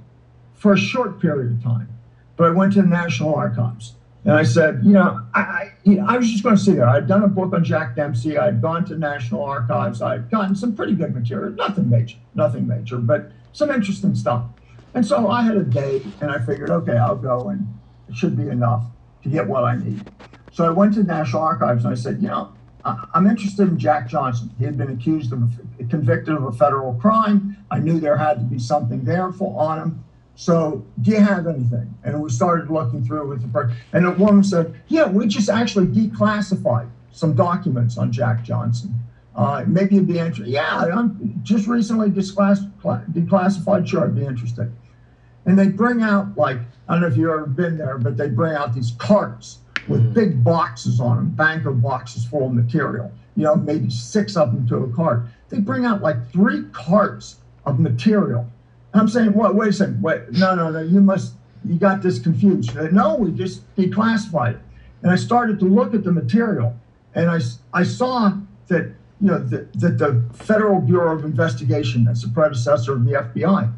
for 0.55 0.73
a 0.73 0.79
short 0.79 1.21
period 1.21 1.53
of 1.53 1.63
time, 1.63 1.89
but 2.37 2.45
I 2.47 2.51
went 2.51 2.75
to 2.75 2.83
the 2.83 2.89
National 2.89 3.35
Archives. 3.35 3.95
And 4.25 4.33
I 4.33 4.43
said, 4.43 4.81
you 4.83 4.93
know, 4.93 5.23
I, 5.35 5.41
I, 5.41 5.73
you 5.85 5.97
know, 5.97 6.07
I 6.09 6.17
was 6.17 6.31
just 6.31 6.43
going 6.43 6.57
to 6.57 6.63
see 6.63 6.73
there. 6.73 6.89
I'd 6.89 7.07
done 7.07 7.23
a 7.23 7.29
book 7.29 7.53
on 7.53 7.63
Jack 7.63 7.95
Dempsey. 7.95 8.39
I'd 8.39 8.63
gone 8.63 8.85
to 8.87 8.97
National 8.97 9.45
Archives. 9.45 10.01
I'd 10.01 10.31
gotten 10.31 10.57
some 10.57 10.75
pretty 10.75 10.95
good 10.95 11.15
material. 11.15 11.53
Nothing 11.53 11.91
major, 11.91 12.17
nothing 12.35 12.67
major, 12.67 12.97
but 12.97 13.31
some 13.53 13.71
interesting 13.71 14.15
stuff. 14.15 14.45
And 14.95 15.05
so 15.05 15.29
I 15.29 15.43
had 15.43 15.57
a 15.57 15.65
day, 15.65 16.01
and 16.21 16.31
I 16.31 16.39
figured, 16.39 16.71
okay, 16.71 16.97
I'll 16.97 17.17
go, 17.17 17.51
and 17.51 17.67
it 18.09 18.17
should 18.17 18.37
be 18.37 18.49
enough 18.49 18.85
to 19.25 19.29
get 19.29 19.47
what 19.47 19.65
I 19.65 19.77
need. 19.77 20.11
So 20.53 20.65
I 20.65 20.71
went 20.71 20.95
to 20.95 21.03
the 21.03 21.13
National 21.13 21.43
Archives, 21.43 21.85
and 21.85 21.93
I 21.93 21.97
said, 21.97 22.23
you 22.23 22.29
know, 22.29 22.54
I'm 22.85 23.27
interested 23.27 23.69
in 23.69 23.79
Jack 23.79 24.09
Johnson. 24.09 24.51
He 24.59 24.65
had 24.65 24.77
been 24.77 24.91
accused 24.91 25.33
of, 25.33 25.51
convicted 25.89 26.35
of 26.35 26.45
a 26.45 26.53
federal 26.53 26.95
crime. 26.95 27.57
I 27.71 27.79
knew 27.79 27.99
there 27.99 28.17
had 28.17 28.35
to 28.35 28.45
be 28.45 28.59
something 28.59 29.05
there 29.05 29.33
for 29.33 29.59
on 29.59 29.79
him. 29.79 30.05
So, 30.37 30.85
do 31.01 31.13
you 31.13 31.21
have 31.21 31.47
anything? 31.47 31.95
And 32.03 32.21
we 32.21 32.29
started 32.29 32.69
looking 32.71 33.05
through 33.05 33.29
with 33.29 33.43
the 33.43 33.49
person. 33.49 33.77
And 33.93 34.05
a 34.05 34.11
woman 34.11 34.43
said, 34.43 34.75
Yeah, 34.89 35.09
we 35.09 35.27
just 35.27 35.49
actually 35.49 35.87
declassified 35.87 36.91
some 37.13 37.35
documents 37.35 37.97
on 37.97 38.11
Jack 38.11 38.43
Johnson. 38.43 38.95
Uh, 39.37 39.65
maybe 39.67 39.95
you'd 39.95 40.07
be 40.07 40.19
interested. 40.19 40.49
Yeah, 40.49 40.91
I'm 40.93 41.41
just 41.43 41.67
recently 41.67 42.11
declassified. 42.11 43.87
Sure, 43.89 44.05
I'd 44.05 44.15
be 44.15 44.25
interested. 44.25 44.73
And 45.47 45.59
they 45.59 45.69
bring 45.69 46.03
out, 46.03 46.37
like, 46.37 46.59
I 46.89 46.93
don't 46.93 47.03
know 47.03 47.07
if 47.09 47.17
you've 47.17 47.31
ever 47.31 47.47
been 47.47 47.79
there, 47.79 47.99
but 47.99 48.17
they 48.17 48.29
bring 48.29 48.55
out 48.55 48.75
these 48.75 48.93
carts 48.99 49.59
with 49.89 50.15
big 50.15 50.43
boxes 50.43 51.01
on 51.01 51.17
them, 51.17 51.31
banker 51.31 51.71
boxes 51.71 52.25
full 52.25 52.47
of 52.47 52.53
material, 52.53 53.11
you 53.37 53.45
know, 53.45 53.57
maybe 53.57 53.91
six 53.91 54.37
of 54.37 54.53
them 54.53 54.67
to 54.69 54.77
a 54.77 54.93
cart. 54.93 55.25
They 55.49 55.59
bring 55.59 55.85
out 55.85 56.03
like 56.03 56.31
three 56.31 56.65
carts 56.73 57.37
of 57.67 57.81
material. 57.81 58.49
I'm 58.93 59.09
saying, 59.09 59.33
what, 59.33 59.55
wait 59.55 59.71
a 59.71 59.73
second, 59.73 60.03
wait, 60.03 60.31
no, 60.33 60.55
no, 60.55 60.71
no, 60.71 60.81
you 60.81 61.01
must, 61.01 61.35
you 61.65 61.77
got 61.77 62.03
this 62.03 62.19
confused. 62.19 62.73
Said, 62.73 62.93
no, 62.93 63.17
we 63.17 63.33
just 63.33 63.63
declassified 63.77 64.55
it. 64.55 64.61
And 65.03 65.11
I 65.11 65.17
started 65.17 65.59
to 65.61 65.67
look 65.67 65.95
at 65.95 66.05
the 66.05 66.13
material 66.13 66.75
and 67.15 67.31
I, 67.31 67.41
I 67.73 67.83
saw 67.83 68.37
that, 68.69 68.93
you 69.21 69.29
know, 69.29 69.39
that, 69.39 69.73
that 69.75 69.99
the 69.99 70.25
Federal 70.33 70.81
Bureau 70.81 71.17
of 71.17 71.25
Investigation, 71.25 72.05
that's 72.05 72.23
the 72.23 72.29
predecessor 72.29 72.93
of 72.93 73.05
the 73.05 73.13
FBI, 73.13 73.73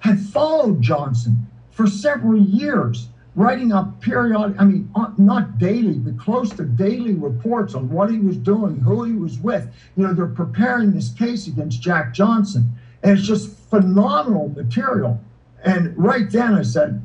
had 0.00 0.20
followed 0.20 0.80
Johnson 0.80 1.46
for 1.70 1.86
several 1.86 2.40
years 2.40 3.08
writing 3.38 3.70
up 3.72 4.00
periodic, 4.00 4.56
I 4.58 4.64
mean, 4.64 4.90
uh, 4.96 5.12
not 5.16 5.58
daily, 5.58 5.94
but 5.94 6.18
close 6.18 6.50
to 6.50 6.64
daily 6.64 7.14
reports 7.14 7.72
on 7.74 7.88
what 7.88 8.10
he 8.10 8.18
was 8.18 8.36
doing, 8.36 8.80
who 8.80 9.04
he 9.04 9.12
was 9.12 9.38
with. 9.38 9.72
You 9.96 10.06
know, 10.06 10.12
they're 10.12 10.26
preparing 10.26 10.92
this 10.92 11.12
case 11.12 11.46
against 11.46 11.80
Jack 11.80 12.12
Johnson. 12.12 12.68
And 13.04 13.16
it's 13.16 13.26
just 13.26 13.56
phenomenal 13.70 14.48
material. 14.48 15.20
And 15.62 15.96
right 15.96 16.28
then 16.28 16.54
I 16.54 16.62
said, 16.62 17.00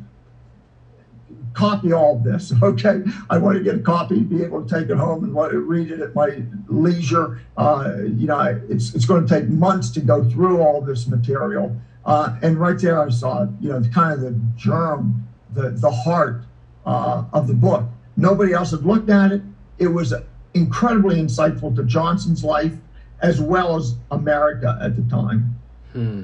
copy 1.54 1.94
all 1.94 2.18
this, 2.18 2.52
okay? 2.64 3.04
I 3.30 3.38
want 3.38 3.60
to 3.60 3.64
get 3.64 3.76
a 3.76 3.80
copy, 3.80 4.20
be 4.22 4.44
able 4.44 4.66
to 4.66 4.80
take 4.80 4.90
it 4.90 4.98
home 4.98 5.24
and 5.24 5.68
read 5.70 5.92
it 5.92 6.00
at 6.00 6.16
my 6.16 6.42
leisure. 6.68 7.42
Uh, 7.58 7.94
you 8.06 8.26
know, 8.26 8.60
it's, 8.70 8.96
it's 8.96 9.06
going 9.06 9.28
to 9.28 9.40
take 9.40 9.50
months 9.50 9.92
to 9.92 10.02
go 10.02 10.28
through 10.32 10.62
all 10.62 10.82
this 10.82 11.06
material. 11.06 11.80
Uh, 12.06 12.36
and 12.42 12.58
right 12.58 12.80
there 12.80 13.00
I 13.00 13.10
saw, 13.12 13.46
you 13.62 13.70
know, 13.70 13.84
kind 13.94 14.14
of 14.14 14.22
the 14.22 14.36
germ 14.58 15.28
the, 15.54 15.70
the 15.72 15.91
heart 15.91 16.43
uh, 16.86 17.24
of 17.34 17.47
the 17.47 17.54
book. 17.54 17.86
Nobody 18.18 18.54
else 18.54 18.72
had 18.72 18.86
looked 18.86 19.10
at 19.10 19.32
it. 19.32 19.41
It 19.80 19.88
was 19.88 20.14
incredibly 20.54 21.16
insightful 21.16 21.76
to 21.76 21.84
Johnson's 21.84 22.43
life 22.43 22.74
as 23.22 23.41
well 23.41 23.76
as 23.76 23.95
America 24.12 24.78
at 24.82 24.95
the 24.95 25.04
time. 25.04 25.60
Hmm. 25.93 26.24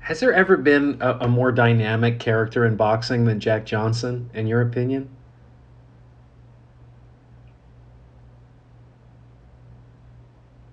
Has 0.00 0.20
there 0.20 0.32
ever 0.32 0.56
been 0.56 0.96
a, 1.00 1.18
a, 1.20 1.28
more 1.28 1.52
dynamic 1.52 2.18
character 2.18 2.64
in 2.64 2.76
boxing 2.76 3.26
than 3.26 3.40
Jack 3.40 3.66
Johnson, 3.66 4.30
in 4.32 4.46
your 4.46 4.62
opinion? 4.62 5.08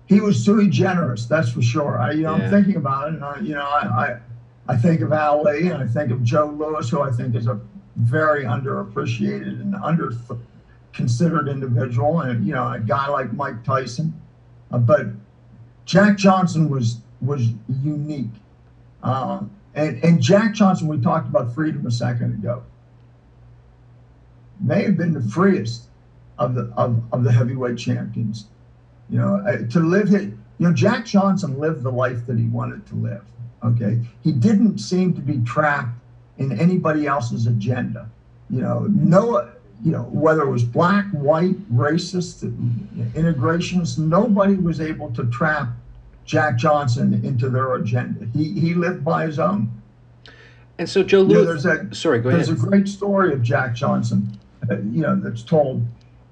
He 0.06 0.20
was 0.20 0.42
sui 0.42 0.68
generis, 0.68 1.26
that's 1.26 1.50
for 1.50 1.60
sure. 1.60 1.98
I, 1.98 2.12
you 2.12 2.22
know, 2.22 2.36
yeah. 2.36 2.44
I'm 2.44 2.50
thinking 2.50 2.76
about 2.76 3.08
it, 3.08 3.14
and 3.14 3.24
I, 3.24 3.40
you 3.40 3.54
know, 3.54 3.66
I, 3.66 4.18
I 4.68 4.76
think 4.76 5.00
of 5.00 5.12
Ali 5.12 5.68
and 5.68 5.82
I 5.82 5.86
think 5.86 6.10
of 6.10 6.22
Joe 6.22 6.46
Louis, 6.46 6.88
who 6.88 7.00
I 7.02 7.10
think 7.10 7.34
is 7.34 7.46
a 7.46 7.60
very 7.96 8.44
underappreciated 8.44 9.60
and 9.60 9.74
under 9.76 10.12
considered 10.92 11.48
individual, 11.48 12.20
and 12.20 12.44
you 12.46 12.54
know 12.54 12.72
a 12.72 12.80
guy 12.80 13.06
like 13.08 13.32
Mike 13.32 13.62
Tyson. 13.64 14.12
Uh, 14.72 14.78
but 14.78 15.06
Jack 15.84 16.16
Johnson 16.16 16.68
was 16.68 16.98
was 17.20 17.48
unique, 17.82 18.34
uh, 19.02 19.40
and 19.74 20.02
and 20.02 20.20
Jack 20.20 20.54
Johnson, 20.54 20.88
we 20.88 20.98
talked 20.98 21.28
about 21.28 21.54
freedom 21.54 21.86
a 21.86 21.90
second 21.90 22.34
ago, 22.34 22.64
may 24.60 24.82
have 24.82 24.96
been 24.96 25.12
the 25.12 25.22
freest 25.22 25.84
of 26.38 26.54
the 26.54 26.72
of, 26.76 27.02
of 27.12 27.22
the 27.22 27.32
heavyweight 27.32 27.78
champions. 27.78 28.46
You 29.08 29.18
know, 29.18 29.36
uh, 29.46 29.68
to 29.68 29.80
live 29.80 30.08
his, 30.08 30.24
you 30.24 30.36
know, 30.58 30.72
Jack 30.72 31.06
Johnson 31.06 31.60
lived 31.60 31.84
the 31.84 31.92
life 31.92 32.26
that 32.26 32.38
he 32.38 32.46
wanted 32.46 32.84
to 32.86 32.94
live. 32.96 33.22
Okay. 33.66 34.00
He 34.22 34.32
didn't 34.32 34.78
seem 34.78 35.14
to 35.14 35.20
be 35.20 35.38
trapped 35.44 35.96
in 36.38 36.58
anybody 36.58 37.06
else's 37.06 37.46
agenda. 37.46 38.08
You 38.50 38.60
know, 38.62 38.86
no, 38.90 39.50
you 39.84 39.92
know, 39.92 40.02
whether 40.04 40.42
it 40.42 40.50
was 40.50 40.62
black, 40.62 41.06
white, 41.10 41.56
racist, 41.74 42.44
integrationists, 43.12 43.98
nobody 43.98 44.54
was 44.54 44.80
able 44.80 45.12
to 45.14 45.26
trap 45.26 45.68
Jack 46.24 46.56
Johnson 46.56 47.24
into 47.24 47.48
their 47.48 47.74
agenda. 47.74 48.26
He 48.32 48.52
he 48.58 48.74
lived 48.74 49.04
by 49.04 49.26
his 49.26 49.38
own. 49.38 49.70
And 50.78 50.88
so 50.88 51.02
Joe 51.02 51.22
Louis, 51.22 51.34
you 51.34 51.40
know, 51.40 51.44
there's 51.46 51.66
a, 51.66 51.94
sorry, 51.94 52.18
go 52.20 52.30
there's 52.30 52.48
ahead. 52.48 52.58
There's 52.58 52.64
a 52.64 52.68
great 52.68 52.88
story 52.88 53.32
of 53.32 53.42
Jack 53.42 53.74
Johnson, 53.74 54.38
uh, 54.70 54.76
you 54.76 55.00
know, 55.00 55.18
that's 55.18 55.42
told 55.42 55.86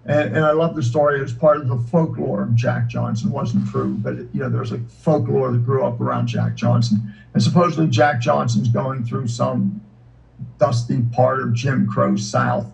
and, 0.06 0.36
and 0.36 0.44
I 0.44 0.52
love 0.52 0.74
the 0.76 0.82
story. 0.82 1.18
It 1.18 1.22
was 1.22 1.32
part 1.32 1.58
of 1.58 1.68
the 1.68 1.78
folklore 1.78 2.42
of 2.42 2.54
Jack 2.54 2.88
Johnson. 2.88 3.28
It 3.28 3.34
wasn't 3.34 3.68
true, 3.70 3.94
but 3.94 4.14
it, 4.14 4.28
you 4.32 4.40
know, 4.40 4.50
there's 4.50 4.72
a 4.72 4.78
folklore 4.78 5.50
that 5.50 5.64
grew 5.64 5.84
up 5.84 6.00
around 6.00 6.26
Jack 6.26 6.54
Johnson. 6.56 7.12
And 7.32 7.42
supposedly 7.42 7.88
Jack 7.88 8.20
Johnson's 8.20 8.68
going 8.68 9.04
through 9.04 9.28
some 9.28 9.80
dusty 10.58 11.02
part 11.12 11.40
of 11.40 11.54
Jim 11.54 11.86
Crow 11.88 12.16
South, 12.16 12.70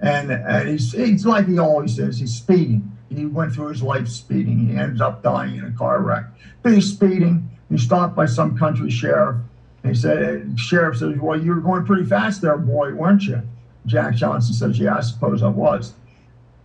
and 0.00 0.30
and 0.30 0.68
he's 0.68 0.92
he's 0.92 1.24
like 1.24 1.48
he 1.48 1.58
always 1.58 1.98
is. 1.98 2.18
He's 2.18 2.34
speeding. 2.34 2.90
He 3.08 3.26
went 3.26 3.52
through 3.52 3.68
his 3.68 3.82
life 3.82 4.08
speeding. 4.08 4.68
He 4.68 4.76
ends 4.76 5.00
up 5.00 5.22
dying 5.22 5.56
in 5.56 5.64
a 5.64 5.72
car 5.72 6.02
wreck. 6.02 6.24
But 6.62 6.72
he's 6.72 6.90
speeding. 6.92 7.48
He's 7.70 7.82
stopped 7.82 8.14
by 8.14 8.26
some 8.26 8.58
country 8.58 8.90
sheriff. 8.90 9.36
He 9.84 9.94
said, 9.94 10.58
sheriff 10.58 10.98
says, 10.98 11.16
"Well, 11.18 11.40
you 11.40 11.54
were 11.54 11.60
going 11.60 11.84
pretty 11.84 12.04
fast 12.04 12.40
there, 12.42 12.56
boy, 12.56 12.94
weren't 12.94 13.22
you?" 13.22 13.42
Jack 13.86 14.14
Johnson 14.16 14.54
says, 14.54 14.78
"Yeah, 14.78 14.96
I 14.96 15.00
suppose 15.00 15.42
I 15.42 15.48
was." 15.48 15.94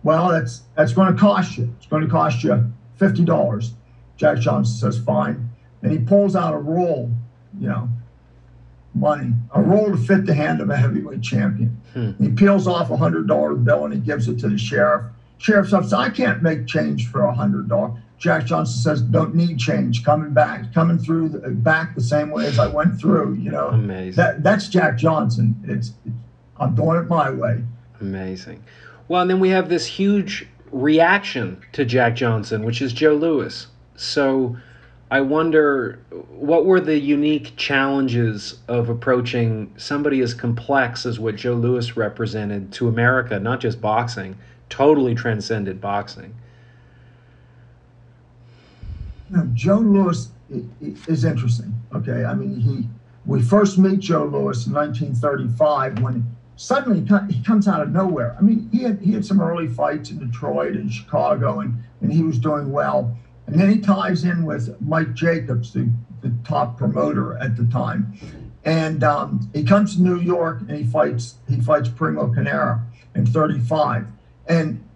Well, 0.02 0.30
that's 0.30 0.62
that's 0.76 0.92
going 0.92 1.14
to 1.14 1.18
cost 1.18 1.58
you. 1.58 1.72
It's 1.78 1.86
going 1.86 2.02
to 2.02 2.08
cost 2.08 2.42
you 2.42 2.72
fifty 2.96 3.24
dollars. 3.24 3.74
Jack 4.16 4.38
Johnson 4.38 4.76
says, 4.76 5.02
fine. 5.02 5.50
And 5.82 5.90
he 5.90 5.98
pulls 5.98 6.36
out 6.36 6.52
a 6.52 6.58
roll, 6.58 7.10
you 7.58 7.68
know, 7.68 7.88
money, 8.94 9.32
a 9.54 9.62
roll 9.62 9.90
to 9.90 9.96
fit 9.96 10.26
the 10.26 10.34
hand 10.34 10.60
of 10.60 10.68
a 10.68 10.76
heavyweight 10.76 11.22
champion. 11.22 11.80
Hmm. 11.94 12.12
He 12.22 12.30
peels 12.30 12.66
off 12.66 12.90
a 12.90 12.98
hundred 12.98 13.26
dollar 13.26 13.54
bill 13.54 13.86
and 13.86 13.94
he 13.94 14.00
gives 14.00 14.28
it 14.28 14.38
to 14.40 14.48
the 14.48 14.58
sheriff. 14.58 15.06
Sheriff 15.38 15.70
says, 15.70 15.94
I 15.94 16.10
can't 16.10 16.42
make 16.42 16.66
change 16.66 17.10
for 17.10 17.22
a 17.22 17.34
hundred 17.34 17.68
dollars. 17.68 17.98
Jack 18.18 18.44
Johnson 18.44 18.82
says, 18.82 19.00
"Don't 19.00 19.34
need 19.34 19.58
change. 19.58 20.04
Coming 20.04 20.34
back, 20.34 20.74
coming 20.74 20.98
through 20.98 21.30
the, 21.30 21.38
back 21.48 21.94
the 21.94 22.02
same 22.02 22.30
way 22.30 22.44
as 22.44 22.58
I 22.58 22.66
went 22.66 23.00
through." 23.00 23.32
You 23.36 23.50
know, 23.50 23.68
amazing. 23.68 24.16
That 24.16 24.42
that's 24.42 24.68
Jack 24.68 24.98
Johnson. 24.98 25.56
It's, 25.66 25.94
it's 26.04 26.14
I'm 26.58 26.74
doing 26.74 26.98
it 26.98 27.08
my 27.08 27.30
way. 27.30 27.64
Amazing. 27.98 28.62
Well, 29.10 29.22
and 29.22 29.28
then 29.28 29.40
we 29.40 29.48
have 29.48 29.68
this 29.68 29.86
huge 29.86 30.46
reaction 30.70 31.60
to 31.72 31.84
Jack 31.84 32.14
Johnson, 32.14 32.62
which 32.62 32.80
is 32.80 32.92
Joe 32.92 33.16
Louis. 33.16 33.66
So 33.96 34.56
I 35.10 35.20
wonder 35.20 35.98
what 36.28 36.64
were 36.64 36.80
the 36.80 36.96
unique 36.96 37.56
challenges 37.56 38.60
of 38.68 38.88
approaching 38.88 39.74
somebody 39.76 40.20
as 40.20 40.32
complex 40.32 41.06
as 41.06 41.18
what 41.18 41.34
Joe 41.34 41.54
Louis 41.54 41.96
represented 41.96 42.70
to 42.74 42.86
America, 42.86 43.40
not 43.40 43.58
just 43.58 43.80
boxing, 43.80 44.38
totally 44.68 45.16
transcended 45.16 45.80
boxing. 45.80 46.32
Now, 49.28 49.44
Joe 49.54 49.78
Louis 49.78 50.28
is 51.08 51.24
interesting. 51.24 51.74
Okay, 51.96 52.24
I 52.24 52.34
mean, 52.34 52.60
he 52.60 52.86
we 53.26 53.42
first 53.42 53.76
meet 53.76 53.98
Joe 53.98 54.26
Louis 54.26 54.68
in 54.68 54.72
1935 54.72 56.00
when 56.00 56.36
suddenly 56.60 57.00
he 57.32 57.42
comes 57.42 57.66
out 57.66 57.80
of 57.80 57.90
nowhere. 57.90 58.36
I 58.38 58.42
mean, 58.42 58.68
he 58.70 58.82
had 58.82 59.00
he 59.00 59.12
had 59.12 59.24
some 59.24 59.40
early 59.40 59.66
fights 59.66 60.10
in 60.10 60.18
Detroit 60.18 60.76
and 60.76 60.92
Chicago, 60.92 61.60
and 61.60 61.82
and 62.02 62.12
he 62.12 62.22
was 62.22 62.38
doing 62.38 62.70
well. 62.70 63.16
And 63.46 63.58
then 63.58 63.70
he 63.70 63.80
ties 63.80 64.24
in 64.24 64.44
with 64.44 64.80
Mike 64.80 65.14
Jacobs, 65.14 65.72
the, 65.72 65.90
the 66.20 66.32
top 66.44 66.76
promoter 66.76 67.36
at 67.38 67.56
the 67.56 67.64
time, 67.64 68.12
and 68.64 69.02
um, 69.02 69.50
he 69.54 69.64
comes 69.64 69.96
to 69.96 70.02
New 70.02 70.20
York 70.20 70.60
and 70.60 70.72
he 70.72 70.84
fights 70.84 71.36
he 71.48 71.60
fights 71.60 71.88
Primo 71.88 72.32
Carnera 72.32 72.84
in 73.14 73.24
35, 73.24 74.06
and 74.46 74.86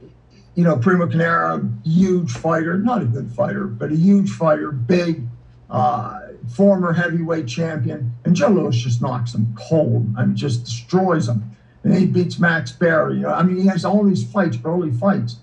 you 0.55 0.65
know 0.65 0.77
Primo 0.77 1.07
Carnera, 1.07 1.67
huge 1.83 2.33
fighter, 2.33 2.77
not 2.77 3.01
a 3.01 3.07
good 3.07 3.33
fighter, 3.33 3.65
but 3.65 3.91
a 3.91 3.97
huge 3.97 4.31
fighter, 4.31 4.71
big. 4.71 5.27
Uh, 5.71 6.24
former 6.49 6.93
heavyweight 6.93 7.47
champion, 7.47 8.15
and 8.25 8.35
Joe 8.35 8.49
Louis 8.49 8.77
just 8.77 9.01
knocks 9.01 9.35
him 9.35 9.55
cold. 9.57 10.15
I 10.17 10.25
mean, 10.25 10.37
just 10.37 10.65
destroys 10.65 11.29
him 11.29 11.55
and 11.85 11.95
he 11.95 12.07
beats 12.07 12.39
Max 12.39 12.73
Baer. 12.73 13.11
I 13.29 13.43
mean, 13.43 13.57
he 13.57 13.67
has 13.67 13.85
all 13.85 14.03
these 14.05 14.25
fights, 14.25 14.57
early 14.65 14.91
fights. 14.91 15.37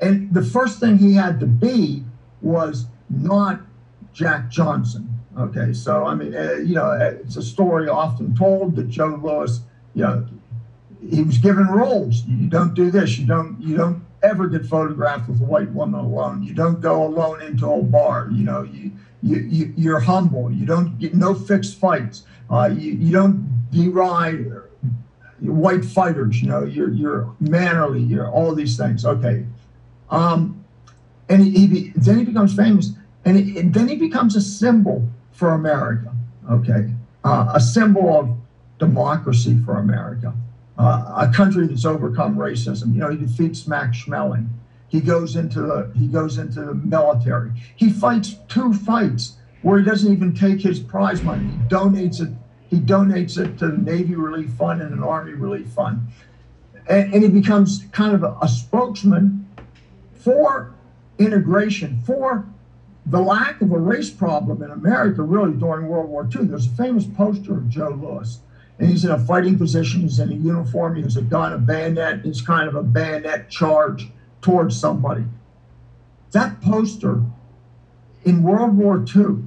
And 0.00 0.34
the 0.34 0.42
first 0.42 0.80
thing 0.80 0.98
he 0.98 1.14
had 1.14 1.40
to 1.40 1.46
be 1.46 2.04
was 2.42 2.86
not 3.08 3.60
Jack 4.12 4.50
Johnson. 4.50 5.08
Okay, 5.38 5.72
so 5.72 6.04
I 6.04 6.14
mean, 6.14 6.34
uh, 6.34 6.54
you 6.54 6.74
know, 6.74 6.90
it's 6.90 7.36
a 7.36 7.42
story 7.42 7.88
often 7.88 8.34
told 8.34 8.74
that 8.76 8.88
Joe 8.88 9.20
Louis, 9.22 9.60
you 9.94 10.02
know, 10.02 10.26
he 11.08 11.22
was 11.22 11.38
given 11.38 11.66
roles. 11.68 12.24
You 12.26 12.48
don't 12.48 12.74
do 12.74 12.90
this. 12.90 13.16
You 13.16 13.26
don't. 13.26 13.56
You 13.60 13.76
don't 13.76 14.04
ever 14.22 14.48
get 14.48 14.66
photographed 14.66 15.28
with 15.28 15.40
a 15.40 15.44
white 15.44 15.70
woman 15.70 16.00
alone. 16.00 16.42
You 16.42 16.52
don't 16.52 16.80
go 16.80 17.06
alone 17.06 17.40
into 17.42 17.70
a 17.70 17.82
bar. 17.82 18.28
You 18.32 18.44
know, 18.44 18.62
you 18.64 18.90
you, 19.22 19.36
you 19.38 19.74
you're 19.76 20.00
humble. 20.00 20.50
You 20.50 20.66
don't 20.66 20.98
get 20.98 21.14
no 21.14 21.34
fixed 21.34 21.78
fights. 21.78 22.24
Uh, 22.50 22.70
you 22.72 22.92
you 22.92 23.12
don't 23.12 23.70
deride 23.70 24.46
white 25.40 25.84
fighters, 25.84 26.42
you 26.42 26.48
know, 26.48 26.64
you're 26.64 26.90
you're 26.90 27.34
mannerly, 27.40 28.00
you're 28.00 28.28
all 28.28 28.54
these 28.54 28.76
things. 28.76 29.04
Okay, 29.04 29.46
um, 30.10 30.64
and 31.28 31.42
he, 31.42 31.66
he 31.66 31.92
then 31.96 32.18
he 32.18 32.24
becomes 32.24 32.54
famous, 32.54 32.92
and, 33.24 33.38
he, 33.38 33.58
and, 33.58 33.72
then 33.72 33.88
he 33.88 33.96
becomes 33.96 34.36
a 34.36 34.40
symbol 34.40 35.08
for 35.32 35.52
America. 35.52 36.12
Okay, 36.50 36.92
uh, 37.24 37.52
a 37.54 37.60
symbol 37.60 38.18
of 38.18 38.36
democracy 38.78 39.58
for 39.64 39.78
America, 39.78 40.34
uh, 40.78 41.26
a 41.28 41.32
country 41.34 41.66
that's 41.66 41.84
overcome 41.84 42.36
racism. 42.36 42.94
You 42.94 43.00
know, 43.00 43.10
he 43.10 43.16
defeats 43.16 43.66
Max 43.66 43.98
Schmeling. 43.98 44.48
He 44.90 45.00
goes 45.00 45.36
into 45.36 45.60
the 45.62 45.90
he 45.96 46.08
goes 46.08 46.36
into 46.36 46.60
the 46.62 46.74
military. 46.74 47.52
He 47.76 47.90
fights 47.90 48.36
two 48.48 48.74
fights 48.74 49.36
where 49.62 49.78
he 49.78 49.84
doesn't 49.84 50.12
even 50.12 50.34
take 50.34 50.60
his 50.60 50.80
prize 50.80 51.22
money. 51.22 51.44
He 51.44 51.58
donates 51.68 52.20
it 52.20 52.34
he 52.68 52.78
donates 52.78 53.38
it 53.38 53.58
to 53.58 53.68
the 53.68 53.78
Navy 53.78 54.16
Relief 54.16 54.50
Fund 54.50 54.82
and 54.82 54.92
an 54.92 55.02
Army 55.02 55.32
Relief 55.32 55.68
Fund. 55.68 56.08
And, 56.88 57.14
and 57.14 57.22
he 57.22 57.28
becomes 57.28 57.84
kind 57.92 58.14
of 58.14 58.22
a, 58.22 58.36
a 58.42 58.48
spokesman 58.48 59.48
for 60.14 60.74
integration, 61.18 62.00
for 62.04 62.46
the 63.06 63.20
lack 63.20 63.60
of 63.60 63.72
a 63.72 63.78
race 63.78 64.10
problem 64.10 64.62
in 64.62 64.70
America, 64.70 65.22
really, 65.22 65.52
during 65.52 65.88
World 65.88 66.08
War 66.08 66.28
II. 66.34 66.46
There's 66.46 66.66
a 66.66 66.70
famous 66.70 67.04
poster 67.04 67.58
of 67.58 67.68
Joe 67.68 67.98
Louis, 68.00 68.38
and 68.78 68.88
he's 68.88 69.04
in 69.04 69.10
a 69.10 69.18
fighting 69.18 69.58
position. 69.58 70.02
He's 70.02 70.18
in 70.18 70.30
a 70.30 70.34
uniform. 70.34 70.96
He 70.96 71.02
has 71.02 71.16
a 71.16 71.22
gun, 71.22 71.52
a 71.52 71.58
bayonet. 71.58 72.24
He's 72.24 72.40
kind 72.40 72.68
of 72.68 72.74
a 72.74 72.82
bayonet 72.82 73.50
charge 73.50 74.10
towards 74.42 74.78
somebody. 74.78 75.24
That 76.32 76.60
poster 76.60 77.22
in 78.24 78.42
World 78.42 78.76
War 78.76 79.04
II, 79.14 79.42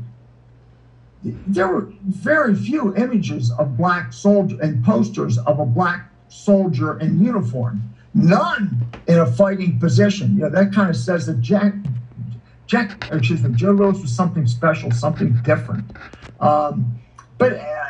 there 1.24 1.68
were 1.68 1.91
very 2.04 2.56
few 2.56 2.96
images 2.96 3.52
of 3.52 3.78
black 3.78 4.12
soldier 4.12 4.58
and 4.62 4.84
posters 4.84 5.38
of 5.38 5.60
a 5.60 5.66
black 5.66 6.10
soldier 6.28 7.00
in 7.00 7.24
uniform. 7.24 7.82
None 8.14 8.86
in 9.08 9.20
a 9.20 9.26
fighting 9.26 9.80
position. 9.80 10.36
You 10.36 10.41
know, 10.44 10.50
that 10.50 10.74
kind 10.74 10.89
of 10.89 10.98
says 10.98 11.26
that 11.28 11.39
Jack, 11.41 11.74
Jack, 12.68 13.10
excuse 13.12 13.41
me, 13.41 13.56
Joe 13.56 13.72
Louis 13.72 14.00
was 14.00 14.14
something 14.14 14.46
special, 14.48 14.91
something 14.91 15.34
different. 15.44 15.86
Um, 16.39 17.00
but 17.38 17.54
uh, 17.54 17.84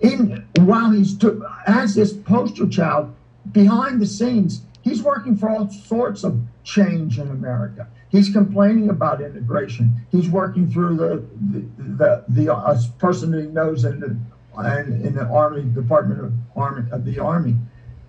in 0.00 0.46
while 0.60 0.90
he's 0.90 1.18
as 1.66 1.94
this 1.94 2.12
poster 2.12 2.66
child 2.66 3.14
behind 3.52 4.00
the 4.00 4.06
scenes, 4.06 4.62
he's 4.82 5.02
working 5.02 5.36
for 5.36 5.50
all 5.50 5.70
sorts 5.70 6.24
of 6.24 6.40
change 6.64 7.18
in 7.18 7.28
America. 7.28 7.88
He's 8.08 8.30
complaining 8.30 8.90
about 8.90 9.20
integration. 9.20 9.94
He's 10.10 10.28
working 10.28 10.70
through 10.70 10.96
the 10.96 11.24
the 11.52 11.60
the, 11.78 12.24
the 12.28 12.54
uh, 12.54 12.80
person 12.98 13.30
that 13.32 13.42
he 13.42 13.48
knows 13.48 13.84
in 13.84 14.00
the 14.00 14.16
in 14.58 15.14
the 15.14 15.26
Army 15.26 15.62
Department 15.62 16.20
of 16.20 16.32
Army 16.56 16.90
of 16.90 17.04
the 17.04 17.18
Army, 17.18 17.56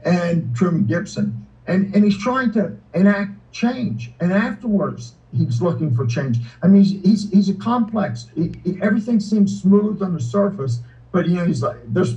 and 0.04 0.56
Truman 0.56 0.86
Gibson, 0.86 1.46
and 1.68 1.94
and 1.94 2.04
he's 2.04 2.18
trying 2.18 2.52
to 2.54 2.76
enact 2.94 3.32
change. 3.52 4.12
And 4.20 4.34
afterwards, 4.34 5.14
he's 5.32 5.62
looking 5.62 5.94
for 5.96 6.06
change. 6.06 6.40
I 6.64 6.68
mean, 6.68 6.84
he's 6.84 7.02
he's, 7.04 7.32
he's 7.32 7.50
a 7.50 7.54
complex. 7.54 8.28
He, 8.34 8.54
he, 8.64 8.82
everything 8.82 9.20
seems 9.20 9.62
smooth 9.62 10.02
on 10.02 10.14
the 10.14 10.20
surface, 10.20 10.80
but 11.12 11.28
you 11.28 11.36
know, 11.36 11.46
he's 11.46 11.62
like 11.62 11.78
there's 11.88 12.16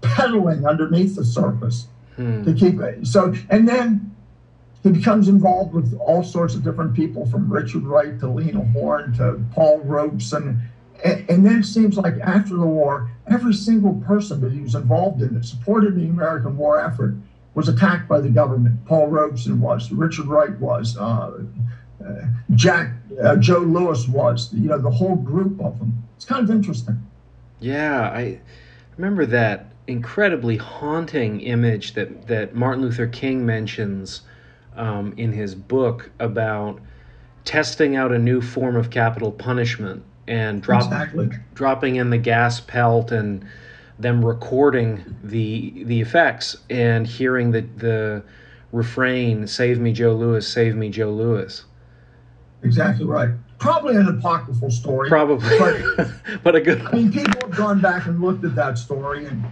pedaling 0.00 0.66
underneath 0.66 1.16
the 1.16 1.24
surface 1.24 1.86
hmm. 2.16 2.44
to 2.44 2.54
keep 2.54 2.80
it. 2.80 3.06
So, 3.06 3.34
and 3.50 3.68
then 3.68 4.14
he 4.82 4.90
becomes 4.90 5.28
involved 5.28 5.74
with 5.74 5.98
all 6.00 6.24
sorts 6.24 6.54
of 6.54 6.64
different 6.64 6.94
people, 6.94 7.26
from 7.26 7.52
Richard 7.52 7.84
Wright 7.84 8.18
to 8.20 8.28
Lena 8.28 8.64
Horne 8.72 9.12
to 9.14 9.40
Paul 9.52 9.80
Robeson. 9.80 10.60
And, 11.04 11.30
and 11.30 11.46
then 11.46 11.60
it 11.60 11.64
seems 11.64 11.96
like 11.96 12.14
after 12.20 12.56
the 12.56 12.66
war, 12.66 13.10
every 13.28 13.54
single 13.54 13.94
person 14.06 14.40
that 14.40 14.52
he 14.52 14.60
was 14.60 14.74
involved 14.74 15.22
in 15.22 15.34
that 15.34 15.44
supported 15.44 15.94
the 15.94 16.06
American 16.06 16.56
war 16.56 16.80
effort 16.80 17.14
was 17.54 17.68
attacked 17.68 18.08
by 18.08 18.20
the 18.20 18.30
government. 18.30 18.84
Paul 18.86 19.08
Robeson 19.08 19.60
was, 19.60 19.92
Richard 19.92 20.26
Wright 20.26 20.58
was, 20.58 20.96
uh, 20.96 21.42
uh, 22.04 22.14
Jack, 22.54 22.92
uh, 23.22 23.36
Joe 23.36 23.58
Louis 23.58 24.08
was, 24.08 24.52
you 24.52 24.68
know, 24.68 24.78
the 24.78 24.90
whole 24.90 25.16
group 25.16 25.60
of 25.60 25.78
them. 25.78 26.02
It's 26.16 26.24
kind 26.24 26.42
of 26.42 26.50
interesting. 26.50 27.06
Yeah, 27.60 28.10
I 28.10 28.40
remember 28.96 29.26
that 29.26 29.71
incredibly 29.86 30.56
haunting 30.56 31.40
image 31.40 31.94
that, 31.94 32.26
that 32.28 32.54
Martin 32.54 32.82
Luther 32.82 33.06
King 33.06 33.44
mentions 33.44 34.22
um, 34.76 35.12
in 35.16 35.32
his 35.32 35.54
book 35.54 36.10
about 36.18 36.80
testing 37.44 37.96
out 37.96 38.12
a 38.12 38.18
new 38.18 38.40
form 38.40 38.76
of 38.76 38.90
capital 38.90 39.32
punishment 39.32 40.04
and 40.28 40.62
drop, 40.62 40.84
exactly. 40.84 41.30
dropping 41.54 41.96
in 41.96 42.10
the 42.10 42.18
gas 42.18 42.60
pelt 42.60 43.10
and 43.10 43.44
them 43.98 44.24
recording 44.24 45.16
the 45.22 45.84
the 45.84 46.00
effects 46.00 46.56
and 46.70 47.06
hearing 47.06 47.50
the 47.50 47.62
the 47.76 48.22
refrain 48.70 49.46
"Save 49.46 49.80
me, 49.80 49.92
Joe 49.92 50.14
Louis! 50.14 50.46
Save 50.46 50.76
me, 50.76 50.88
Joe 50.88 51.10
Louis!" 51.10 51.64
Exactly 52.62 53.04
right. 53.04 53.30
Probably 53.58 53.96
an 53.96 54.08
apocryphal 54.08 54.70
story. 54.70 55.08
Probably, 55.08 55.58
but, 55.58 56.10
but 56.42 56.56
a 56.56 56.60
good. 56.60 56.80
I 56.82 56.92
mean, 56.92 57.12
people 57.12 57.40
have 57.42 57.56
gone 57.56 57.80
back 57.80 58.06
and 58.06 58.20
looked 58.20 58.44
at 58.44 58.54
that 58.54 58.78
story, 58.78 59.26
and 59.26 59.44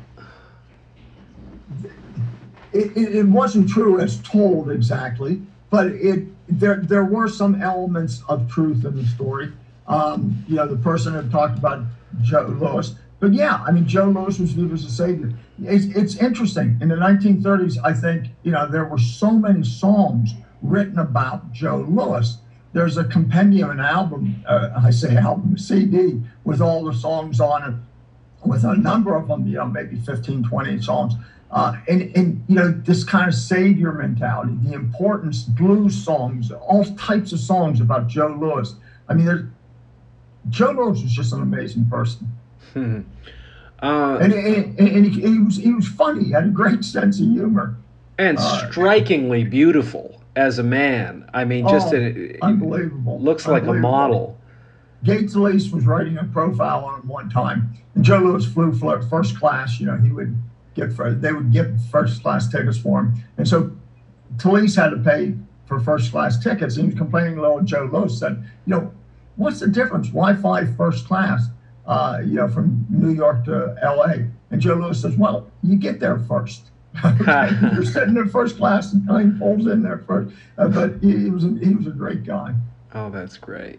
it, 2.73 2.97
it, 2.97 3.15
it 3.17 3.27
wasn't 3.27 3.69
true 3.69 4.01
as 4.01 4.21
told 4.23 4.71
exactly, 4.71 5.43
but 5.71 5.89
it 5.89 6.27
there 6.49 6.77
there 6.77 7.05
were 7.05 7.29
some 7.29 7.61
elements 7.63 8.23
of 8.29 8.51
truth 8.51 8.85
in 8.85 8.97
the 8.97 9.07
story. 9.07 9.53
Um, 9.87 10.45
you 10.49 10.57
know, 10.57 10.67
the 10.67 10.77
person 10.77 11.15
had 11.15 11.31
talked 11.31 11.59
about 11.59 11.85
Joe 12.23 12.55
Louis, 12.59 12.95
but 13.19 13.33
yeah, 13.33 13.63
I 13.67 13.71
mean, 13.71 13.87
Joe 13.87 14.07
Louis 14.07 14.39
was 14.39 14.53
viewed 14.53 14.73
as 14.73 14.85
a 14.85 14.91
savior. 14.91 15.33
It's, 15.63 15.87
it's 15.97 16.17
interesting. 16.17 16.79
In 16.81 16.89
the 16.89 16.95
1930s, 16.95 17.77
I 17.85 17.93
think 17.93 18.29
you 18.43 18.53
know 18.53 18.67
there 18.69 18.85
were 18.85 18.99
so 18.99 19.31
many 19.33 19.65
songs 19.65 20.35
written 20.63 20.99
about 20.99 21.53
Joe 21.53 21.87
Louis. 21.89 22.37
there's 22.73 22.97
a 22.97 23.05
compendium, 23.05 23.71
an 23.71 23.81
album, 23.81 24.45
uh, 24.47 24.71
I 24.77 24.91
say 24.91 25.17
album, 25.17 25.59
CD, 25.59 26.21
with 26.45 26.61
all 26.61 26.85
the 26.85 26.95
songs 26.95 27.41
on 27.41 27.63
it, 27.69 28.49
with 28.49 28.65
a 28.65 28.77
number 28.77 29.17
of 29.17 29.29
them, 29.29 29.47
you 29.47 29.55
know, 29.55 29.67
maybe 29.67 29.97
15, 29.97 30.45
20 30.45 30.81
songs. 30.81 31.15
Uh, 31.53 31.77
and, 31.89 32.15
and, 32.15 32.45
you 32.49 32.55
know, 32.55 32.71
this 32.71 33.03
kind 33.03 33.29
of 33.29 33.35
savior 33.35 33.93
mentality, 33.93 34.57
the 34.63 34.73
importance, 34.73 35.43
blues 35.43 35.97
songs, 35.97 36.53
all 36.53 36.85
types 36.97 37.33
of 37.33 37.41
songs 37.41 37.81
about 37.81 38.07
Joe 38.07 38.37
Louis. 38.39 38.73
I 39.09 39.15
mean, 39.15 39.27
there's, 39.27 39.45
Joe 40.49 40.71
Louis 40.71 41.03
was 41.03 41.13
just 41.13 41.33
an 41.33 41.43
amazing 41.43 41.87
person. 41.91 42.29
Hmm. 42.73 43.01
Uh, 43.83 44.19
and, 44.21 44.33
and, 44.33 44.79
and 44.79 45.07
he, 45.07 45.21
he, 45.21 45.39
was, 45.39 45.57
he 45.57 45.73
was 45.73 45.89
funny, 45.89 46.25
he 46.25 46.31
had 46.31 46.45
a 46.45 46.49
great 46.49 46.85
sense 46.85 47.19
of 47.19 47.27
humor. 47.27 47.77
And 48.19 48.39
uh, 48.39 48.71
strikingly 48.71 49.43
beautiful 49.43 50.23
as 50.37 50.59
a 50.59 50.63
man. 50.63 51.29
I 51.35 51.45
mean, 51.45 51.67
just 51.67 51.93
oh, 51.93 51.97
a, 51.97 52.39
unbelievable. 52.43 53.21
Looks 53.21 53.49
like 53.49 53.65
a 53.65 53.73
model. 53.73 54.39
Gay 55.03 55.25
Talese 55.25 55.73
was 55.73 55.87
writing 55.87 56.19
a 56.19 56.25
profile 56.25 56.85
on 56.85 57.01
him 57.01 57.09
one 57.09 57.31
time, 57.31 57.75
and 57.95 58.05
Joe 58.05 58.19
Louis 58.19 58.45
flew 58.45 58.73
first 59.09 59.39
class. 59.39 59.81
You 59.81 59.87
know, 59.87 59.97
he 59.97 60.11
would 60.11 60.37
get 60.75 60.97
they 61.21 61.33
would 61.33 61.53
get 61.53 61.69
first 61.91 62.23
class 62.23 62.49
tickets 62.49 62.79
for 62.79 63.01
him, 63.01 63.15
and 63.37 63.47
so 63.47 63.73
Talese 64.37 64.77
had 64.77 64.91
to 64.91 64.97
pay 64.99 65.35
for 65.67 65.81
first 65.81 66.11
class 66.11 66.43
tickets. 66.43 66.77
And 66.77 66.85
he 66.85 66.91
was 66.91 66.99
complaining 66.99 67.39
a 67.39 67.43
little. 67.43 67.61
Joe 67.61 67.89
Louis 67.93 68.17
said, 68.19 68.45
"You 68.67 68.75
know, 68.75 68.93
what's 69.37 69.61
the 69.61 69.69
difference? 69.69 70.11
Why 70.13 70.35
fly 70.35 70.67
first 70.67 71.07
class? 71.07 71.47
Uh, 71.87 72.21
you 72.25 72.35
know, 72.35 72.49
from 72.49 72.87
New 72.89 73.13
York 73.13 73.45
to 73.47 73.77
L.A." 73.83 74.29
And 74.51 74.61
Joe 74.61 74.75
Louis 74.75 75.01
says, 75.01 75.17
"Well, 75.17 75.49
you 75.63 75.77
get 75.77 76.01
there 76.01 76.19
first. 76.19 76.71
You're 77.05 77.85
sitting 77.85 78.17
in 78.17 78.29
first 78.29 78.57
class 78.57 78.93
and 78.93 79.33
he 79.33 79.39
pulls 79.39 79.67
in 79.67 79.83
there 79.83 79.99
first. 79.99 80.35
Uh, 80.59 80.69
but 80.69 80.95
he, 81.01 81.17
he, 81.17 81.31
was 81.31 81.45
a, 81.45 81.57
he 81.63 81.73
was 81.73 81.87
a 81.87 81.91
great 81.91 82.25
guy. 82.25 82.53
Oh, 82.93 83.11
that's 83.11 83.37
great. 83.37 83.79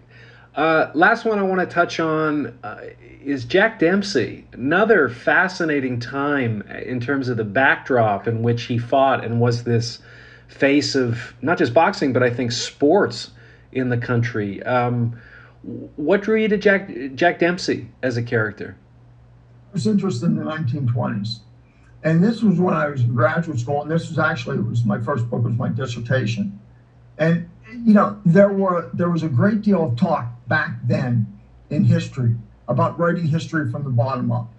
Uh, 0.55 0.91
last 0.93 1.23
one 1.23 1.39
I 1.39 1.43
want 1.43 1.61
to 1.61 1.65
touch 1.65 1.99
on 1.99 2.57
uh, 2.63 2.81
is 3.23 3.45
Jack 3.45 3.79
Dempsey. 3.79 4.45
Another 4.51 5.07
fascinating 5.07 5.99
time 5.99 6.61
in 6.63 6.99
terms 6.99 7.29
of 7.29 7.37
the 7.37 7.43
backdrop 7.43 8.27
in 8.27 8.41
which 8.41 8.63
he 8.63 8.77
fought 8.77 9.23
and 9.23 9.39
was 9.39 9.63
this 9.63 9.99
face 10.47 10.95
of 10.95 11.33
not 11.41 11.57
just 11.57 11.73
boxing, 11.73 12.11
but 12.11 12.21
I 12.21 12.29
think 12.29 12.51
sports 12.51 13.31
in 13.71 13.89
the 13.89 13.97
country. 13.97 14.61
Um, 14.63 15.19
what 15.95 16.21
drew 16.21 16.41
you 16.41 16.49
to 16.49 16.57
Jack 16.57 16.91
Jack 17.15 17.39
Dempsey 17.39 17.87
as 18.03 18.17
a 18.17 18.23
character? 18.23 18.75
I 19.69 19.73
was 19.73 19.87
interested 19.87 20.25
in 20.25 20.35
the 20.35 20.43
1920s 20.43 21.39
and 22.03 22.23
this 22.23 22.41
was 22.41 22.59
when 22.59 22.73
I 22.73 22.87
was 22.87 23.01
in 23.01 23.13
graduate 23.13 23.59
school, 23.59 23.81
and 23.81 23.91
this 23.91 24.09
was 24.09 24.17
actually 24.17 24.57
it 24.57 24.65
was 24.65 24.83
my 24.83 24.99
first 24.99 25.29
book 25.29 25.43
was 25.43 25.53
my 25.53 25.69
dissertation, 25.69 26.59
and 27.17 27.49
you 27.71 27.93
know 27.93 28.19
there 28.25 28.51
were 28.51 28.89
there 28.93 29.09
was 29.09 29.23
a 29.23 29.29
great 29.29 29.61
deal 29.61 29.85
of 29.85 29.95
talk 29.97 30.27
back 30.51 30.75
then 30.83 31.39
in 31.69 31.85
history 31.85 32.35
about 32.67 32.99
writing 32.99 33.25
history 33.25 33.71
from 33.71 33.85
the 33.85 33.89
bottom 33.89 34.33
up. 34.33 34.51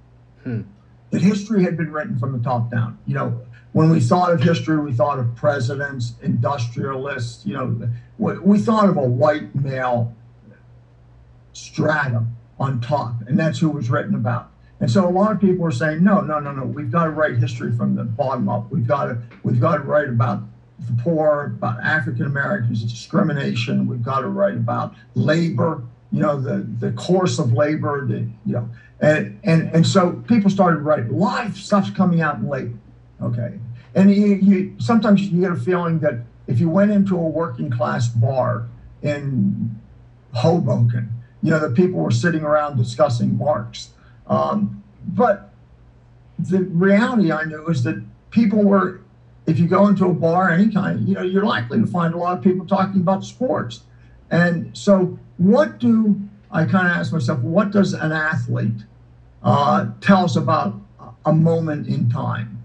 Hmm. 0.43 0.63
That 1.11 1.21
history 1.21 1.65
had 1.65 1.77
been 1.77 1.93
written 1.93 2.19
from 2.19 2.33
the 2.33 2.43
top 2.43 2.71
down. 2.71 2.99
You 3.07 3.15
know, 3.15 3.43
when 3.73 3.91
we 3.91 4.01
thought 4.01 4.33
of 4.33 4.41
history, 4.43 4.79
we 4.79 4.95
thought 4.95 5.19
of 5.19 5.37
presidents, 5.37 6.15
industrialists. 6.23 7.45
You 7.45 7.55
know, 7.55 7.91
we, 8.17 8.39
we 8.39 8.59
thought 8.59 8.89
of 8.89 8.97
a 8.97 9.03
white 9.03 9.55
male 9.55 10.17
stratum 11.53 12.39
on 12.59 12.81
top, 12.81 13.29
and 13.29 13.39
that's 13.39 13.59
who 13.59 13.69
was 13.69 13.91
written 13.91 14.15
about. 14.15 14.51
And 14.81 14.91
so 14.91 15.07
a 15.07 15.11
lot 15.11 15.31
of 15.31 15.41
people 15.43 15.67
are 15.67 15.71
saying, 15.71 16.03
no, 16.03 16.23
no, 16.23 16.41
no, 16.41 16.53
no. 16.53 16.65
We've 16.65 16.91
got 16.91 17.05
to 17.05 17.11
write 17.11 17.37
history 17.37 17.77
from 17.77 17.97
the 17.97 18.05
bottom 18.05 18.49
up. 18.49 18.73
We've 18.73 18.87
got 18.87 19.05
to 19.09 19.19
we've 19.43 19.61
got 19.61 19.77
to 19.77 19.83
write 19.83 20.09
about 20.09 20.43
the 20.87 21.03
poor, 21.03 21.55
about 21.57 21.81
African 21.81 22.27
Americans, 22.27 22.83
discrimination. 22.83 23.87
We've 23.87 24.03
got 24.03 24.21
to 24.21 24.29
write 24.29 24.55
about 24.55 24.95
labor. 25.15 25.83
You 26.11 26.21
know, 26.21 26.41
the 26.41 26.67
the 26.79 26.93
course 26.93 27.39
of 27.39 27.53
labor. 27.53 28.07
The 28.07 28.21
you 28.47 28.53
know, 28.53 28.69
and 29.01 29.39
and 29.45 29.71
and 29.75 29.87
so 29.87 30.23
people 30.29 30.51
started 30.51 30.79
writing. 30.79 31.23
Of 31.23 31.57
stuff's 31.57 31.91
coming 31.91 32.21
out 32.21 32.37
in 32.37 32.49
labor. 32.49 32.79
Okay, 33.23 33.59
and 33.95 34.15
you, 34.15 34.35
you 34.35 34.75
sometimes 34.79 35.23
you 35.23 35.41
get 35.41 35.53
a 35.53 35.57
feeling 35.57 36.01
that 36.01 36.21
if 36.47 36.61
you 36.61 36.69
went 36.69 36.91
into 36.91 37.17
a 37.17 37.29
working 37.29 37.71
class 37.71 38.09
bar 38.09 38.69
in 39.01 39.81
Hoboken, 40.33 41.09
you 41.43 41.51
know, 41.51 41.59
the 41.59 41.71
people 41.71 42.01
were 42.01 42.11
sitting 42.11 42.43
around 42.43 42.77
discussing 42.77 43.39
Marx 43.39 43.91
um, 44.33 44.83
but 45.07 45.51
the 46.39 46.63
reality 46.63 47.31
I 47.31 47.45
knew 47.45 47.67
is 47.69 47.85
that 47.85 48.03
people 48.31 48.63
were, 48.63 49.02
if 49.47 49.59
you 49.59 49.67
go 49.67 49.89
into 49.89 50.07
a 50.07 50.15
bar, 50.15 50.51
any 50.51 50.71
kind, 50.71 51.07
you 51.09 51.15
know, 51.15 51.23
you're 51.23 51.45
likely 51.45 51.81
to 51.81 51.87
find 51.87 52.15
a 52.15 52.17
lot 52.17 52.39
of 52.39 52.45
people 52.45 52.67
talking 52.67 53.01
about 53.01 53.25
sports. 53.25 53.83
And 54.31 54.77
so, 54.77 55.19
what 55.37 55.79
do 55.79 56.21
I 56.51 56.65
kind 56.65 56.87
of 56.87 56.93
ask 56.93 57.13
myself, 57.13 57.41
what 57.41 57.71
does 57.71 57.93
an 57.93 58.13
athlete 58.13 58.85
uh, 59.43 59.87
tell 60.01 60.25
us 60.25 60.37
about 60.37 60.81
a 61.25 61.33
moment 61.33 61.87
in 61.89 62.09
time. 62.11 62.63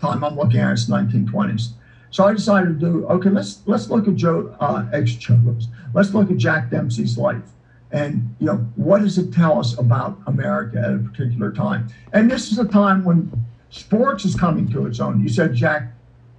Time 0.00 0.24
I'm 0.24 0.36
looking 0.36 0.60
at 0.60 0.72
is 0.72 0.88
1920s. 0.88 1.70
So 2.10 2.24
I 2.24 2.32
decided 2.32 2.80
to 2.80 2.86
do 2.86 3.06
okay. 3.06 3.28
Let's 3.28 3.62
let's 3.66 3.90
look 3.90 4.06
at 4.06 4.14
Joe 4.14 4.54
uh, 4.60 4.86
X 4.92 5.16
Cholos. 5.16 5.66
Let's 5.94 6.14
look 6.14 6.30
at 6.30 6.36
Jack 6.36 6.70
Dempsey's 6.70 7.18
life, 7.18 7.42
and 7.90 8.36
you 8.38 8.46
know 8.46 8.56
what 8.76 9.00
does 9.00 9.18
it 9.18 9.32
tell 9.32 9.58
us 9.58 9.76
about 9.78 10.18
America 10.28 10.78
at 10.78 10.94
a 10.94 10.98
particular 10.98 11.50
time? 11.50 11.88
And 12.12 12.30
this 12.30 12.52
is 12.52 12.58
a 12.58 12.66
time 12.66 13.02
when 13.04 13.32
sports 13.74 14.24
is 14.24 14.34
coming 14.34 14.70
to 14.70 14.86
its 14.86 15.00
own. 15.00 15.20
You 15.20 15.28
said 15.28 15.54
Jack 15.54 15.92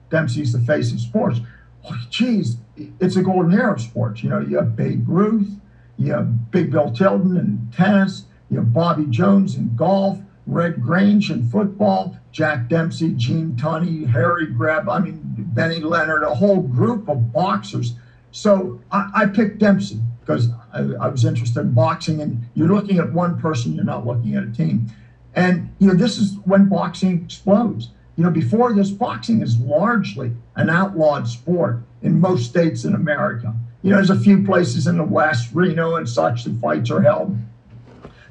Dempsey's 0.09 0.53
the 0.53 0.59
face 0.59 0.91
of 0.91 0.99
sports. 0.99 1.39
Oh, 1.83 1.97
geez, 2.09 2.57
it's 2.99 3.15
a 3.15 3.21
golden 3.21 3.53
era 3.53 3.73
of 3.73 3.81
sports. 3.81 4.23
You 4.23 4.29
know, 4.29 4.39
you 4.39 4.55
have 4.57 4.75
Babe 4.75 5.07
Ruth, 5.07 5.49
you 5.97 6.13
have 6.13 6.51
Big 6.51 6.71
Bill 6.71 6.91
Tilden 6.91 7.37
in 7.37 7.67
tennis, 7.75 8.23
you 8.49 8.57
have 8.57 8.73
Bobby 8.73 9.05
Jones 9.09 9.55
in 9.55 9.75
golf, 9.75 10.19
Red 10.47 10.81
Grange 10.81 11.31
in 11.31 11.49
football, 11.49 12.17
Jack 12.31 12.69
Dempsey, 12.69 13.13
Gene 13.13 13.53
Tunney, 13.53 14.07
Harry 14.07 14.47
Greb, 14.47 14.87
I 14.87 14.99
mean, 14.99 15.19
Benny 15.23 15.79
Leonard, 15.79 16.23
a 16.23 16.33
whole 16.33 16.61
group 16.61 17.09
of 17.09 17.33
boxers. 17.33 17.93
So 18.31 18.79
I, 18.91 19.09
I 19.13 19.25
picked 19.25 19.59
Dempsey 19.59 19.99
because 20.21 20.49
I, 20.73 20.79
I, 21.01 21.07
was 21.07 21.23
interested 21.23 21.59
in 21.61 21.71
boxing. 21.71 22.21
And 22.21 22.43
you're 22.53 22.67
looking 22.67 22.99
at 22.99 23.11
one 23.11 23.39
person, 23.39 23.73
you're 23.73 23.85
not 23.85 24.05
looking 24.05 24.35
at 24.35 24.43
a 24.43 24.51
team. 24.51 24.87
And, 25.35 25.69
you 25.79 25.87
know, 25.87 25.93
this 25.93 26.17
is 26.17 26.37
when 26.45 26.69
boxing 26.69 27.23
explodes. 27.23 27.89
You 28.15 28.23
know, 28.23 28.31
before 28.31 28.73
this, 28.73 28.89
boxing 28.89 29.41
is 29.41 29.57
largely 29.59 30.31
an 30.55 30.69
outlawed 30.69 31.27
sport 31.27 31.81
in 32.01 32.19
most 32.19 32.49
states 32.49 32.85
in 32.85 32.95
America. 32.95 33.53
You 33.83 33.91
know, 33.91 33.97
there's 33.97 34.09
a 34.09 34.19
few 34.19 34.43
places 34.43 34.87
in 34.87 34.97
the 34.97 35.03
West, 35.03 35.49
Reno 35.53 35.95
and 35.95 36.07
such, 36.07 36.45
that 36.45 36.59
fights 36.59 36.89
are 36.89 37.01
held. 37.01 37.37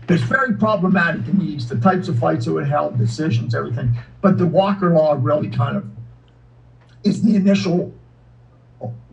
It's 0.09 0.23
very 0.23 0.55
problematic 0.55 1.27
in 1.29 1.39
the 1.39 1.45
East, 1.45 1.69
the 1.69 1.77
types 1.77 2.09
of 2.09 2.19
fights 2.19 2.47
that 2.47 2.53
were 2.53 2.65
held, 2.65 2.99
decisions, 2.99 3.55
everything. 3.55 3.97
But 4.21 4.39
the 4.39 4.47
Walker 4.47 4.91
Law 4.95 5.19
really 5.19 5.49
kind 5.49 5.77
of 5.77 5.87
is 7.05 7.23
the 7.23 7.37
initial 7.37 7.93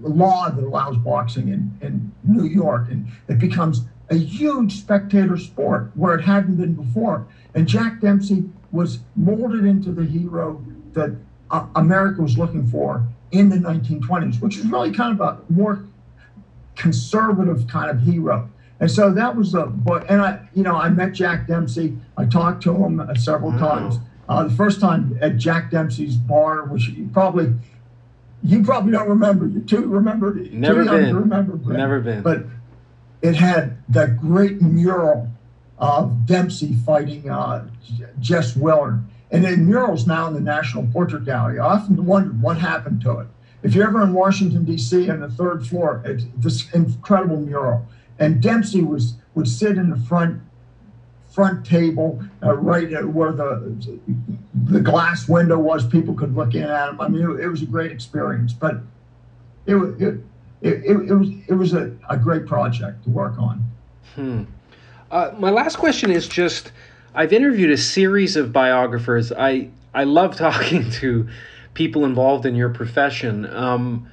law 0.01 0.49
that 0.49 0.63
allows 0.63 0.97
boxing 0.97 1.49
in, 1.49 1.77
in 1.81 2.11
New 2.23 2.45
York. 2.45 2.87
And 2.89 3.07
it 3.27 3.39
becomes 3.39 3.81
a 4.11 4.15
huge 4.15 4.77
spectator 4.77 5.37
sport 5.37 5.89
where 5.95 6.13
it 6.13 6.21
hadn't 6.21 6.57
been 6.57 6.73
before. 6.73 7.25
And 7.55 7.67
Jack 7.67 8.01
Dempsey 8.01 8.49
was 8.71 8.99
molded 9.15 9.65
into 9.65 9.91
the 9.91 10.03
hero 10.03 10.63
that 10.93 11.15
uh, 11.49 11.65
America 11.75 12.21
was 12.21 12.37
looking 12.37 12.67
for 12.67 13.07
in 13.31 13.49
the 13.49 13.55
1920s, 13.55 14.41
which 14.41 14.57
was 14.57 14.67
really 14.67 14.91
kind 14.91 15.19
of 15.19 15.21
a 15.21 15.39
more 15.51 15.85
conservative 16.75 17.67
kind 17.67 17.89
of 17.89 18.01
hero. 18.01 18.49
And 18.81 18.91
so 18.91 19.11
that 19.11 19.35
was 19.35 19.53
the 19.53 19.65
book. 19.65 20.05
And 20.09 20.21
I, 20.21 20.45
you 20.53 20.63
know, 20.63 20.75
I 20.75 20.89
met 20.89 21.13
Jack 21.13 21.47
Dempsey. 21.47 21.97
I 22.17 22.25
talked 22.25 22.63
to 22.63 22.75
him 22.75 22.99
uh, 22.99 23.13
several 23.15 23.57
times. 23.57 23.97
Uh, 24.27 24.43
the 24.43 24.53
first 24.55 24.81
time 24.81 25.17
at 25.21 25.37
Jack 25.37 25.71
Dempsey's 25.71 26.15
bar, 26.15 26.65
which 26.65 26.89
you 26.89 27.09
probably, 27.13 27.53
you 28.43 28.63
probably 28.63 28.91
don't 28.91 29.07
remember. 29.07 29.45
You 29.45 29.61
too 29.61 29.85
remember. 29.85 30.33
Never 30.33 30.83
too 30.83 30.89
been. 30.89 31.15
remember. 31.15 31.57
Never 31.71 31.99
been. 31.99 32.21
But 32.21 32.45
it 33.21 33.35
had 33.35 33.77
that 33.89 34.19
great 34.19 34.61
mural 34.61 35.29
of 35.77 36.25
Dempsey 36.25 36.75
fighting 36.85 37.29
uh, 37.29 37.67
Jess 38.19 38.55
Willard. 38.55 39.03
And 39.31 39.45
the 39.45 39.57
mural's 39.57 40.05
now 40.05 40.27
in 40.27 40.33
the 40.33 40.41
National 40.41 40.85
Portrait 40.87 41.25
Gallery. 41.25 41.59
I 41.59 41.65
often 41.65 42.05
wondered 42.05 42.41
what 42.41 42.57
happened 42.57 43.01
to 43.01 43.19
it. 43.19 43.27
If 43.63 43.73
you're 43.73 43.87
ever 43.87 44.03
in 44.03 44.13
Washington, 44.13 44.65
D.C., 44.65 45.09
on 45.09 45.19
the 45.19 45.29
third 45.29 45.65
floor, 45.65 46.01
it's 46.05 46.25
this 46.35 46.71
incredible 46.73 47.37
mural. 47.37 47.85
And 48.19 48.41
Dempsey 48.41 48.81
was 48.81 49.15
would 49.33 49.47
sit 49.47 49.77
in 49.77 49.89
the 49.89 49.97
front 49.97 50.41
front 51.29 51.65
table, 51.65 52.21
uh, 52.43 52.53
right 52.55 53.05
where 53.05 53.31
the 53.31 53.97
the 54.65 54.81
glass 54.81 55.27
window 55.29 55.57
was. 55.57 55.87
People 55.87 56.13
could 56.13 56.35
look 56.35 56.53
in 56.53 56.63
at 56.63 56.89
him. 56.89 56.99
I 56.99 57.07
mean, 57.07 57.23
it, 57.23 57.39
it 57.41 57.47
was 57.47 57.61
a 57.61 57.65
great 57.65 57.91
experience. 57.91 58.51
But 58.51 58.81
it 59.65 59.75
it 59.75 60.19
it, 60.61 60.85
it, 60.85 61.09
it 61.09 61.15
was 61.15 61.29
it 61.47 61.53
was 61.53 61.73
a, 61.73 61.95
a 62.09 62.17
great 62.17 62.45
project 62.45 63.03
to 63.03 63.09
work 63.09 63.37
on. 63.39 63.63
Hmm. 64.15 64.43
Uh, 65.09 65.31
my 65.37 65.49
last 65.49 65.77
question 65.77 66.11
is 66.11 66.27
just 66.27 66.71
I've 67.13 67.33
interviewed 67.33 67.71
a 67.71 67.77
series 67.77 68.35
of 68.35 68.53
biographers. 68.53 69.31
I 69.31 69.69
I 69.93 70.03
love 70.03 70.35
talking 70.37 70.89
to 70.91 71.27
people 71.73 72.05
involved 72.05 72.45
in 72.45 72.55
your 72.55 72.69
profession. 72.69 73.45
Um, 73.53 74.09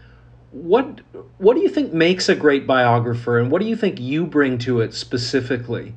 what 0.50 1.00
what 1.36 1.54
do 1.54 1.60
you 1.60 1.68
think 1.68 1.92
makes 1.92 2.28
a 2.28 2.34
great 2.34 2.66
biographer, 2.66 3.38
and 3.38 3.50
what 3.50 3.60
do 3.60 3.68
you 3.68 3.76
think 3.76 4.00
you 4.00 4.26
bring 4.26 4.58
to 4.58 4.80
it 4.80 4.94
specifically? 4.94 5.94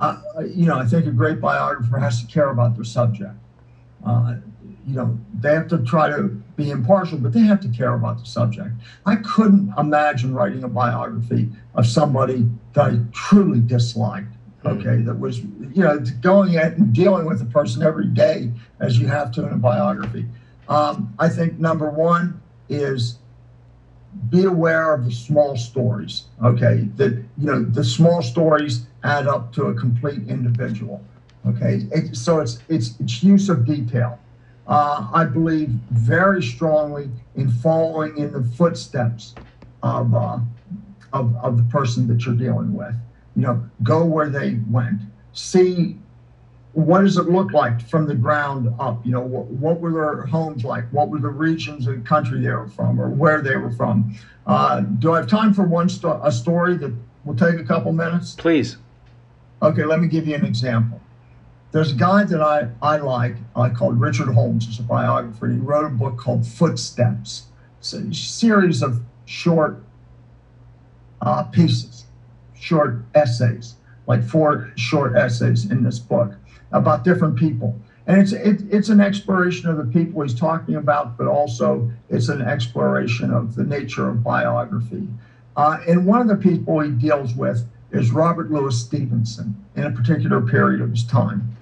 Uh, 0.00 0.18
you 0.46 0.64
know, 0.64 0.78
I 0.78 0.86
think 0.86 1.06
a 1.06 1.10
great 1.10 1.40
biographer 1.40 1.98
has 1.98 2.22
to 2.22 2.26
care 2.26 2.48
about 2.48 2.74
their 2.74 2.84
subject. 2.84 3.34
Uh, 4.04 4.36
you 4.90 4.96
know, 4.96 5.16
they 5.38 5.54
have 5.54 5.68
to 5.68 5.78
try 5.78 6.10
to 6.10 6.28
be 6.56 6.70
impartial, 6.70 7.16
but 7.16 7.32
they 7.32 7.42
have 7.42 7.60
to 7.60 7.68
care 7.68 7.94
about 7.94 8.18
the 8.18 8.26
subject. 8.26 8.70
I 9.06 9.16
couldn't 9.16 9.72
imagine 9.78 10.34
writing 10.34 10.64
a 10.64 10.68
biography 10.68 11.48
of 11.76 11.86
somebody 11.86 12.50
that 12.72 12.86
I 12.86 12.98
truly 13.12 13.60
disliked. 13.60 14.34
Hmm. 14.62 14.68
Okay, 14.68 14.96
that 15.02 15.18
was 15.18 15.38
you 15.38 15.82
know 15.84 16.00
going 16.20 16.56
at 16.56 16.76
and 16.76 16.92
dealing 16.92 17.26
with 17.26 17.40
a 17.40 17.44
person 17.44 17.82
every 17.82 18.06
day 18.06 18.50
as 18.80 18.98
you 18.98 19.06
have 19.06 19.30
to 19.32 19.46
in 19.46 19.52
a 19.52 19.56
biography. 19.56 20.26
Um, 20.68 21.14
I 21.20 21.28
think 21.28 21.60
number 21.60 21.88
one 21.88 22.42
is 22.68 23.18
be 24.28 24.44
aware 24.44 24.92
of 24.92 25.04
the 25.04 25.12
small 25.12 25.56
stories. 25.56 26.24
Okay, 26.44 26.88
that 26.96 27.12
you 27.38 27.46
know 27.46 27.62
the 27.62 27.84
small 27.84 28.22
stories 28.22 28.86
add 29.04 29.28
up 29.28 29.52
to 29.52 29.66
a 29.66 29.74
complete 29.74 30.26
individual. 30.26 31.00
Okay, 31.46 31.86
it, 31.92 32.16
so 32.16 32.40
it's 32.40 32.58
it's 32.68 32.98
it's 32.98 33.22
use 33.22 33.48
of 33.48 33.64
detail 33.64 34.18
uh, 34.66 35.08
I 35.12 35.24
believe 35.24 35.70
very 35.90 36.42
strongly 36.42 37.10
in 37.34 37.50
following 37.50 38.16
in 38.16 38.32
the 38.32 38.42
footsteps 38.42 39.34
of, 39.82 40.14
uh, 40.14 40.38
of, 41.12 41.34
of 41.36 41.56
the 41.56 41.64
person 41.64 42.06
that 42.08 42.24
you're 42.24 42.34
dealing 42.34 42.74
with. 42.74 42.94
You 43.36 43.42
know, 43.42 43.70
go 43.82 44.04
where 44.04 44.28
they 44.28 44.58
went, 44.68 45.00
see 45.32 45.96
what 46.72 47.00
does 47.00 47.16
it 47.16 47.28
look 47.28 47.52
like 47.52 47.80
from 47.88 48.06
the 48.06 48.14
ground 48.14 48.72
up? 48.78 49.04
You 49.04 49.12
know, 49.12 49.20
what, 49.20 49.46
what 49.46 49.80
were 49.80 49.92
their 49.92 50.26
homes 50.26 50.64
like? 50.64 50.84
What 50.92 51.08
were 51.08 51.18
the 51.18 51.28
regions 51.28 51.86
of 51.86 51.96
the 51.96 52.08
country 52.08 52.40
they 52.40 52.50
were 52.50 52.68
from 52.68 53.00
or 53.00 53.08
where 53.08 53.42
they 53.42 53.56
were 53.56 53.72
from? 53.72 54.14
Uh, 54.46 54.80
do 54.80 55.12
I 55.12 55.18
have 55.18 55.28
time 55.28 55.52
for 55.52 55.64
one 55.64 55.88
sto- 55.88 56.20
a 56.22 56.30
story 56.30 56.76
that 56.76 56.94
will 57.24 57.34
take 57.34 57.58
a 57.58 57.64
couple 57.64 57.92
minutes? 57.92 58.34
Please. 58.34 58.76
Okay, 59.62 59.84
let 59.84 60.00
me 60.00 60.08
give 60.08 60.26
you 60.26 60.34
an 60.34 60.44
example. 60.44 60.99
There's 61.72 61.92
a 61.92 61.96
guy 61.96 62.24
that 62.24 62.42
I, 62.42 62.68
I 62.82 62.96
like 62.96 63.36
uh, 63.54 63.70
called 63.70 64.00
Richard 64.00 64.28
Holmes, 64.28 64.66
who's 64.66 64.80
a 64.80 64.82
biographer. 64.82 65.48
He 65.48 65.58
wrote 65.58 65.84
a 65.84 65.88
book 65.88 66.16
called 66.16 66.44
Footsteps. 66.44 67.44
It's 67.78 67.92
a 67.92 68.12
series 68.12 68.82
of 68.82 69.00
short 69.24 69.82
uh, 71.22 71.44
pieces, 71.44 72.06
short 72.58 73.02
essays, 73.14 73.76
like 74.08 74.24
four 74.24 74.72
short 74.76 75.16
essays 75.16 75.70
in 75.70 75.84
this 75.84 76.00
book 76.00 76.34
about 76.72 77.04
different 77.04 77.36
people. 77.36 77.78
And 78.06 78.20
it's 78.20 78.32
it, 78.32 78.62
it's 78.70 78.88
an 78.88 79.00
exploration 79.00 79.68
of 79.70 79.76
the 79.76 79.84
people 79.84 80.22
he's 80.22 80.34
talking 80.34 80.74
about, 80.74 81.16
but 81.16 81.28
also 81.28 81.92
it's 82.08 82.28
an 82.28 82.42
exploration 82.42 83.30
of 83.32 83.54
the 83.54 83.62
nature 83.62 84.08
of 84.08 84.24
biography. 84.24 85.06
Uh, 85.56 85.78
and 85.86 86.04
one 86.04 86.20
of 86.20 86.26
the 86.26 86.36
people 86.36 86.80
he 86.80 86.90
deals 86.90 87.34
with 87.34 87.64
is 87.92 88.10
Robert 88.10 88.50
Louis 88.50 88.76
Stevenson 88.76 89.54
in 89.76 89.84
a 89.84 89.90
particular 89.90 90.40
period 90.40 90.80
of 90.80 90.90
his 90.90 91.04
time. 91.04 91.56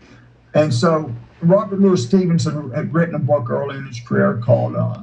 And 0.58 0.74
so 0.74 1.14
Robert 1.40 1.80
Louis 1.80 2.04
Stevenson 2.04 2.72
had 2.72 2.92
written 2.92 3.14
a 3.14 3.18
book 3.20 3.48
early 3.48 3.76
in 3.76 3.86
his 3.86 4.00
career 4.00 4.40
called 4.44 4.74
uh, 4.74 5.02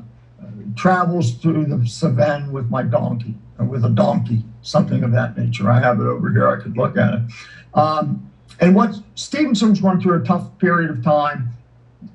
Travels 0.76 1.36
Through 1.36 1.66
the 1.66 1.78
Cevennes 1.88 2.52
with 2.52 2.70
My 2.70 2.84
Donkey, 2.84 3.36
or 3.58 3.66
with 3.66 3.86
a 3.86 3.90
donkey, 3.90 4.44
something 4.62 5.02
of 5.04 5.12
that 5.14 5.38
nature. 5.38 5.72
I 5.72 5.80
have 5.80 6.02
it 6.02 6.06
over 6.06 6.30
here, 6.30 6.50
I 6.50 6.62
could 6.62 6.76
look 6.76 6.98
at 6.98 7.14
it. 7.14 7.22
Um, 7.74 8.30
and 8.60 8.76
what 8.76 8.96
Stevenson 9.16 9.70
was 9.70 9.80
going 9.80 10.02
through 10.02 10.22
a 10.22 10.26
tough 10.26 10.58
period 10.60 10.90
of 10.90 11.04
time, 11.04 11.54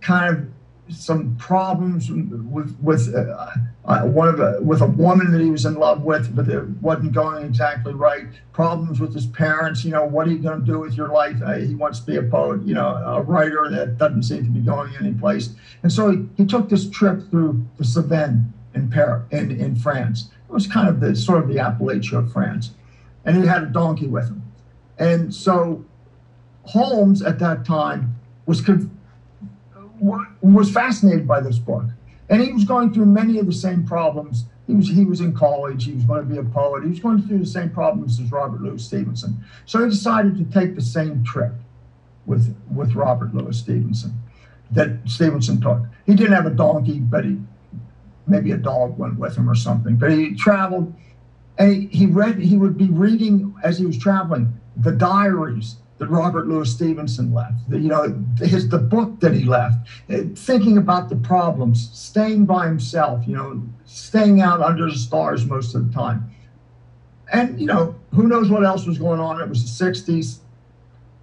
kind 0.03 0.36
of 0.36 0.47
some 0.91 1.36
problems 1.36 2.11
with 2.11 2.76
with 2.80 3.14
uh, 3.14 3.51
uh, 3.84 4.03
one 4.03 4.28
of 4.28 4.36
the 4.36 4.59
with 4.62 4.80
a 4.80 4.86
woman 4.86 5.30
that 5.32 5.41
he 5.41 5.51
was 5.51 5.64
in 5.64 5.74
love 5.74 6.03
with, 6.03 6.34
but 6.34 6.49
it 6.49 6.68
wasn't 6.80 7.12
going 7.12 7.45
exactly 7.45 7.95
right. 7.95 8.26
Problems 8.53 9.01
with 9.01 9.14
his 9.14 9.26
parents. 9.26 9.84
You 9.84 9.93
know, 9.93 10.05
what 10.05 10.26
are 10.26 10.30
you 10.30 10.38
going 10.38 10.61
to 10.61 10.66
do 10.66 10.78
with 10.78 10.95
your 10.95 11.09
life? 11.09 11.36
Uh, 11.45 11.55
he 11.55 11.74
wants 11.74 12.01
to 12.01 12.07
be 12.07 12.16
a 12.16 12.22
poet. 12.22 12.62
You 12.62 12.74
know, 12.74 12.88
a 12.88 13.22
writer 13.22 13.68
that 13.70 13.99
doesn't 13.99 14.24
seem 14.24 14.45
to 14.45 14.51
be 14.51 14.61
going 14.61 14.95
anyplace. 14.97 15.51
And 15.82 15.93
so 15.93 16.11
he, 16.11 16.28
he 16.36 16.47
took 16.47 16.68
this 16.68 16.88
trip 16.88 17.28
through 17.30 17.64
the 17.78 17.84
Cevennes 17.84 18.47
in 18.74 18.91
Paris, 18.91 19.24
in 19.30 19.51
in 19.51 19.76
France. 19.76 20.30
It 20.49 20.53
was 20.53 20.66
kind 20.66 20.88
of 20.88 21.01
the 21.01 21.14
sort 21.14 21.43
of 21.43 21.49
the 21.49 21.57
Appalachia 21.57 22.18
of 22.18 22.32
France, 22.32 22.72
and 23.24 23.36
he 23.36 23.47
had 23.47 23.62
a 23.62 23.66
donkey 23.66 24.07
with 24.07 24.28
him. 24.28 24.43
And 24.99 25.34
so 25.34 25.84
Holmes 26.64 27.22
at 27.22 27.38
that 27.38 27.64
time 27.64 28.16
was. 28.47 28.61
Conv- 28.62 28.91
was 30.43 30.70
fascinated 30.70 31.26
by 31.26 31.41
this 31.41 31.59
book. 31.59 31.84
And 32.28 32.41
he 32.43 32.53
was 32.53 32.64
going 32.64 32.93
through 32.93 33.07
many 33.07 33.38
of 33.38 33.47
the 33.47 33.53
same 33.53 33.84
problems 33.84 34.45
he 34.70 34.76
was 34.76 34.88
he 34.88 35.05
was 35.05 35.20
in 35.20 35.34
college. 35.34 35.84
He 35.84 35.93
was 35.93 36.05
going 36.05 36.20
to 36.20 36.32
be 36.32 36.38
a 36.38 36.45
poet. 36.45 36.84
He 36.84 36.91
was 36.91 37.01
going 37.01 37.22
through 37.22 37.41
the 37.41 37.47
same 37.47 37.70
problems 37.70 38.20
as 38.20 38.30
Robert 38.30 38.61
Louis 38.61 38.82
Stevenson. 38.82 39.45
So 39.66 39.82
he 39.82 39.91
decided 39.91 40.38
to 40.38 40.45
take 40.45 40.76
the 40.76 40.80
same 40.80 41.24
trip 41.24 41.53
with 42.24 42.57
with 42.72 42.95
Robert 42.95 43.34
Louis 43.34 43.59
Stevenson 43.59 44.14
that 44.70 44.91
Stevenson 45.07 45.61
took. 45.61 45.82
He 46.07 46.14
didn't 46.14 46.34
have 46.34 46.47
a 46.47 46.51
donkey, 46.51 47.01
but 47.01 47.24
he 47.24 47.38
maybe 48.28 48.53
a 48.53 48.57
dog 48.57 48.97
went 48.97 49.18
with 49.18 49.36
him 49.36 49.51
or 49.51 49.57
something. 49.57 49.97
But 49.97 50.12
he 50.12 50.36
traveled 50.36 50.95
and 51.59 51.74
he, 51.74 51.86
he 51.88 52.07
read. 52.07 52.38
He 52.38 52.57
would 52.57 52.78
be 52.78 52.88
reading 52.91 53.53
as 53.64 53.76
he 53.80 53.86
was 53.86 53.99
traveling 53.99 54.53
the 54.76 54.93
diaries 54.93 55.78
that 56.01 56.09
Robert 56.09 56.48
Louis 56.48 56.68
Stevenson 56.68 57.34
left, 57.34 57.53
you 57.68 57.80
know, 57.80 58.24
his 58.38 58.70
the 58.70 58.78
book 58.78 59.20
that 59.20 59.34
he 59.34 59.44
left, 59.44 59.86
eh, 60.09 60.24
thinking 60.34 60.78
about 60.78 61.11
the 61.11 61.16
problems, 61.16 61.90
staying 61.92 62.46
by 62.46 62.66
himself, 62.66 63.22
you 63.28 63.36
know, 63.36 63.62
staying 63.84 64.40
out 64.40 64.62
under 64.62 64.86
the 64.86 64.96
stars 64.96 65.44
most 65.44 65.74
of 65.74 65.86
the 65.86 65.92
time. 65.92 66.34
And, 67.34 67.61
you 67.61 67.66
know, 67.66 67.94
who 68.14 68.26
knows 68.28 68.51
what 68.51 68.64
else 68.64 68.86
was 68.86 68.96
going 68.96 69.20
on? 69.20 69.42
It 69.42 69.48
was 69.51 69.78
the 69.78 69.84
60s. 69.84 70.38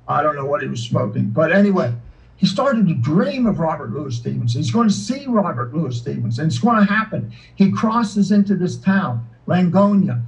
I 0.07 0.21
don't 0.21 0.36
know 0.36 0.45
what 0.45 0.61
he 0.61 0.67
was 0.67 0.84
smoking. 0.84 1.32
But 1.32 1.51
anyway, 1.51 1.91
he 2.36 2.45
started 2.45 2.88
to 2.88 2.93
dream 2.93 3.47
of 3.47 3.57
Robert 3.57 3.89
Louis 3.89 4.15
Stevenson. 4.15 4.61
He's 4.61 4.71
going 4.71 4.88
to 4.88 4.93
see 4.93 5.25
Robert 5.25 5.73
Louis 5.73 5.97
Stevenson. 5.97 6.45
It's 6.45 6.59
going 6.59 6.78
to 6.78 6.93
happen. 6.93 7.34
He 7.55 7.71
crosses 7.71 8.32
into 8.32 8.55
this 8.55 8.78
town, 8.78 9.28
Langogne, 9.47 10.23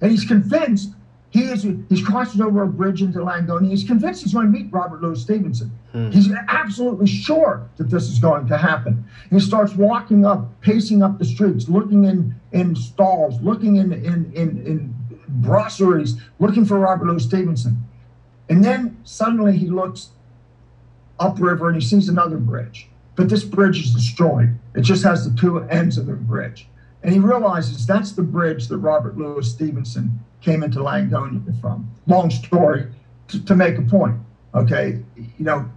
and 0.00 0.10
he's 0.10 0.24
convinced 0.24 0.94
he 1.30 1.42
is 1.42 1.64
he's 1.88 2.04
crosses 2.04 2.40
over 2.40 2.64
a 2.64 2.66
bridge 2.66 3.02
into 3.02 3.20
Langogne. 3.20 3.68
He's 3.68 3.84
convinced 3.84 4.24
he's 4.24 4.34
going 4.34 4.52
to 4.52 4.58
meet 4.58 4.72
Robert 4.72 5.00
Louis 5.00 5.20
Stevenson. 5.20 5.70
Hmm. 5.92 6.10
He's 6.10 6.28
absolutely 6.48 7.06
sure 7.06 7.68
that 7.76 7.88
this 7.88 8.08
is 8.08 8.18
going 8.18 8.48
to 8.48 8.58
happen. 8.58 9.04
He 9.30 9.38
starts 9.38 9.74
walking 9.74 10.26
up, 10.26 10.60
pacing 10.60 11.02
up 11.02 11.18
the 11.18 11.24
streets, 11.24 11.68
looking 11.68 12.04
in 12.04 12.34
in 12.50 12.74
stalls, 12.74 13.40
looking 13.42 13.76
in 13.76 13.92
in 13.92 14.32
in, 14.34 14.66
in 14.66 14.94
brasseries, 15.40 16.20
looking 16.40 16.64
for 16.64 16.78
Robert 16.78 17.06
Louis 17.06 17.22
Stevenson. 17.22 17.84
And 18.48 18.64
then 18.64 18.98
suddenly 19.04 19.56
he 19.56 19.68
looks 19.68 20.08
upriver 21.20 21.68
and 21.68 21.80
he 21.80 21.86
sees 21.86 22.08
another 22.08 22.38
bridge. 22.38 22.88
But 23.14 23.28
this 23.28 23.44
bridge 23.44 23.78
is 23.78 23.94
destroyed. 23.94 24.58
It 24.74 24.80
just 24.80 25.04
has 25.04 25.30
the 25.30 25.38
two 25.38 25.58
ends 25.64 25.96
of 25.96 26.06
the 26.06 26.14
bridge. 26.14 26.66
And 27.02 27.12
he 27.12 27.20
realizes 27.20 27.86
that's 27.86 28.12
the 28.12 28.22
bridge 28.22 28.66
that 28.68 28.78
Robert 28.78 29.16
Louis 29.16 29.48
Stevenson 29.48 30.18
came 30.40 30.62
into 30.62 30.80
Langogne 30.80 31.42
from. 31.60 31.90
Long 32.06 32.30
story 32.30 32.86
to, 33.28 33.44
to 33.44 33.54
make 33.54 33.78
a 33.78 33.82
point. 33.82 34.16
Okay, 34.54 35.02
you 35.16 35.44
know, 35.44 35.70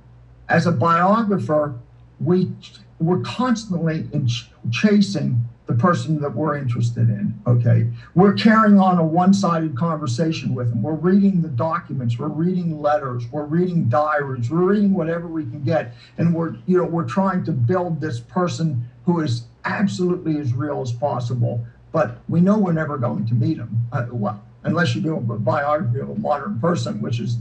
as 0.50 0.66
a 0.66 0.72
biographer, 0.72 1.76
we 2.20 2.52
we're 3.00 3.22
constantly 3.22 4.08
in 4.14 4.28
ch- 4.28 4.50
chasing 4.72 5.44
the 5.66 5.74
person 5.74 6.20
that 6.22 6.36
we're 6.36 6.58
interested 6.58 7.10
in. 7.10 7.40
Okay, 7.46 7.88
we're 8.16 8.34
carrying 8.34 8.80
on 8.80 8.98
a 8.98 9.04
one-sided 9.04 9.78
conversation 9.78 10.54
with 10.56 10.70
them. 10.70 10.82
We're 10.82 10.94
reading 10.94 11.42
the 11.42 11.50
documents. 11.50 12.18
We're 12.18 12.28
reading 12.28 12.82
letters. 12.82 13.26
We're 13.32 13.46
reading 13.46 13.90
diaries. 13.90 14.50
We're 14.50 14.64
reading 14.64 14.94
whatever 14.94 15.28
we 15.28 15.44
can 15.44 15.64
get, 15.64 15.94
and 16.18 16.34
we're 16.34 16.56
you 16.66 16.78
know 16.78 16.86
we're 16.86 17.08
trying 17.08 17.44
to 17.46 17.52
build 17.52 18.02
this 18.02 18.20
person 18.20 18.90
who 19.06 19.20
is 19.22 19.44
absolutely 19.66 20.40
as 20.40 20.54
real 20.54 20.82
as 20.82 20.92
possible. 20.92 21.66
But 21.92 22.18
we 22.28 22.42
know 22.42 22.58
we're 22.58 22.74
never 22.74 22.98
going 22.98 23.28
to 23.28 23.36
meet 23.36 23.58
him. 23.58 23.86
Uh, 23.92 24.08
well, 24.12 24.44
unless 24.64 24.96
you 24.96 25.02
do 25.02 25.16
a 25.16 25.20
biography 25.20 26.00
of 26.00 26.10
a 26.10 26.16
modern 26.16 26.60
person, 26.60 27.02
which 27.02 27.20
is 27.20 27.38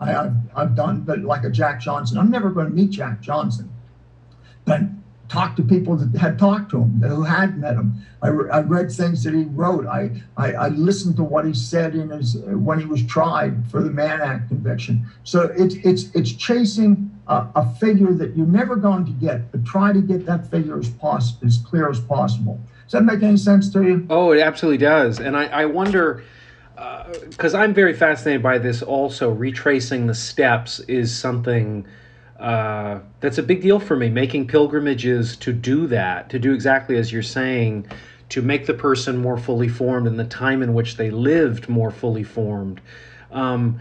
I, 0.00 0.10
have 0.10 0.36
I've 0.54 0.74
done, 0.74 1.00
but 1.00 1.20
like 1.20 1.44
a 1.44 1.50
Jack 1.50 1.80
Johnson. 1.80 2.18
I'm 2.18 2.30
never 2.30 2.50
going 2.50 2.66
to 2.66 2.72
meet 2.72 2.90
Jack 2.90 3.20
Johnson. 3.20 3.70
But 4.64 4.82
talk 5.28 5.56
to 5.56 5.62
people 5.62 5.96
that 5.96 6.18
had 6.18 6.38
talked 6.38 6.70
to 6.70 6.78
him, 6.78 7.00
who 7.02 7.22
had 7.22 7.58
met 7.58 7.74
him. 7.74 7.94
I, 8.22 8.28
re- 8.28 8.50
I 8.50 8.60
read 8.60 8.90
things 8.90 9.22
that 9.24 9.34
he 9.34 9.44
wrote. 9.44 9.86
I, 9.86 10.10
I, 10.36 10.52
I, 10.52 10.68
listened 10.68 11.16
to 11.16 11.22
what 11.22 11.44
he 11.44 11.52
said 11.54 11.94
in 11.94 12.08
his 12.10 12.36
when 12.36 12.80
he 12.80 12.86
was 12.86 13.04
tried 13.04 13.70
for 13.70 13.82
the 13.82 13.90
Mann 13.90 14.20
Act 14.20 14.48
conviction. 14.48 15.06
So 15.24 15.52
it's 15.56 15.74
it's 15.76 16.14
it's 16.14 16.32
chasing 16.32 17.10
a, 17.28 17.46
a 17.54 17.74
figure 17.74 18.12
that 18.14 18.36
you're 18.36 18.46
never 18.46 18.76
going 18.76 19.04
to 19.04 19.12
get, 19.12 19.52
but 19.52 19.64
try 19.64 19.92
to 19.92 20.00
get 20.00 20.24
that 20.26 20.50
figure 20.50 20.78
as 20.78 20.88
pos- 20.88 21.42
as 21.44 21.58
clear 21.58 21.90
as 21.90 22.00
possible. 22.00 22.58
Does 22.84 22.92
that 22.92 23.02
make 23.02 23.22
any 23.22 23.36
sense 23.36 23.70
to 23.74 23.82
you? 23.82 24.06
Oh, 24.08 24.32
it 24.32 24.40
absolutely 24.40 24.78
does. 24.78 25.20
And 25.20 25.36
I, 25.36 25.44
I 25.46 25.64
wonder 25.66 26.24
because 27.28 27.54
uh, 27.54 27.58
I'm 27.58 27.74
very 27.74 27.94
fascinated 27.94 28.42
by 28.42 28.58
this. 28.58 28.82
Also, 28.82 29.30
retracing 29.30 30.06
the 30.06 30.14
steps 30.14 30.80
is 30.80 31.16
something 31.16 31.86
uh, 32.38 33.00
that's 33.20 33.38
a 33.38 33.42
big 33.42 33.62
deal 33.62 33.80
for 33.80 33.96
me. 33.96 34.08
Making 34.08 34.46
pilgrimages 34.46 35.36
to 35.38 35.52
do 35.52 35.86
that, 35.88 36.30
to 36.30 36.38
do 36.38 36.52
exactly 36.52 36.96
as 36.96 37.12
you're 37.12 37.22
saying, 37.22 37.86
to 38.28 38.42
make 38.42 38.66
the 38.66 38.74
person 38.74 39.16
more 39.16 39.38
fully 39.38 39.68
formed 39.68 40.06
and 40.06 40.18
the 40.18 40.24
time 40.24 40.62
in 40.62 40.74
which 40.74 40.96
they 40.96 41.10
lived 41.10 41.68
more 41.68 41.90
fully 41.90 42.22
formed. 42.22 42.80
Um, 43.32 43.80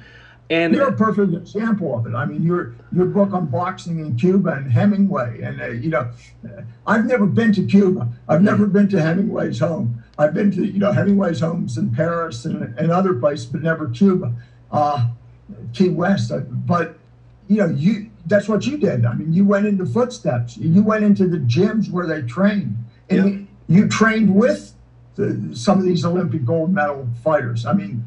and 0.49 0.73
you're 0.73 0.87
a 0.87 0.93
perfect 0.93 1.33
example 1.33 1.97
of 1.97 2.05
it. 2.07 2.15
I 2.15 2.25
mean, 2.25 2.43
your 2.43 2.75
your 2.93 3.05
book 3.05 3.33
on 3.33 3.47
boxing 3.47 3.99
in 3.99 4.15
Cuba 4.15 4.51
and 4.51 4.71
Hemingway, 4.71 5.41
and 5.41 5.61
uh, 5.61 5.67
you 5.67 5.89
know, 5.89 6.09
I've 6.85 7.05
never 7.05 7.25
been 7.25 7.51
to 7.53 7.65
Cuba. 7.65 8.07
I've 8.29 8.41
never 8.41 8.65
been 8.65 8.87
to 8.89 9.01
Hemingway's 9.01 9.59
home. 9.59 10.03
I've 10.17 10.33
been 10.33 10.51
to 10.51 10.65
you 10.65 10.79
know 10.79 10.91
Hemingway's 10.93 11.41
homes 11.41 11.77
in 11.77 11.93
Paris 11.93 12.45
and, 12.45 12.77
and 12.79 12.91
other 12.91 13.13
places, 13.13 13.47
but 13.47 13.61
never 13.61 13.89
Cuba, 13.89 14.33
uh, 14.71 15.09
Key 15.73 15.89
West. 15.89 16.31
Uh, 16.31 16.39
but 16.39 16.97
you 17.49 17.57
know, 17.57 17.67
you 17.67 18.09
that's 18.25 18.47
what 18.47 18.65
you 18.65 18.77
did. 18.77 19.05
I 19.05 19.15
mean, 19.15 19.33
you 19.33 19.45
went 19.45 19.65
into 19.65 19.85
footsteps. 19.85 20.57
You 20.57 20.81
went 20.81 21.03
into 21.03 21.27
the 21.27 21.39
gyms 21.39 21.91
where 21.91 22.07
they 22.07 22.21
trained, 22.21 22.77
and 23.09 23.47
you, 23.67 23.81
you 23.81 23.87
trained 23.89 24.33
with 24.33 24.73
the, 25.15 25.49
some 25.53 25.77
of 25.77 25.83
these 25.83 26.05
Olympic 26.05 26.45
gold 26.45 26.73
medal 26.73 27.09
fighters. 27.21 27.65
I 27.65 27.73
mean 27.73 28.05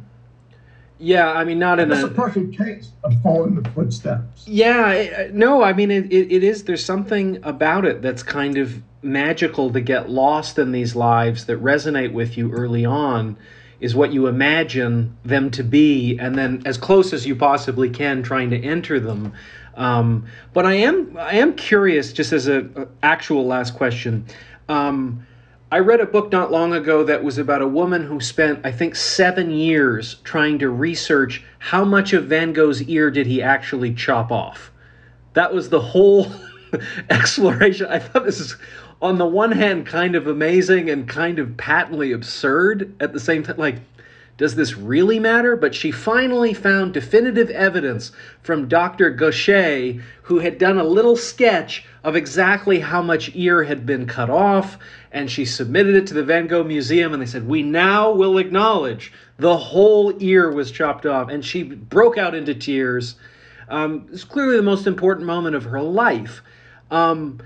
yeah, 1.01 1.33
I 1.33 1.45
mean, 1.45 1.59
not 1.59 1.81
in 1.81 1.89
That's 1.89 2.03
a, 2.03 2.07
a 2.07 2.11
perfect 2.11 2.57
case 2.57 2.93
of 3.03 3.15
following 3.23 3.61
the 3.61 3.69
footsteps. 3.71 4.47
Yeah, 4.47 5.29
no, 5.33 5.63
I 5.63 5.73
mean, 5.73 5.91
it, 5.91 6.13
it, 6.13 6.31
it 6.31 6.45
is. 6.45 6.65
There's 6.65 6.85
something 6.85 7.39
about 7.43 7.85
it 7.87 8.03
that's 8.03 8.23
kind 8.23 8.59
of 8.59 8.83
magical 9.03 9.73
to 9.73 9.81
get 9.81 10.11
lost 10.11 10.59
in 10.59 10.73
these 10.73 10.95
lives 10.95 11.47
that 11.47 11.61
resonate 11.63 12.13
with 12.13 12.37
you 12.37 12.53
early 12.53 12.85
on 12.85 13.37
is 13.81 13.95
what 13.95 14.13
you 14.13 14.27
imagine 14.27 15.17
them 15.25 15.51
to 15.51 15.65
be, 15.65 16.19
and 16.19 16.37
then 16.37 16.63
as 16.67 16.77
close 16.77 17.15
as 17.15 17.27
you 17.27 17.35
possibly 17.35 17.89
can, 17.89 18.23
trying 18.23 18.51
to 18.51 18.63
enter 18.63 19.01
them. 19.01 19.33
Um, 19.75 20.27
but 20.53 20.67
I 20.67 20.75
am 20.75 21.17
I 21.17 21.37
am 21.37 21.55
curious, 21.55 22.13
just 22.13 22.33
as 22.33 22.47
a, 22.47 22.61
a 22.77 22.89
actual 23.03 23.47
last 23.47 23.75
question. 23.75 24.27
Um, 24.69 25.27
I 25.73 25.79
read 25.79 26.01
a 26.01 26.07
book 26.07 26.33
not 26.33 26.51
long 26.51 26.73
ago 26.73 27.05
that 27.05 27.23
was 27.23 27.39
about 27.39 27.63
a 27.63 27.69
woman 27.69 28.05
who 28.05 28.19
spent, 28.19 28.67
I 28.67 28.73
think, 28.73 28.97
seven 28.97 29.53
years 29.53 30.17
trying 30.25 30.59
to 30.59 30.69
research 30.69 31.45
how 31.61 31.85
much 31.85 32.13
of 32.13 32.25
Van 32.25 32.53
Gogh's 32.53 32.83
ear 32.83 33.09
did 33.09 33.29
he 33.29 33.41
actually 33.41 33.95
chop 33.95 34.33
off. 34.33 34.73
That 35.35 35.55
was 35.55 35.69
the 35.69 35.81
whole 35.81 36.27
exploration. 37.11 37.87
I 37.87 38.01
thought 38.01 38.25
this 38.25 38.41
is, 38.41 38.57
on 39.01 39.19
the 39.19 39.27
one 39.27 39.53
hand, 39.53 39.87
kind 39.87 40.17
of 40.17 40.27
amazing 40.27 40.91
and 40.91 41.09
kind 41.09 41.39
of 41.39 41.57
patently 41.57 42.11
absurd 42.11 42.93
at 42.99 43.13
the 43.13 43.21
same 43.21 43.45
time. 43.45 43.57
Like, 43.57 43.77
does 44.39 44.57
this 44.57 44.77
really 44.77 45.21
matter? 45.21 45.55
But 45.55 45.75
she 45.75 45.93
finally 45.93 46.53
found 46.53 46.95
definitive 46.95 47.51
evidence 47.51 48.11
from 48.43 48.67
Dr. 48.67 49.11
Gaucher, 49.11 50.03
who 50.23 50.39
had 50.41 50.59
done 50.59 50.79
a 50.79 50.85
little 50.85 51.15
sketch 51.15 51.85
of 52.03 52.17
exactly 52.17 52.81
how 52.81 53.03
much 53.03 53.31
ear 53.35 53.63
had 53.63 53.85
been 53.85 54.07
cut 54.07 54.31
off, 54.31 54.79
and 55.13 55.31
she 55.31 55.45
submitted 55.45 55.95
it 55.95 56.07
to 56.09 56.15
the 56.15 56.23
Van 56.23 56.47
Gogh 56.47 56.65
Museum, 56.65 57.13
and 57.13 57.21
they 57.21 57.27
said, 57.27 57.47
We 57.47 57.63
now 57.63 58.13
will 58.13 58.39
acknowledge 58.39 59.13
the 59.39 59.57
whole 59.57 60.15
ear 60.23 60.51
was 60.53 60.71
chopped 60.71 61.07
off. 61.07 61.29
And 61.29 61.45
she 61.45 61.63
broke 61.63 62.17
out 62.17 62.35
into 62.35 62.55
tears. 62.55 63.17
Um, 63.69 64.09
it's 64.13 64.25
clearly 64.25 64.57
the 64.57 64.63
most 64.63 64.87
important 64.87 65.27
moment 65.27 65.57
of 65.57 65.65
her 65.65 65.83
life. 65.83 66.43
Um, 66.91 67.41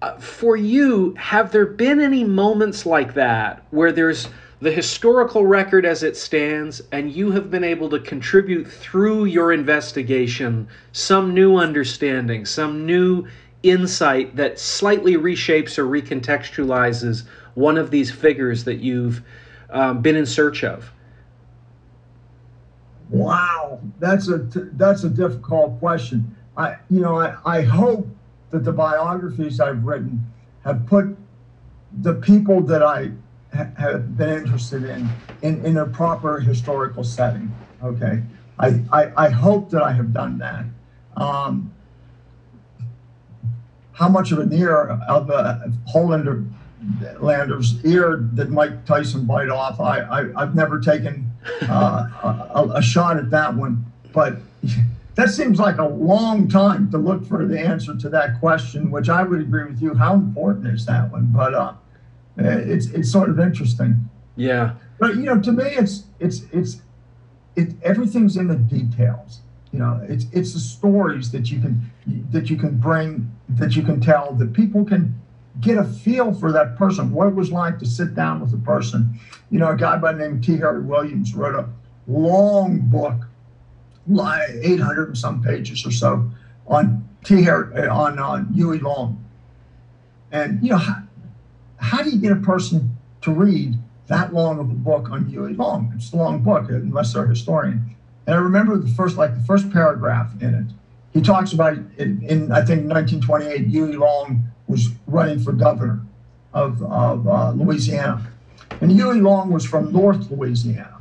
uh, 0.00 0.18
for 0.18 0.56
you, 0.56 1.14
have 1.16 1.52
there 1.52 1.66
been 1.66 2.00
any 2.00 2.24
moments 2.24 2.84
like 2.86 3.14
that 3.14 3.64
where 3.70 3.92
there's 3.92 4.28
the 4.60 4.70
historical 4.70 5.44
record 5.44 5.84
as 5.84 6.04
it 6.04 6.16
stands, 6.16 6.80
and 6.92 7.10
you 7.10 7.32
have 7.32 7.50
been 7.50 7.64
able 7.64 7.90
to 7.90 7.98
contribute 7.98 8.64
through 8.64 9.24
your 9.24 9.52
investigation 9.52 10.68
some 10.92 11.34
new 11.34 11.56
understanding, 11.56 12.44
some 12.46 12.86
new 12.86 13.26
insight 13.62 14.36
that 14.36 14.58
slightly 14.58 15.14
reshapes 15.14 15.78
or 15.78 15.84
recontextualizes 15.84 17.24
one 17.54 17.76
of 17.76 17.90
these 17.90 18.10
figures 18.10 18.64
that 18.64 18.76
you've 18.76 19.22
um, 19.70 20.02
been 20.02 20.16
in 20.16 20.26
search 20.26 20.64
of? 20.64 20.90
Wow, 23.10 23.80
that's 23.98 24.28
a 24.28 24.38
that's 24.38 25.04
a 25.04 25.10
difficult 25.10 25.78
question. 25.78 26.34
I 26.56 26.76
you 26.88 27.00
know 27.00 27.20
I, 27.20 27.36
I 27.44 27.62
hope 27.62 28.08
that 28.50 28.64
the 28.64 28.72
biographies 28.72 29.60
I've 29.60 29.84
written 29.84 30.24
have 30.64 30.86
put 30.86 31.16
the 32.00 32.14
people 32.14 32.62
that 32.62 32.82
I 32.82 33.12
have 33.52 34.16
been 34.16 34.30
interested 34.30 34.84
in, 34.84 35.08
in 35.42 35.64
in 35.64 35.76
a 35.76 35.86
proper 35.86 36.40
historical 36.40 37.04
setting. 37.04 37.54
Okay, 37.82 38.22
I 38.58 38.82
I, 38.90 39.26
I 39.26 39.28
hope 39.28 39.70
that 39.70 39.82
I 39.82 39.92
have 39.92 40.14
done 40.14 40.38
that. 40.38 40.64
Um, 41.16 41.70
how 43.92 44.08
much 44.08 44.32
of 44.32 44.38
an 44.38 44.52
ear 44.52 44.98
of 45.08 45.30
a 45.30 45.70
hole 45.86 46.12
in 46.12 46.54
Lander's 47.20 47.84
ear 47.84 48.16
did 48.16 48.50
Mike 48.50 48.84
Tyson 48.84 49.24
bite 49.24 49.48
off. 49.48 49.80
I, 49.80 50.00
I 50.34 50.40
have 50.40 50.54
never 50.54 50.80
taken 50.80 51.30
uh, 51.62 52.08
a, 52.54 52.72
a, 52.76 52.82
shot 52.82 53.18
at 53.18 53.30
that 53.30 53.54
one, 53.54 53.84
but 54.12 54.38
that 55.14 55.28
seems 55.28 55.58
like 55.58 55.78
a 55.78 55.86
long 55.86 56.48
time 56.48 56.90
to 56.90 56.98
look 56.98 57.26
for 57.26 57.46
the 57.46 57.58
answer 57.58 57.96
to 57.96 58.08
that 58.08 58.40
question. 58.40 58.90
Which 58.90 59.08
I 59.08 59.22
would 59.22 59.40
agree 59.40 59.64
with 59.64 59.80
you. 59.80 59.94
How 59.94 60.14
important 60.14 60.66
is 60.66 60.86
that 60.86 61.10
one? 61.12 61.26
But 61.26 61.54
uh, 61.54 61.74
it's 62.36 62.86
it's 62.86 63.10
sort 63.10 63.30
of 63.30 63.38
interesting. 63.38 64.08
Yeah. 64.36 64.74
But 64.98 65.16
you 65.16 65.22
know, 65.22 65.40
to 65.40 65.52
me, 65.52 65.64
it's 65.64 66.04
it's 66.18 66.42
it's 66.52 66.80
it 67.54 67.74
everything's 67.82 68.36
in 68.36 68.48
the 68.48 68.56
details. 68.56 69.40
You 69.72 69.78
know, 69.78 70.04
it's 70.08 70.26
it's 70.32 70.52
the 70.52 70.60
stories 70.60 71.30
that 71.32 71.50
you 71.50 71.60
can 71.60 71.90
that 72.30 72.50
you 72.50 72.56
can 72.56 72.78
bring 72.78 73.30
that 73.48 73.74
you 73.74 73.82
can 73.82 74.00
tell 74.00 74.32
that 74.34 74.52
people 74.52 74.84
can 74.84 75.18
get 75.60 75.76
a 75.76 75.84
feel 75.84 76.32
for 76.32 76.52
that 76.52 76.76
person, 76.76 77.12
what 77.12 77.28
it 77.28 77.34
was 77.34 77.50
like 77.50 77.78
to 77.78 77.86
sit 77.86 78.14
down 78.14 78.40
with 78.40 78.52
a 78.54 78.58
person. 78.58 79.18
You 79.50 79.58
know, 79.58 79.70
a 79.70 79.76
guy 79.76 79.96
by 79.98 80.12
the 80.12 80.18
name 80.18 80.36
of 80.36 80.44
T. 80.44 80.56
Harry 80.58 80.82
Williams 80.82 81.34
wrote 81.34 81.54
a 81.54 81.68
long 82.06 82.80
book, 82.80 83.26
like 84.06 84.48
800 84.50 85.08
and 85.08 85.18
some 85.18 85.42
pages 85.42 85.86
or 85.86 85.90
so, 85.90 86.30
on 86.66 87.06
T. 87.24 87.42
Harry, 87.42 87.88
on 87.88 88.18
uh, 88.18 88.44
Huey 88.52 88.78
Long. 88.78 89.22
And, 90.30 90.62
you 90.62 90.70
know, 90.70 90.78
how, 90.78 91.02
how 91.76 92.02
do 92.02 92.10
you 92.10 92.18
get 92.18 92.32
a 92.32 92.36
person 92.36 92.96
to 93.20 93.32
read 93.32 93.74
that 94.06 94.32
long 94.32 94.58
of 94.58 94.70
a 94.70 94.74
book 94.74 95.10
on 95.10 95.26
Huey 95.26 95.52
Long? 95.52 95.92
It's 95.94 96.12
a 96.12 96.16
long 96.16 96.42
book, 96.42 96.70
unless 96.70 97.12
they're 97.12 97.24
a 97.24 97.28
historian. 97.28 97.94
And 98.26 98.36
I 98.36 98.38
remember 98.38 98.76
the 98.78 98.88
first, 98.88 99.16
like 99.16 99.34
the 99.34 99.42
first 99.42 99.70
paragraph 99.72 100.30
in 100.40 100.54
it. 100.54 100.66
He 101.12 101.20
talks 101.20 101.52
about 101.52 101.76
in, 101.98 102.22
in 102.22 102.52
I 102.52 102.64
think 102.64 102.88
1928, 102.88 103.66
Huey 103.66 103.96
Long 103.96 104.44
was 104.66 104.88
running 105.06 105.40
for 105.40 105.52
governor 105.52 106.00
of, 106.54 106.82
of 106.82 107.26
uh, 107.26 107.50
Louisiana. 107.50 108.26
And 108.80 108.90
Huey 108.90 109.20
Long 109.20 109.50
was 109.50 109.64
from 109.64 109.92
North 109.92 110.30
Louisiana, 110.30 110.98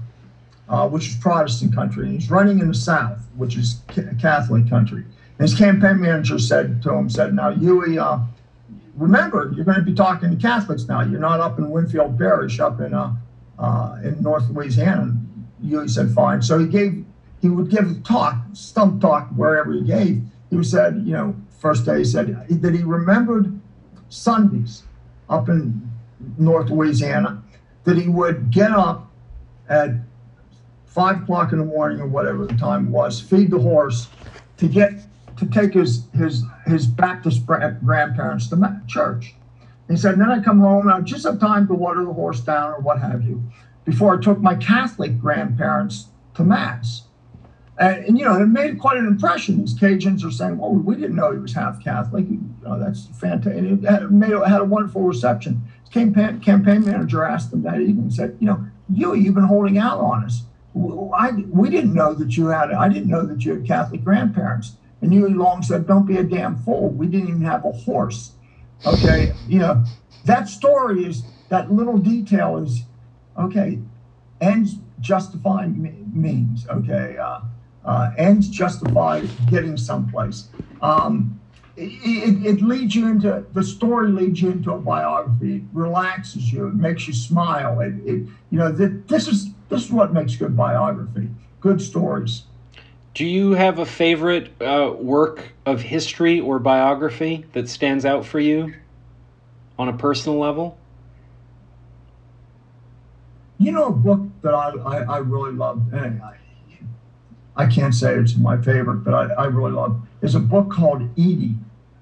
uh, 0.67 0.87
which 0.89 1.07
is 1.07 1.15
Protestant 1.15 1.73
country. 1.73 2.05
And 2.05 2.13
he's 2.19 2.29
running 2.29 2.59
in 2.59 2.67
the 2.67 2.73
South, 2.73 3.19
which 3.35 3.55
is 3.55 3.81
Catholic 4.19 4.69
country. 4.69 5.03
And 5.39 5.49
his 5.49 5.57
campaign 5.57 6.01
manager 6.01 6.37
said 6.37 6.83
to 6.83 6.93
him, 6.93 7.09
said, 7.09 7.33
now 7.33 7.51
Huey, 7.51 7.97
uh, 7.97 8.19
remember, 8.95 9.51
you're 9.55 9.65
going 9.65 9.79
to 9.79 9.83
be 9.83 9.93
talking 9.93 10.29
to 10.29 10.35
Catholics 10.35 10.83
now. 10.87 11.01
You're 11.01 11.19
not 11.19 11.39
up 11.39 11.57
in 11.57 11.69
Winfield 11.69 12.17
Parish, 12.17 12.59
up 12.59 12.81
in, 12.81 12.93
uh, 12.93 13.13
uh, 13.57 13.97
in 14.03 14.21
North 14.21 14.49
Louisiana. 14.49 15.15
Huey 15.63 15.87
said, 15.87 16.11
fine. 16.11 16.41
So 16.41 16.59
he 16.59 16.67
gave, 16.67 17.05
he 17.41 17.49
would 17.49 17.69
give 17.69 18.03
talk, 18.03 18.37
stump 18.53 19.01
talk, 19.01 19.29
wherever 19.29 19.73
he 19.73 19.81
gave. 19.81 20.23
He 20.49 20.63
said, 20.63 21.01
you 21.05 21.13
know, 21.13 21.35
first 21.59 21.85
day 21.85 21.99
he 21.99 22.05
said 22.05 22.47
that 22.49 22.73
he 22.73 22.83
remembered 22.83 23.59
Sundays 24.09 24.83
up 25.29 25.49
in 25.49 25.89
North 26.37 26.69
Louisiana, 26.69 27.41
that 27.83 27.97
he 27.97 28.07
would 28.07 28.51
get 28.51 28.71
up 28.71 29.09
at 29.69 29.91
five 30.85 31.23
o'clock 31.23 31.51
in 31.51 31.59
the 31.59 31.65
morning 31.65 31.99
or 31.99 32.07
whatever 32.07 32.45
the 32.45 32.55
time 32.55 32.91
was, 32.91 33.19
feed 33.19 33.49
the 33.49 33.59
horse 33.59 34.09
to 34.57 34.67
get 34.67 34.91
to 35.37 35.45
take 35.47 35.73
his 35.73 36.05
his 36.13 36.43
his 36.67 36.85
Baptist 36.85 37.45
grandparents 37.45 38.47
to 38.49 38.81
church. 38.87 39.33
He 39.87 39.97
said, 39.97 40.19
then 40.19 40.29
I 40.29 40.41
come 40.41 40.59
home 40.59 40.87
and 40.87 40.91
I 40.91 41.01
just 41.01 41.25
have 41.25 41.39
time 41.39 41.67
to 41.67 41.73
water 41.73 42.05
the 42.05 42.13
horse 42.13 42.39
down 42.41 42.71
or 42.71 42.79
what 42.79 42.99
have 42.99 43.23
you, 43.23 43.43
before 43.83 44.17
I 44.17 44.21
took 44.21 44.39
my 44.39 44.55
Catholic 44.55 45.19
grandparents 45.19 46.07
to 46.35 46.43
mass. 46.43 47.03
And, 47.81 48.05
and, 48.05 48.19
you 48.19 48.25
know, 48.25 48.39
it 48.39 48.45
made 48.45 48.77
quite 48.77 48.97
an 48.97 49.07
impression. 49.07 49.59
These 49.59 49.73
Cajuns 49.73 50.23
are 50.23 50.29
saying, 50.29 50.59
"Well, 50.59 50.71
we 50.71 50.93
didn't 50.95 51.15
know 51.15 51.31
he 51.31 51.39
was 51.39 51.53
half 51.53 51.83
Catholic. 51.83 52.29
You 52.29 52.39
know, 52.63 52.77
that's 52.79 53.07
fantastic." 53.07 53.55
It 53.55 53.83
had, 53.83 54.11
made, 54.11 54.33
had 54.45 54.61
a 54.61 54.65
wonderful 54.65 55.01
reception. 55.01 55.63
Campaign, 55.91 56.39
campaign 56.41 56.85
manager 56.85 57.23
asked 57.25 57.51
him 57.51 57.63
that 57.63 57.81
evening, 57.81 58.11
said, 58.11 58.37
"You 58.39 58.47
know, 58.47 58.65
you 58.93 59.15
you've 59.15 59.33
been 59.33 59.45
holding 59.45 59.79
out 59.79 59.99
on 59.99 60.23
us. 60.23 60.43
I, 61.17 61.31
we 61.49 61.71
didn't 61.71 61.95
know 61.95 62.13
that 62.13 62.37
you 62.37 62.47
had. 62.47 62.71
I 62.71 62.87
didn't 62.87 63.09
know 63.09 63.25
that 63.25 63.43
you 63.43 63.53
had 63.53 63.65
Catholic 63.65 64.03
grandparents." 64.03 64.77
And 65.01 65.11
Huey 65.11 65.33
Long 65.33 65.63
said, 65.63 65.87
"Don't 65.87 66.05
be 66.05 66.17
a 66.17 66.23
damn 66.23 66.57
fool. 66.57 66.89
We 66.89 67.07
didn't 67.07 67.29
even 67.29 67.41
have 67.41 67.65
a 67.65 67.71
horse." 67.71 68.33
Okay, 68.85 69.33
you 69.47 69.57
know, 69.57 69.83
that 70.25 70.47
story 70.47 71.03
is 71.05 71.23
that 71.49 71.71
little 71.71 71.97
detail 71.97 72.57
is 72.57 72.83
okay. 73.39 73.79
Ends 74.39 74.75
justifying 74.99 76.11
means. 76.13 76.67
Okay. 76.67 77.17
Uh, 77.17 77.39
uh, 77.85 78.11
ends 78.17 78.49
justify 78.49 79.21
getting 79.49 79.77
someplace. 79.77 80.47
Um, 80.81 81.39
it, 81.77 82.45
it, 82.45 82.61
leads 82.61 82.95
you 82.95 83.07
into 83.07 83.45
the 83.53 83.63
story 83.63 84.11
leads 84.11 84.41
you 84.41 84.51
into 84.51 84.71
a 84.71 84.77
biography. 84.77 85.57
It 85.57 85.63
relaxes 85.73 86.51
you. 86.51 86.67
It 86.67 86.75
makes 86.75 87.07
you 87.07 87.13
smile. 87.13 87.79
It, 87.79 87.93
it 88.05 88.27
you 88.49 88.57
know 88.57 88.75
th- 88.75 88.91
this 89.07 89.27
is 89.27 89.49
this 89.69 89.85
is 89.85 89.91
what 89.91 90.13
makes 90.13 90.35
good 90.35 90.55
biography. 90.55 91.29
Good 91.59 91.81
stories. 91.81 92.43
Do 93.13 93.25
you 93.25 93.51
have 93.51 93.79
a 93.79 93.85
favorite 93.85 94.61
uh, 94.61 94.93
work 94.97 95.51
of 95.65 95.81
history 95.81 96.39
or 96.39 96.59
biography 96.59 97.45
that 97.53 97.67
stands 97.67 98.05
out 98.05 98.25
for 98.25 98.39
you 98.39 98.73
on 99.77 99.89
a 99.89 99.93
personal 99.93 100.39
level? 100.39 100.77
You 103.57 103.71
know, 103.73 103.87
a 103.87 103.91
book 103.91 104.21
that 104.41 104.53
I, 104.53 104.69
I, 104.69 104.97
I 105.03 105.17
really 105.17 105.51
love, 105.51 105.93
and 105.93 106.21
I, 106.21 106.35
I 107.55 107.65
can't 107.65 107.93
say 107.93 108.15
it's 108.15 108.35
my 108.35 108.57
favorite, 108.57 109.03
but 109.03 109.13
I, 109.13 109.33
I 109.33 109.45
really 109.45 109.71
love. 109.71 110.01
There's 110.19 110.35
a 110.35 110.39
book 110.39 110.71
called 110.71 111.01
Edie 111.17 111.55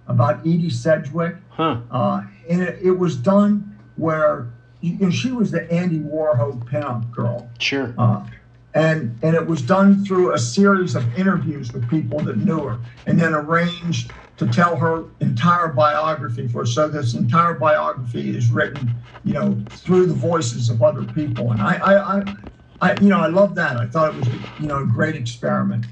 about 0.08 0.40
Edie 0.42 0.70
Sedgwick. 0.70 1.36
Huh. 1.50 1.82
Uh, 1.92 2.24
and 2.50 2.62
it, 2.62 2.80
it, 2.82 2.92
was 2.92 3.16
done 3.16 3.78
where 3.96 4.52
you 4.82 4.98
know, 4.98 5.10
she 5.10 5.32
was 5.32 5.52
the 5.52 5.72
Andy 5.72 6.00
Warhol 6.00 6.64
pinup 6.66 7.12
girl. 7.12 7.50
Sure. 7.60 7.94
Uh, 7.98 8.26
and 8.74 9.18
and 9.24 9.36
it 9.36 9.46
was 9.46 9.62
done 9.62 10.06
through 10.06 10.34
a 10.34 10.40
series 10.40 10.96
of 10.96 11.18
interviews 11.18 11.74
with 11.74 11.90
people 11.90 12.20
that 12.20 12.38
knew 12.38 12.60
her, 12.60 12.80
and 13.08 13.20
then 13.20 13.34
arranged 13.34 14.12
to 14.38 14.48
tell 14.48 14.76
her 14.76 15.06
entire 15.20 15.70
biography 15.70 16.48
for. 16.48 16.66
So 16.66 16.88
this 16.88 17.16
entire 17.16 17.56
biography 17.56 18.38
is 18.38 18.50
written, 18.52 18.94
you 19.26 19.34
know, 19.34 19.58
through 19.70 20.06
the 20.06 20.14
voices 20.14 20.70
of 20.70 20.84
other 20.84 21.04
people. 21.04 21.52
And 21.52 21.62
I 21.62 21.76
I, 21.78 22.18
I 22.20 22.36
I, 22.82 22.94
you 23.02 23.10
know, 23.10 23.20
I 23.20 23.28
love 23.28 23.56
that. 23.56 23.78
I 23.78 23.86
thought 23.88 24.14
it 24.14 24.20
was, 24.20 24.28
you 24.60 24.68
know, 24.68 24.84
a 24.84 24.86
great 24.86 25.16
experiment. 25.16 25.86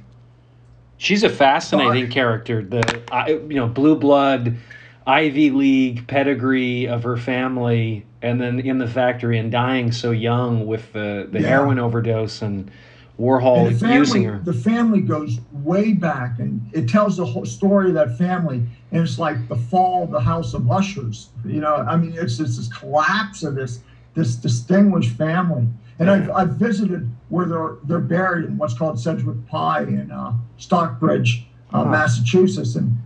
She's 0.98 1.24
a 1.24 1.30
fascinating 1.30 2.10
character. 2.10 2.64
The, 2.64 3.02
you 3.50 3.56
know, 3.56 3.68
blue 3.68 3.96
blood, 3.96 4.58
Ivy 5.06 5.52
League 5.52 6.08
pedigree 6.08 6.88
of 6.88 7.04
her 7.04 7.18
family, 7.18 8.06
and 8.22 8.42
then 8.42 8.60
in 8.60 8.78
the 8.78 8.88
factory 8.88 9.38
and 9.38 9.52
dying 9.52 9.92
so 9.92 10.12
young 10.12 10.66
with 10.66 10.92
the, 10.94 11.28
the 11.32 11.42
yeah. 11.42 11.48
heroin 11.48 11.78
overdose 11.78 12.42
and 12.42 12.72
Warhol 13.20 13.68
and 13.68 13.76
the 13.76 13.80
family, 13.80 13.98
using 13.98 14.24
her. 14.24 14.40
The 14.40 14.54
family 14.54 15.02
goes 15.02 15.40
way 15.52 15.94
back, 15.94 16.40
and 16.40 16.62
it 16.74 16.88
tells 16.88 17.18
the 17.18 17.26
whole 17.26 17.46
story 17.46 17.90
of 17.90 17.96
that 17.96 18.18
family. 18.18 18.64
And 18.92 19.02
it's 19.02 19.20
like 19.20 19.48
the 19.48 19.56
fall 19.56 20.04
of 20.04 20.12
the 20.12 20.20
House 20.20 20.54
of 20.54 20.70
Ushers. 20.72 21.30
You 21.46 21.62
know, 21.62 21.76
I 21.76 21.98
mean, 21.98 22.14
it's 22.16 22.38
just 22.38 22.58
this 22.58 22.68
collapse 22.68 23.44
of 23.44 23.56
this 23.56 23.82
this 24.14 24.36
distinguished 24.36 25.12
family. 25.12 25.68
And 26.00 26.12
I've, 26.12 26.30
I've 26.30 26.50
visited 26.52 27.10
where 27.30 27.46
they're 27.46 27.76
they're 27.84 28.00
buried 28.00 28.46
in 28.46 28.58
what's 28.58 28.74
called 28.74 29.00
Sedgwick 29.00 29.48
Pie 29.48 29.84
in 29.84 30.12
uh, 30.12 30.34
Stockbridge, 30.58 31.46
uh, 31.74 31.86
Massachusetts, 31.86 32.76
and 32.76 32.98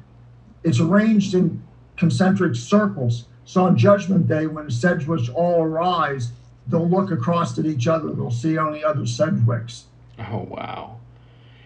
it's 0.63 0.79
arranged 0.79 1.33
in 1.33 1.63
concentric 1.97 2.55
circles. 2.55 3.25
So 3.45 3.63
on 3.63 3.77
Judgment 3.77 4.27
Day, 4.27 4.45
when 4.45 4.65
the 4.65 4.71
Sedgwicks 4.71 5.33
all 5.33 5.63
arise, 5.63 6.31
they'll 6.67 6.87
look 6.87 7.11
across 7.11 7.57
at 7.57 7.65
each 7.65 7.87
other. 7.87 8.11
They'll 8.11 8.29
see 8.31 8.57
only 8.57 8.83
other 8.83 9.01
Sedgwicks. 9.01 9.83
Oh 10.19 10.47
wow! 10.49 10.97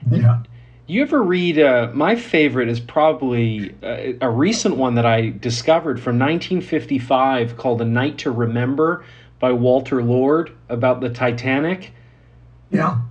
Yeah. 0.10 0.44
You 0.88 1.02
ever 1.02 1.24
read? 1.24 1.58
Uh, 1.58 1.90
my 1.96 2.16
favorite 2.16 2.70
is 2.70 2.80
probably 2.80 3.74
a, 3.82 4.12
uh, 4.12 4.28
a 4.28 4.30
recent 4.30 4.78
one 4.78 4.94
that 4.96 5.06
I 5.06 5.30
discovered 5.30 6.00
from 6.00 6.20
1955 6.20 7.58
called 7.58 7.82
"A 7.82 7.86
Night 7.86 8.20
to 8.20 8.32
Remember." 8.32 9.04
By 9.46 9.52
Walter 9.52 10.02
Lord 10.02 10.52
about 10.70 11.02
the 11.02 11.10
Titanic. 11.10 11.92
Yeah. 12.72 13.02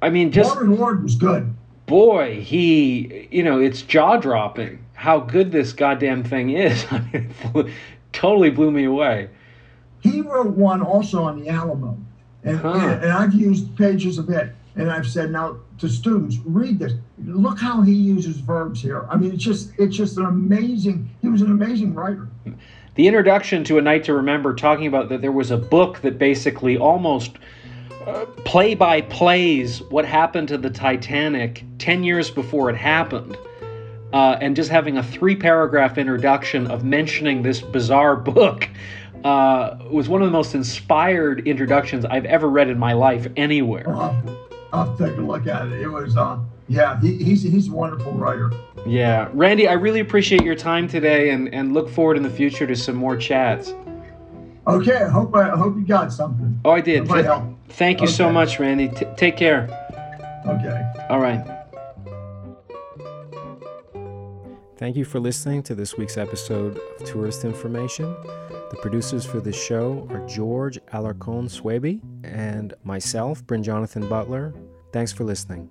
I 0.00 0.08
mean, 0.08 0.30
just 0.30 0.48
Walter 0.48 0.68
Lord 0.68 1.02
was 1.02 1.16
good. 1.16 1.52
Boy, 1.86 2.40
he, 2.40 3.26
you 3.32 3.42
know, 3.42 3.58
it's 3.58 3.82
jaw 3.82 4.16
dropping 4.18 4.78
how 4.94 5.18
good 5.18 5.50
this 5.50 5.72
goddamn 5.72 6.22
thing 6.22 6.50
is. 6.50 6.86
I 6.92 7.00
mean, 7.12 7.74
totally 8.12 8.50
blew 8.50 8.70
me 8.70 8.84
away. 8.84 9.28
He 9.98 10.20
wrote 10.20 10.50
one 10.50 10.82
also 10.82 11.24
on 11.24 11.40
the 11.40 11.48
Alamo, 11.48 11.98
and, 12.44 12.56
huh. 12.56 12.74
and, 12.74 13.02
and 13.02 13.12
I've 13.12 13.34
used 13.34 13.76
pages 13.76 14.18
of 14.18 14.30
it, 14.30 14.54
and 14.76 14.88
I've 14.88 15.08
said 15.08 15.32
now 15.32 15.56
to 15.80 15.88
students, 15.88 16.36
read 16.44 16.78
this. 16.78 16.92
Look 17.24 17.58
how 17.58 17.82
he 17.82 17.92
uses 17.92 18.36
verbs 18.36 18.80
here. 18.80 19.04
I 19.10 19.16
mean, 19.16 19.32
it's 19.34 19.42
just 19.42 19.72
it's 19.78 19.96
just 19.96 20.16
an 20.16 20.26
amazing. 20.26 21.10
He 21.20 21.28
was 21.28 21.42
an 21.42 21.50
amazing 21.50 21.92
writer 21.92 22.28
the 22.94 23.06
introduction 23.06 23.64
to 23.64 23.78
A 23.78 23.82
Night 23.82 24.04
to 24.04 24.14
Remember, 24.14 24.54
talking 24.54 24.86
about 24.86 25.08
that 25.08 25.20
there 25.20 25.32
was 25.32 25.50
a 25.50 25.56
book 25.56 26.00
that 26.00 26.18
basically 26.18 26.76
almost 26.76 27.38
play 28.44 28.74
by 28.74 29.02
plays 29.02 29.82
what 29.90 30.04
happened 30.04 30.48
to 30.48 30.58
the 30.58 30.70
Titanic 30.70 31.64
10 31.78 32.04
years 32.04 32.30
before 32.30 32.70
it 32.70 32.76
happened. 32.76 33.36
Uh, 34.12 34.36
and 34.40 34.56
just 34.56 34.70
having 34.70 34.98
a 34.98 35.02
three 35.02 35.36
paragraph 35.36 35.96
introduction 35.96 36.66
of 36.66 36.84
mentioning 36.84 37.42
this 37.42 37.60
bizarre 37.60 38.16
book 38.32 38.68
uh, 39.24 39.76
was 39.90 40.08
one 40.08 40.22
of 40.22 40.26
the 40.26 40.32
most 40.32 40.54
inspired 40.54 41.46
introductions 41.46 42.04
I've 42.04 42.24
ever 42.24 42.48
read 42.48 42.68
in 42.68 42.78
my 42.78 42.92
life 42.92 43.26
anywhere. 43.36 43.94
Uh, 43.94 44.20
I'll 44.72 44.96
take 44.96 45.16
a 45.16 45.20
look 45.20 45.46
at 45.46 45.66
it. 45.66 45.80
It 45.80 45.88
was, 45.88 46.16
uh, 46.16 46.38
yeah, 46.68 47.00
he, 47.00 47.22
he's 47.22 47.42
he's 47.42 47.68
a 47.68 47.72
wonderful 47.72 48.12
writer. 48.12 48.50
Yeah, 48.86 49.28
Randy, 49.32 49.68
I 49.68 49.74
really 49.74 50.00
appreciate 50.00 50.42
your 50.42 50.54
time 50.54 50.88
today, 50.88 51.30
and 51.30 51.52
and 51.54 51.74
look 51.74 51.88
forward 51.88 52.16
in 52.16 52.22
the 52.22 52.30
future 52.30 52.66
to 52.66 52.76
some 52.76 52.96
more 52.96 53.16
chats. 53.16 53.74
Okay, 54.66 54.96
I 54.96 55.08
hope 55.08 55.34
I, 55.34 55.50
I 55.50 55.56
hope 55.56 55.76
you 55.76 55.84
got 55.84 56.12
something. 56.12 56.60
Oh, 56.64 56.70
I 56.70 56.80
did. 56.80 57.08
Th- 57.08 57.26
thank 57.68 58.00
you 58.00 58.04
okay. 58.04 58.12
so 58.12 58.30
much, 58.30 58.58
Randy. 58.58 58.88
T- 58.88 59.06
take 59.16 59.36
care. 59.36 59.68
Okay. 60.46 61.06
All 61.08 61.20
right. 61.20 61.44
Thank 64.76 64.96
you 64.96 65.04
for 65.04 65.20
listening 65.20 65.62
to 65.64 65.74
this 65.74 65.98
week's 65.98 66.16
episode 66.16 66.78
of 66.78 67.04
Tourist 67.04 67.44
Information. 67.44 68.16
The 68.70 68.78
producers 68.80 69.26
for 69.26 69.38
this 69.40 69.60
show 69.60 70.06
are 70.10 70.26
George 70.26 70.78
Alarcon 70.94 71.50
Swaby 71.50 72.00
and 72.24 72.72
myself, 72.82 73.44
Bryn 73.46 73.62
Jonathan 73.62 74.08
Butler. 74.08 74.54
Thanks 74.92 75.12
for 75.12 75.24
listening. 75.24 75.68